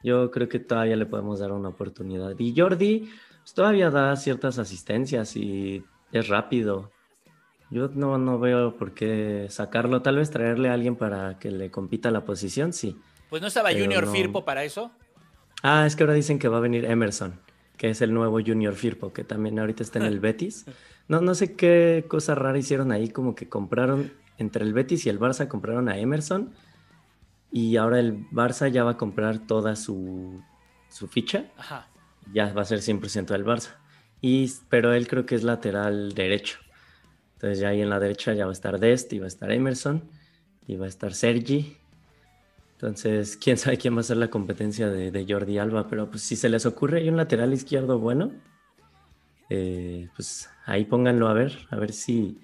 yo 0.05 0.31
creo 0.31 0.49
que 0.49 0.61
todavía 0.61 0.97
le 0.97 1.07
podemos 1.07 1.41
dar 1.41 1.51
una 1.51 1.71
oportunidad. 1.71 2.39
Y 2.39 2.55
Jordi 2.57 3.11
pues, 3.43 3.55
todavía 3.55 3.91
da 3.91 4.15
ciertas 4.17 4.59
asistencias 4.59 5.35
y 5.35 5.83
es 6.13 6.29
rápido. 6.29 6.93
Yo 7.71 7.89
no, 7.89 8.19
no 8.19 8.39
veo 8.39 8.77
por 8.77 8.93
qué 8.93 9.47
sacarlo. 9.49 10.03
Tal 10.03 10.17
vez 10.17 10.31
traerle 10.31 10.69
a 10.69 10.75
alguien 10.75 10.95
para 10.95 11.39
que 11.39 11.51
le 11.51 11.71
compita 11.71 12.11
la 12.11 12.25
posición, 12.27 12.75
sí. 12.75 12.97
Pues 13.31 13.41
no 13.41 13.49
estaba 13.49 13.73
Junior 13.73 14.07
Firpo 14.07 14.45
para 14.45 14.63
eso. 14.63 14.93
Ah, 15.63 15.87
es 15.87 15.97
que 15.97 16.03
ahora 16.03 16.13
dicen 16.13 16.39
que 16.39 16.49
va 16.49 16.59
a 16.59 16.61
venir 16.61 16.85
Emerson, 16.85 17.41
que 17.79 17.89
es 17.89 18.03
el 18.03 18.13
nuevo 18.13 18.39
Junior 18.45 18.75
Firpo, 18.75 19.15
que 19.15 19.25
también 19.25 19.59
ahorita 19.59 19.83
está 19.83 19.99
en 19.99 20.05
el 20.05 20.21
Betis. 20.21 20.67
No, 21.09 21.23
no 21.23 21.35
sé 21.35 21.57
qué 21.57 22.05
cosa 22.07 22.35
rara 22.35 22.59
hicieron 22.59 22.93
ahí, 22.93 23.09
como 23.09 23.35
que 23.35 23.49
compraron 23.49 24.13
entre 24.37 24.65
el 24.65 24.75
Betis 24.75 25.07
y 25.07 25.09
el 25.09 25.19
Barça 25.19 25.49
compraron 25.49 25.89
a 25.89 25.99
Emerson 25.99 26.53
y 27.55 27.79
ahora 27.79 28.01
el 28.01 28.29
Barça 28.31 28.69
ya 28.69 28.85
va 28.85 28.91
a 28.91 28.97
comprar 28.99 29.39
toda 29.39 29.77
su, 29.77 30.43
su 30.91 31.09
ficha. 31.09 31.47
Ajá. 31.57 31.89
Ya 32.35 32.53
va 32.53 32.61
a 32.61 32.67
ser 32.67 32.81
100% 32.81 33.29
del 33.29 33.47
Barça. 33.47 33.77
Y, 34.21 34.53
pero 34.69 34.93
él 34.93 35.09
creo 35.09 35.25
que 35.25 35.35
es 35.37 35.43
lateral 35.43 36.13
derecho. 36.13 36.59
Entonces 37.35 37.61
ya 37.61 37.69
ahí 37.69 37.81
en 37.81 37.89
la 37.89 37.99
derecha 37.99 38.35
ya 38.35 38.45
va 38.45 38.51
a 38.51 38.53
estar 38.53 38.79
Dest 38.79 39.11
y 39.15 39.21
va 39.21 39.25
a 39.25 39.29
estar 39.29 39.51
Emerson 39.51 40.03
y 40.67 40.77
va 40.77 40.85
a 40.85 40.89
estar 40.89 41.15
Sergi 41.15 41.79
entonces, 42.85 43.37
quién 43.43 43.57
sabe 43.57 43.79
quién 43.79 43.97
va 43.97 44.01
a 44.01 44.05
ser 44.05 44.19
la 44.19 44.29
competencia 44.29 44.91
de, 44.91 45.27
Jordi 45.29 45.59
Alba, 45.59 45.89
pero 45.89 46.11
pues 46.11 46.23
si 46.23 46.37
se 46.37 46.49
les 46.49 46.67
ocurre 46.67 46.99
hay 47.01 47.09
un 47.09 47.17
lateral 47.17 47.53
izquierdo 47.53 47.99
bueno, 47.99 48.33
eh, 49.51 50.09
pues 50.15 50.51
ahí 50.67 50.85
pónganlo 50.85 51.29
a 51.29 51.35
ver, 51.35 51.67
a 51.71 51.77
ver 51.77 51.93
si 51.93 52.39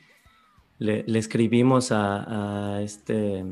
le, 0.79 1.05
escribimos 1.19 1.93
a, 1.93 2.81
este 2.83 3.45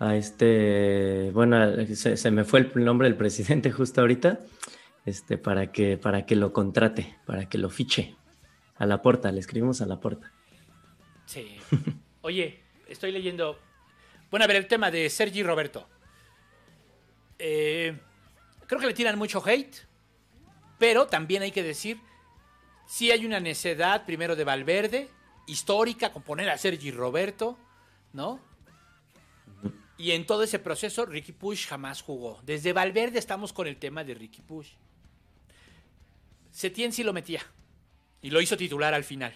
a 0.00 0.16
este, 0.16 1.30
bueno, 1.32 1.84
se, 1.94 2.30
me 2.30 2.44
fue 2.44 2.60
el 2.60 2.84
nombre 2.84 3.06
del 3.06 3.18
presidente 3.18 3.70
justo 3.70 4.00
ahorita, 4.00 4.40
este, 5.04 5.36
para 5.36 5.70
que, 5.70 5.98
para 5.98 6.24
que 6.24 6.36
lo 6.36 6.52
contrate, 6.52 7.18
para 7.26 7.48
que 7.48 7.58
lo 7.58 7.68
fiche. 7.68 8.16
A 8.76 8.86
la 8.86 9.02
puerta, 9.02 9.30
le 9.30 9.40
escribimos 9.40 9.82
a 9.82 9.86
la 9.86 10.00
puerta. 10.00 10.32
Sí. 11.26 11.58
Oye, 12.22 12.60
estoy 12.88 13.12
leyendo. 13.12 13.58
Bueno, 14.30 14.44
a 14.44 14.46
ver, 14.46 14.56
el 14.56 14.66
tema 14.66 14.90
de 14.90 15.10
Sergi 15.10 15.42
Roberto. 15.42 15.86
Eh, 17.38 17.94
creo 18.66 18.80
que 18.80 18.86
le 18.86 18.94
tiran 18.94 19.18
mucho 19.18 19.42
hate, 19.46 19.86
pero 20.78 21.08
también 21.08 21.42
hay 21.42 21.52
que 21.52 21.62
decir, 21.62 22.00
si 22.86 23.10
hay 23.10 23.26
una 23.26 23.38
necedad 23.38 24.06
primero 24.06 24.34
de 24.34 24.44
Valverde, 24.44 25.10
histórica, 25.46 26.10
con 26.10 26.22
poner 26.22 26.48
a 26.48 26.56
Sergi 26.56 26.90
Roberto, 26.90 27.58
¿no? 28.14 28.49
Y 30.00 30.12
en 30.12 30.24
todo 30.24 30.44
ese 30.44 30.58
proceso, 30.58 31.04
Ricky 31.04 31.32
Push 31.32 31.66
jamás 31.66 32.00
jugó. 32.00 32.40
Desde 32.42 32.72
Valverde 32.72 33.18
estamos 33.18 33.52
con 33.52 33.66
el 33.66 33.76
tema 33.76 34.02
de 34.02 34.14
Ricky 34.14 34.40
Push. 34.40 34.68
Setién 36.50 36.94
sí 36.94 37.04
lo 37.04 37.12
metía. 37.12 37.42
Y 38.22 38.30
lo 38.30 38.40
hizo 38.40 38.56
titular 38.56 38.94
al 38.94 39.04
final. 39.04 39.34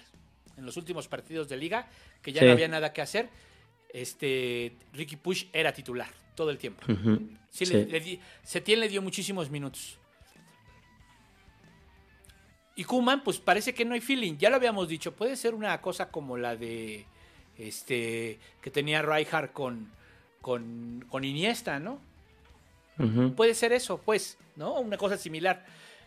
En 0.57 0.65
los 0.65 0.79
últimos 0.79 1.07
partidos 1.07 1.51
de 1.51 1.59
liga, 1.59 1.91
que 2.23 2.33
ya 2.33 2.43
no 2.43 2.53
había 2.53 2.67
nada 2.67 2.95
que 2.95 3.03
hacer, 3.03 3.29
este, 3.91 4.75
Ricky 4.95 5.17
Push 5.17 5.49
era 5.53 5.71
titular 5.75 6.09
todo 6.35 6.49
el 6.49 6.57
tiempo. 6.57 6.83
Setién 7.51 8.81
le 8.81 8.89
dio 8.89 9.03
muchísimos 9.03 9.51
minutos. 9.51 9.99
Y 12.75 12.85
Kuman, 12.85 13.23
pues 13.23 13.39
parece 13.39 13.75
que 13.75 13.85
no 13.85 13.93
hay 13.93 14.01
feeling. 14.01 14.39
Ya 14.39 14.49
lo 14.49 14.57
habíamos 14.57 14.89
dicho. 14.89 15.15
Puede 15.15 15.37
ser 15.37 15.53
una 15.53 15.79
cosa 15.83 16.09
como 16.09 16.39
la 16.39 16.57
de 16.57 17.05
este 17.59 18.39
que 18.63 18.71
tenía 18.71 19.03
Rijkaard 19.03 19.53
con, 19.53 19.93
con, 20.45 21.25
Iniesta, 21.25 21.81
¿no? 21.81 21.99
Puede 23.35 23.55
ser 23.55 23.73
eso, 23.73 23.99
pues, 23.99 24.39
¿no? 24.57 24.79
Una 24.79 24.97
cosa 24.99 25.17
similar. 25.17 25.65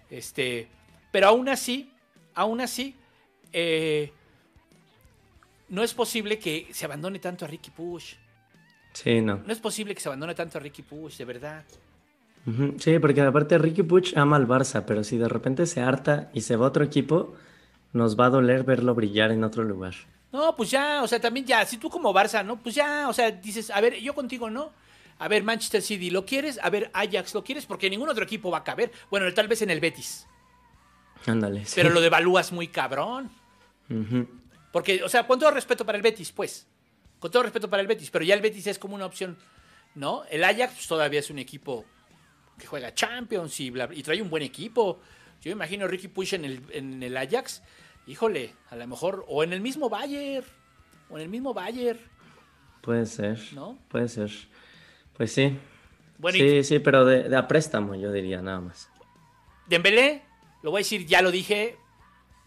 Este, 0.09 0.67
pero 1.11 1.27
aún 1.27 1.49
así, 1.49 1.91
aún 2.35 2.61
así, 2.61 2.95
eh, 3.51 4.13
no 5.69 5.83
es 5.83 5.93
posible 5.93 6.37
que 6.37 6.67
se 6.71 6.85
abandone 6.85 7.19
tanto 7.19 7.45
a 7.45 7.47
Ricky 7.47 7.71
Push. 7.71 8.13
Sí, 8.93 9.21
no. 9.21 9.41
No 9.45 9.51
es 9.51 9.59
posible 9.59 9.95
que 9.95 10.01
se 10.01 10.07
abandone 10.07 10.35
tanto 10.35 10.59
a 10.59 10.61
Ricky 10.61 10.83
Push, 10.83 11.17
de 11.17 11.25
verdad. 11.25 11.65
Sí, 12.77 12.99
porque 12.99 13.21
aparte 13.21 13.57
Ricky 13.57 13.83
Puch 13.83 14.15
ama 14.15 14.37
al 14.37 14.47
Barça, 14.47 14.85
pero 14.85 15.03
si 15.03 15.17
de 15.17 15.27
repente 15.27 15.65
se 15.65 15.81
harta 15.81 16.29
y 16.33 16.41
se 16.41 16.55
va 16.55 16.65
a 16.65 16.69
otro 16.69 16.85
equipo, 16.85 17.35
nos 17.91 18.17
va 18.17 18.27
a 18.27 18.29
doler 18.29 18.63
verlo 18.63 18.95
brillar 18.95 19.31
en 19.31 19.43
otro 19.43 19.63
lugar. 19.63 19.95
No, 20.31 20.55
pues 20.55 20.69
ya, 20.71 21.03
o 21.03 21.07
sea, 21.07 21.19
también 21.19 21.45
ya, 21.45 21.65
si 21.65 21.77
tú 21.77 21.89
como 21.89 22.13
Barça, 22.13 22.45
¿no? 22.45 22.59
Pues 22.59 22.75
ya, 22.75 23.07
o 23.07 23.13
sea, 23.13 23.31
dices, 23.31 23.69
a 23.69 23.79
ver, 23.79 23.95
yo 23.99 24.13
contigo, 24.13 24.49
¿no? 24.49 24.71
A 25.19 25.27
ver, 25.27 25.43
Manchester 25.43 25.81
City, 25.81 26.09
¿lo 26.09 26.25
quieres? 26.25 26.59
A 26.61 26.69
ver, 26.69 26.91
Ajax, 26.93 27.33
¿lo 27.33 27.43
quieres? 27.43 27.65
Porque 27.65 27.89
ningún 27.89 28.09
otro 28.09 28.23
equipo 28.23 28.51
va 28.51 28.59
a 28.59 28.63
caber. 28.63 28.91
Bueno, 29.09 29.33
tal 29.33 29.47
vez 29.47 29.61
en 29.61 29.71
el 29.71 29.79
Betis. 29.79 30.27
Ándale. 31.25 31.63
Pero 31.73 31.89
lo 31.89 32.01
devalúas 32.01 32.51
muy 32.51 32.67
cabrón. 32.67 33.31
Porque, 34.71 35.03
o 35.03 35.09
sea, 35.09 35.25
con 35.25 35.39
todo 35.39 35.51
respeto 35.51 35.85
para 35.85 35.97
el 35.97 36.03
Betis, 36.03 36.31
pues. 36.31 36.67
Con 37.19 37.31
todo 37.31 37.43
respeto 37.43 37.69
para 37.69 37.81
el 37.81 37.87
Betis, 37.87 38.11
pero 38.11 38.23
ya 38.23 38.35
el 38.35 38.41
Betis 38.41 38.67
es 38.67 38.77
como 38.77 38.93
una 38.93 39.07
opción, 39.07 39.37
¿no? 39.95 40.23
El 40.29 40.43
Ajax 40.43 40.73
pues, 40.73 40.87
todavía 40.87 41.19
es 41.19 41.31
un 41.31 41.39
equipo 41.39 41.83
que 42.59 42.67
juega 42.67 42.93
Champions 42.93 43.59
y, 43.59 43.73
y 43.93 44.03
trae 44.03 44.21
un 44.21 44.29
buen 44.29 44.43
equipo. 44.43 44.99
Yo 45.41 45.51
imagino 45.51 45.85
a 45.85 45.87
Ricky 45.87 46.09
Push 46.09 46.35
en 46.35 46.45
el, 46.45 46.61
en 46.71 47.01
el 47.01 47.17
Ajax 47.17 47.63
híjole, 48.07 48.55
a 48.69 48.75
lo 48.75 48.87
mejor, 48.87 49.25
o 49.27 49.43
en 49.43 49.53
el 49.53 49.61
mismo 49.61 49.89
Bayer, 49.89 50.43
o 51.09 51.17
en 51.17 51.23
el 51.23 51.29
mismo 51.29 51.53
Bayer. 51.53 51.99
Puede 52.81 53.05
ser, 53.05 53.39
¿no? 53.53 53.77
Puede 53.89 54.07
ser. 54.07 54.31
Pues 55.15 55.31
sí. 55.33 55.59
sí, 56.31 56.63
sí, 56.63 56.79
pero 56.79 57.05
de, 57.05 57.35
a 57.35 57.47
préstamo, 57.47 57.95
yo 57.95 58.11
diría, 58.11 58.41
nada 58.41 58.61
más. 58.61 58.89
Dembélé, 59.67 60.23
lo 60.63 60.71
voy 60.71 60.79
a 60.79 60.83
decir, 60.83 61.05
ya 61.05 61.21
lo 61.21 61.29
dije, 61.29 61.77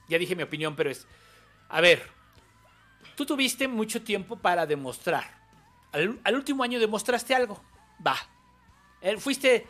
ya 0.09 0.19
dije 0.19 0.35
mi 0.35 0.43
opinión, 0.43 0.75
pero 0.75 0.91
es, 0.91 1.07
a 1.69 1.81
ver, 1.81 2.03
tú 3.15 3.27
tuviste 3.27 3.69
mucho 3.69 4.03
tiempo 4.03 4.37
para 4.37 4.67
demostrar. 4.67 5.39
Al, 5.93 6.19
al 6.25 6.35
último 6.35 6.63
año 6.63 6.81
demostraste 6.81 7.35
algo, 7.35 7.63
va. 8.05 8.17
Eh, 9.03 9.19
fuiste 9.19 9.67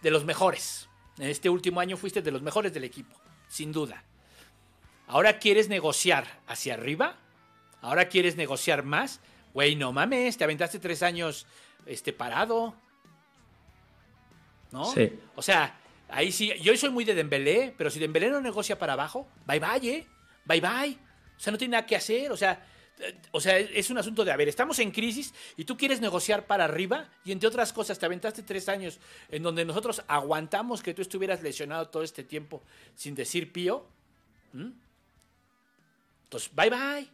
de 0.00 0.10
los 0.10 0.24
mejores. 0.24 0.88
En 1.18 1.28
este 1.28 1.50
último 1.50 1.80
año 1.80 1.96
fuiste 1.96 2.22
de 2.22 2.30
los 2.30 2.42
mejores 2.42 2.72
del 2.72 2.84
equipo, 2.84 3.14
sin 3.48 3.72
duda. 3.72 4.02
¿Ahora 5.06 5.38
quieres 5.38 5.68
negociar 5.68 6.26
hacia 6.46 6.74
arriba? 6.74 7.16
¿Ahora 7.80 8.08
quieres 8.08 8.36
negociar 8.36 8.84
más? 8.84 9.20
Güey, 9.52 9.76
no 9.76 9.92
mames, 9.92 10.36
te 10.36 10.44
aventaste 10.44 10.78
tres 10.78 11.02
años 11.02 11.46
este, 11.86 12.12
parado. 12.12 12.74
¿No? 14.72 14.86
Sí. 14.86 15.12
O 15.36 15.42
sea, 15.42 15.78
ahí 16.08 16.32
sí, 16.32 16.52
yo 16.60 16.76
soy 16.76 16.90
muy 16.90 17.04
de 17.04 17.14
Dembélé, 17.14 17.74
pero 17.76 17.90
si 17.90 18.00
Dembélé 18.00 18.30
no 18.30 18.40
negocia 18.40 18.78
para 18.78 18.94
abajo, 18.94 19.28
bye 19.46 19.60
bye, 19.60 19.88
¿eh? 19.88 20.06
Bye 20.44 20.60
bye. 20.60 20.98
O 21.36 21.40
sea, 21.40 21.52
no 21.52 21.58
tiene 21.58 21.72
nada 21.72 21.86
que 21.86 21.96
hacer, 21.96 22.32
o 22.32 22.36
sea, 22.36 22.64
o 23.32 23.40
sea, 23.40 23.58
es 23.58 23.90
un 23.90 23.98
asunto 23.98 24.24
de, 24.24 24.30
a 24.32 24.36
ver, 24.36 24.48
estamos 24.48 24.78
en 24.78 24.90
crisis 24.90 25.34
y 25.56 25.64
tú 25.64 25.76
quieres 25.76 26.00
negociar 26.00 26.46
para 26.46 26.64
arriba 26.64 27.08
y 27.24 27.32
entre 27.32 27.48
otras 27.48 27.72
cosas 27.72 27.98
te 27.98 28.06
aventaste 28.06 28.42
tres 28.42 28.68
años 28.68 29.00
en 29.30 29.42
donde 29.42 29.64
nosotros 29.64 30.02
aguantamos 30.06 30.82
que 30.82 30.94
tú 30.94 31.02
estuvieras 31.02 31.42
lesionado 31.42 31.88
todo 31.88 32.02
este 32.02 32.22
tiempo 32.22 32.62
sin 32.94 33.14
decir 33.14 33.52
pío. 33.52 33.86
Bye 36.54 36.70
bye, 36.70 37.08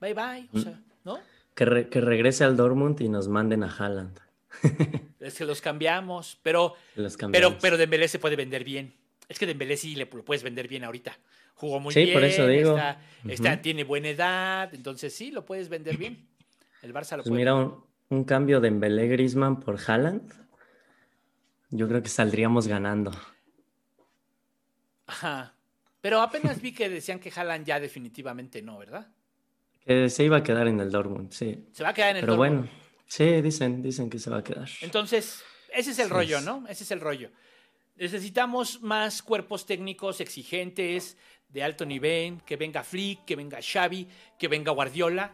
bye 0.00 0.14
bye, 0.14 0.48
o 0.52 0.58
sea, 0.58 0.80
¿no? 1.04 1.18
Que, 1.54 1.64
regrese 1.64 2.44
al 2.44 2.56
Dortmund 2.56 3.00
y 3.00 3.08
nos 3.08 3.28
manden 3.28 3.64
a 3.64 3.74
Haaland. 3.74 4.20
es 5.20 5.34
que 5.38 5.44
los 5.44 5.60
cambiamos, 5.60 6.38
pero, 6.42 6.74
pero, 7.32 7.56
pero 7.58 7.76
Dembélé 7.76 8.08
se 8.08 8.18
puede 8.18 8.36
vender 8.36 8.64
bien. 8.64 8.94
Es 9.28 9.38
que 9.38 9.46
Dembélé 9.46 9.76
sí 9.76 9.96
le 9.96 10.04
lo 10.04 10.24
puedes 10.24 10.42
vender 10.42 10.68
bien 10.68 10.84
ahorita. 10.84 11.18
Jugó 11.54 11.80
muy 11.80 11.94
bien. 11.94 12.08
Sí, 12.08 12.12
por 12.12 12.24
eso 12.24 12.46
digo. 12.46 12.78
Está, 13.26 13.62
tiene 13.62 13.84
buena 13.84 14.08
edad, 14.08 14.74
entonces 14.74 15.14
sí, 15.14 15.30
lo 15.30 15.44
puedes 15.44 15.68
vender 15.68 15.96
bien. 15.96 16.28
El 16.82 16.92
Barça 16.92 17.16
lo 17.16 17.22
pues 17.22 17.28
puede. 17.30 17.40
Mira, 17.40 17.54
un, 18.10 18.24
cambio 18.24 18.60
de 18.60 18.68
Dembélé 18.68 19.08
Griezmann 19.08 19.60
por 19.60 19.78
Haaland. 19.86 20.32
Yo 21.70 21.88
creo 21.88 22.02
que 22.02 22.08
saldríamos 22.08 22.68
ganando. 22.68 23.12
Ajá. 25.06 25.55
Pero 26.06 26.20
apenas 26.20 26.62
vi 26.62 26.70
que 26.70 26.88
decían 26.88 27.18
que 27.18 27.32
Haaland 27.34 27.66
ya 27.66 27.80
definitivamente 27.80 28.62
no, 28.62 28.78
¿verdad? 28.78 29.08
Que 29.84 30.08
se 30.08 30.22
iba 30.22 30.36
a 30.36 30.42
quedar 30.44 30.68
en 30.68 30.78
el 30.78 30.88
Dortmund, 30.88 31.32
sí. 31.32 31.66
Se 31.72 31.82
va 31.82 31.88
a 31.88 31.94
quedar 31.94 32.10
en 32.10 32.18
el 32.18 32.20
Pero 32.20 32.36
bueno, 32.36 32.68
sí, 33.08 33.42
dicen, 33.42 33.82
dicen 33.82 34.08
que 34.08 34.20
se 34.20 34.30
va 34.30 34.36
a 34.36 34.44
quedar. 34.44 34.68
Entonces, 34.82 35.42
ese 35.74 35.90
es 35.90 35.98
el 35.98 36.08
rollo, 36.08 36.40
¿no? 36.40 36.64
Ese 36.68 36.84
es 36.84 36.92
el 36.92 37.00
rollo. 37.00 37.32
Necesitamos 37.96 38.82
más 38.82 39.20
cuerpos 39.20 39.66
técnicos 39.66 40.20
exigentes, 40.20 41.16
de 41.48 41.64
alto 41.64 41.84
nivel, 41.84 42.40
que 42.46 42.54
venga 42.54 42.84
Flick, 42.84 43.24
que 43.24 43.34
venga 43.34 43.58
Xavi, 43.60 44.06
que 44.38 44.46
venga 44.46 44.70
Guardiola 44.70 45.32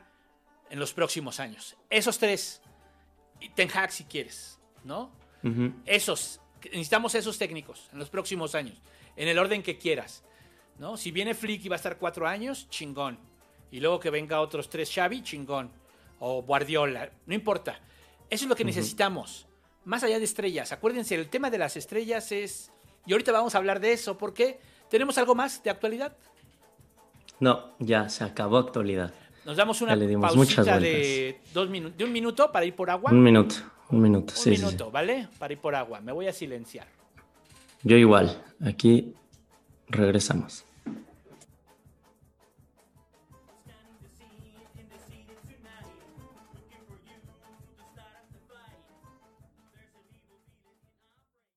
en 0.70 0.78
los 0.78 0.94
próximos 0.94 1.38
años. 1.38 1.76
Esos 1.90 2.18
tres, 2.18 2.62
Ten 3.54 3.68
Hag 3.74 3.92
si 3.92 4.04
quieres, 4.04 4.58
¿no? 4.84 5.12
Esos, 5.84 6.40
necesitamos 6.64 7.14
esos 7.14 7.36
técnicos 7.36 7.90
en 7.92 7.98
los 7.98 8.08
próximos 8.08 8.54
años, 8.54 8.80
en 9.16 9.28
el 9.28 9.38
orden 9.38 9.62
que 9.62 9.76
quieras. 9.76 10.24
¿No? 10.82 10.96
Si 10.96 11.12
viene 11.12 11.32
Flick 11.32 11.64
y 11.64 11.68
va 11.68 11.76
a 11.76 11.82
estar 11.82 11.96
cuatro 11.96 12.26
años, 12.26 12.68
chingón. 12.68 13.16
Y 13.70 13.78
luego 13.78 14.00
que 14.00 14.10
venga 14.10 14.40
otros 14.40 14.68
tres 14.68 14.92
Xavi, 14.92 15.22
chingón. 15.22 15.70
O 16.18 16.42
Guardiola, 16.42 17.08
no 17.24 17.34
importa. 17.34 17.78
Eso 18.28 18.44
es 18.44 18.48
lo 18.48 18.56
que 18.56 18.64
necesitamos. 18.64 19.46
Más 19.84 20.02
allá 20.02 20.18
de 20.18 20.24
estrellas. 20.24 20.72
Acuérdense, 20.72 21.14
el 21.14 21.28
tema 21.28 21.50
de 21.50 21.58
las 21.58 21.76
estrellas 21.76 22.32
es... 22.32 22.72
Y 23.06 23.12
ahorita 23.12 23.30
vamos 23.30 23.54
a 23.54 23.58
hablar 23.58 23.78
de 23.78 23.92
eso, 23.92 24.18
porque 24.18 24.58
¿tenemos 24.90 25.16
algo 25.18 25.36
más 25.36 25.62
de 25.62 25.70
actualidad? 25.70 26.16
No, 27.38 27.76
ya 27.78 28.08
se 28.08 28.24
acabó 28.24 28.58
actualidad. 28.58 29.14
Nos 29.44 29.56
damos 29.56 29.80
una 29.82 29.96
pausita 30.20 30.80
de, 30.80 31.40
dos 31.54 31.70
de 31.70 32.04
un 32.04 32.12
minuto 32.12 32.50
para 32.50 32.66
ir 32.66 32.74
por 32.74 32.90
agua. 32.90 33.12
Un 33.12 33.22
minuto, 33.22 33.54
un 33.88 34.00
minuto, 34.02 34.34
un 34.44 34.50
minuto, 34.50 34.90
¿vale? 34.90 35.28
Para 35.38 35.52
ir 35.52 35.60
por 35.60 35.76
agua. 35.76 36.00
Me 36.00 36.10
voy 36.10 36.26
a 36.26 36.32
silenciar. 36.32 36.88
Yo 37.84 37.96
igual. 37.96 38.42
Aquí 38.64 39.14
regresamos. 39.88 40.64